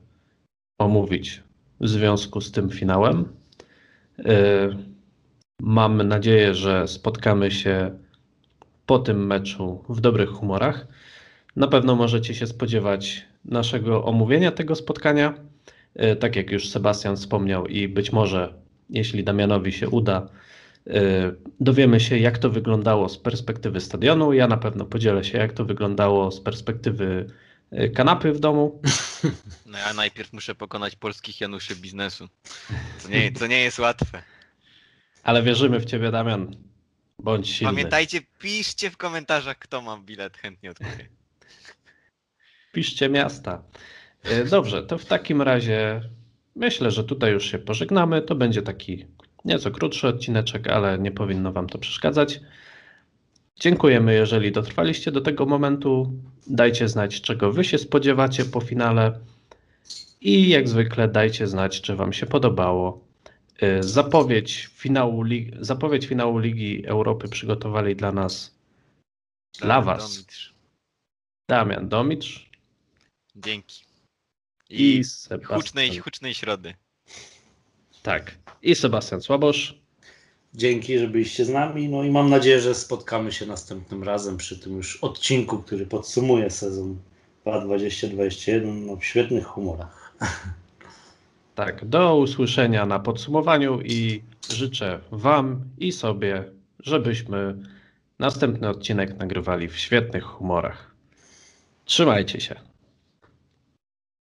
omówić 0.79 1.43
w 1.81 1.89
związku 1.89 2.41
z 2.41 2.53
tym 2.53 2.71
finałem. 2.71 3.29
Y, 4.19 4.25
mam 5.61 6.03
nadzieję, 6.03 6.55
że 6.55 6.89
spotkamy 6.89 7.51
się 7.51 7.99
po 8.91 8.99
tym 8.99 9.27
meczu 9.27 9.85
w 9.89 10.01
dobrych 10.01 10.29
humorach. 10.29 10.87
Na 11.57 11.67
pewno 11.67 11.97
możecie 11.97 12.35
się 12.35 12.47
spodziewać 12.47 13.25
naszego 13.45 14.05
omówienia 14.05 14.53
tego 14.53 14.75
spotkania. 14.75 15.35
Y, 16.13 16.17
tak 16.17 16.37
jak 16.37 16.51
już 16.51 16.69
Sebastian 16.69 17.17
wspomniał, 17.17 17.67
i 17.67 17.89
być 17.89 18.13
może, 18.13 18.55
jeśli 18.89 19.25
Damianowi 19.25 19.73
się 19.73 19.89
uda, 19.89 20.29
y, 20.87 20.93
dowiemy 21.61 22.01
się, 22.01 22.19
jak 22.19 22.39
to 22.39 22.51
wyglądało 22.51 23.09
z 23.09 23.19
perspektywy 23.19 23.81
stadionu. 23.81 24.33
Ja 24.33 24.47
na 24.47 24.57
pewno 24.57 24.85
podzielę 24.85 25.25
się, 25.25 25.39
jak 25.39 25.53
to 25.53 25.65
wyglądało 25.65 26.31
z 26.31 26.41
perspektywy 26.41 27.27
y, 27.73 27.91
kanapy 27.91 28.33
w 28.33 28.41
domu. 28.41 28.81
No 29.67 29.79
ja 29.79 29.95
najpierw 29.95 30.33
muszę 30.33 30.55
pokonać 30.55 30.97
polskich 30.97 31.41
Januszy 31.41 31.77
biznesu. 31.77 32.29
To 33.03 33.09
nie, 33.09 33.33
to 33.33 33.47
nie 33.47 33.61
jest 33.61 33.79
łatwe. 33.79 34.23
Ale 35.23 35.43
wierzymy 35.43 35.81
w 35.81 35.85
ciebie, 35.85 36.11
Damian. 36.11 36.70
Bądź 37.23 37.49
silny. 37.49 37.73
Pamiętajcie, 37.73 38.21
piszcie 38.39 38.91
w 38.91 38.97
komentarzach, 38.97 39.59
kto 39.59 39.83
ma 39.83 39.99
bilet, 39.99 40.37
chętnie 40.37 40.71
odkupię. 40.71 41.09
Piszcie 42.73 43.09
miasta. 43.09 43.63
E, 44.23 44.45
dobrze, 44.45 44.83
to 44.83 44.99
w 44.99 45.05
takim 45.05 45.43
razie 45.43 46.03
myślę, 46.57 46.91
że 46.91 47.05
tutaj 47.05 47.33
już 47.33 47.51
się 47.51 47.59
pożegnamy. 47.59 48.23
To 48.23 48.35
będzie 48.35 48.63
taki 48.63 49.07
nieco 49.45 49.71
krótszy 49.71 50.09
odcineczek, 50.09 50.69
ale 50.69 50.99
nie 50.99 51.13
powinno 51.13 51.53
Wam 51.53 51.67
to 51.67 51.79
przeszkadzać. 51.79 52.41
Dziękujemy, 53.61 54.15
jeżeli 54.15 54.53
dotrwaliście 54.53 55.13
do 55.13 55.21
tego 55.21 55.47
momentu. 55.47 56.13
Dajcie 56.47 56.89
znać, 56.89 57.21
czego 57.21 57.53
Wy 57.53 57.65
się 57.65 57.79
spodziewacie 57.79 58.45
po 58.45 58.61
finale. 58.61 59.21
I 60.21 60.49
jak 60.49 60.69
zwykle 60.69 61.09
dajcie 61.09 61.47
znać, 61.47 61.81
czy 61.81 61.97
Wam 61.97 62.13
się 62.13 62.27
podobało. 62.27 63.10
Zapowiedź 63.81 64.71
finału, 64.75 65.23
Ligi, 65.23 65.53
zapowiedź 65.61 66.07
finału 66.07 66.39
Ligi 66.39 66.87
Europy 66.87 67.29
przygotowali 67.29 67.97
dla 67.97 68.13
nas, 68.13 68.55
dla 69.61 69.83
Was, 69.83 70.15
Domitrz. 70.15 70.55
Damian 71.49 71.89
Domitrz 71.89 72.51
Dzięki. 73.37 73.85
i, 74.71 74.97
I 74.97 75.05
Sebastian. 75.05 75.61
hucznej, 75.61 75.99
hucznej 75.99 76.35
środy. 76.35 76.75
Tak, 78.03 78.39
i 78.63 78.75
Sebastian 78.75 79.21
Słabosz. 79.21 79.81
Dzięki, 80.55 80.99
że 80.99 81.09
byliście 81.09 81.45
z 81.45 81.49
nami. 81.49 81.89
No 81.89 82.05
i 82.05 82.11
mam 82.11 82.31
nadzieję, 82.31 82.61
że 82.61 82.75
spotkamy 82.75 83.33
się 83.33 83.47
następnym 83.47 84.03
razem 84.03 84.37
przy 84.37 84.59
tym 84.59 84.77
już 84.77 84.97
odcinku, 84.97 85.59
który 85.59 85.87
podsumuje 85.87 86.51
sezon 86.51 86.99
2021 87.45 88.87
no, 88.87 88.97
w 88.97 89.05
świetnych 89.05 89.47
humorach. 89.47 90.17
Tak, 91.55 91.85
do 91.85 92.17
usłyszenia 92.17 92.87
na 92.87 92.99
podsumowaniu 92.99 93.81
i 93.81 94.23
życzę 94.51 95.01
Wam 95.11 95.65
i 95.79 95.93
sobie, 95.93 96.45
żebyśmy 96.79 97.55
następny 98.19 98.69
odcinek 98.69 99.19
nagrywali 99.19 99.69
w 99.69 99.79
świetnych 99.79 100.25
humorach. 100.25 100.95
Trzymajcie 101.85 102.41
się. 102.41 102.70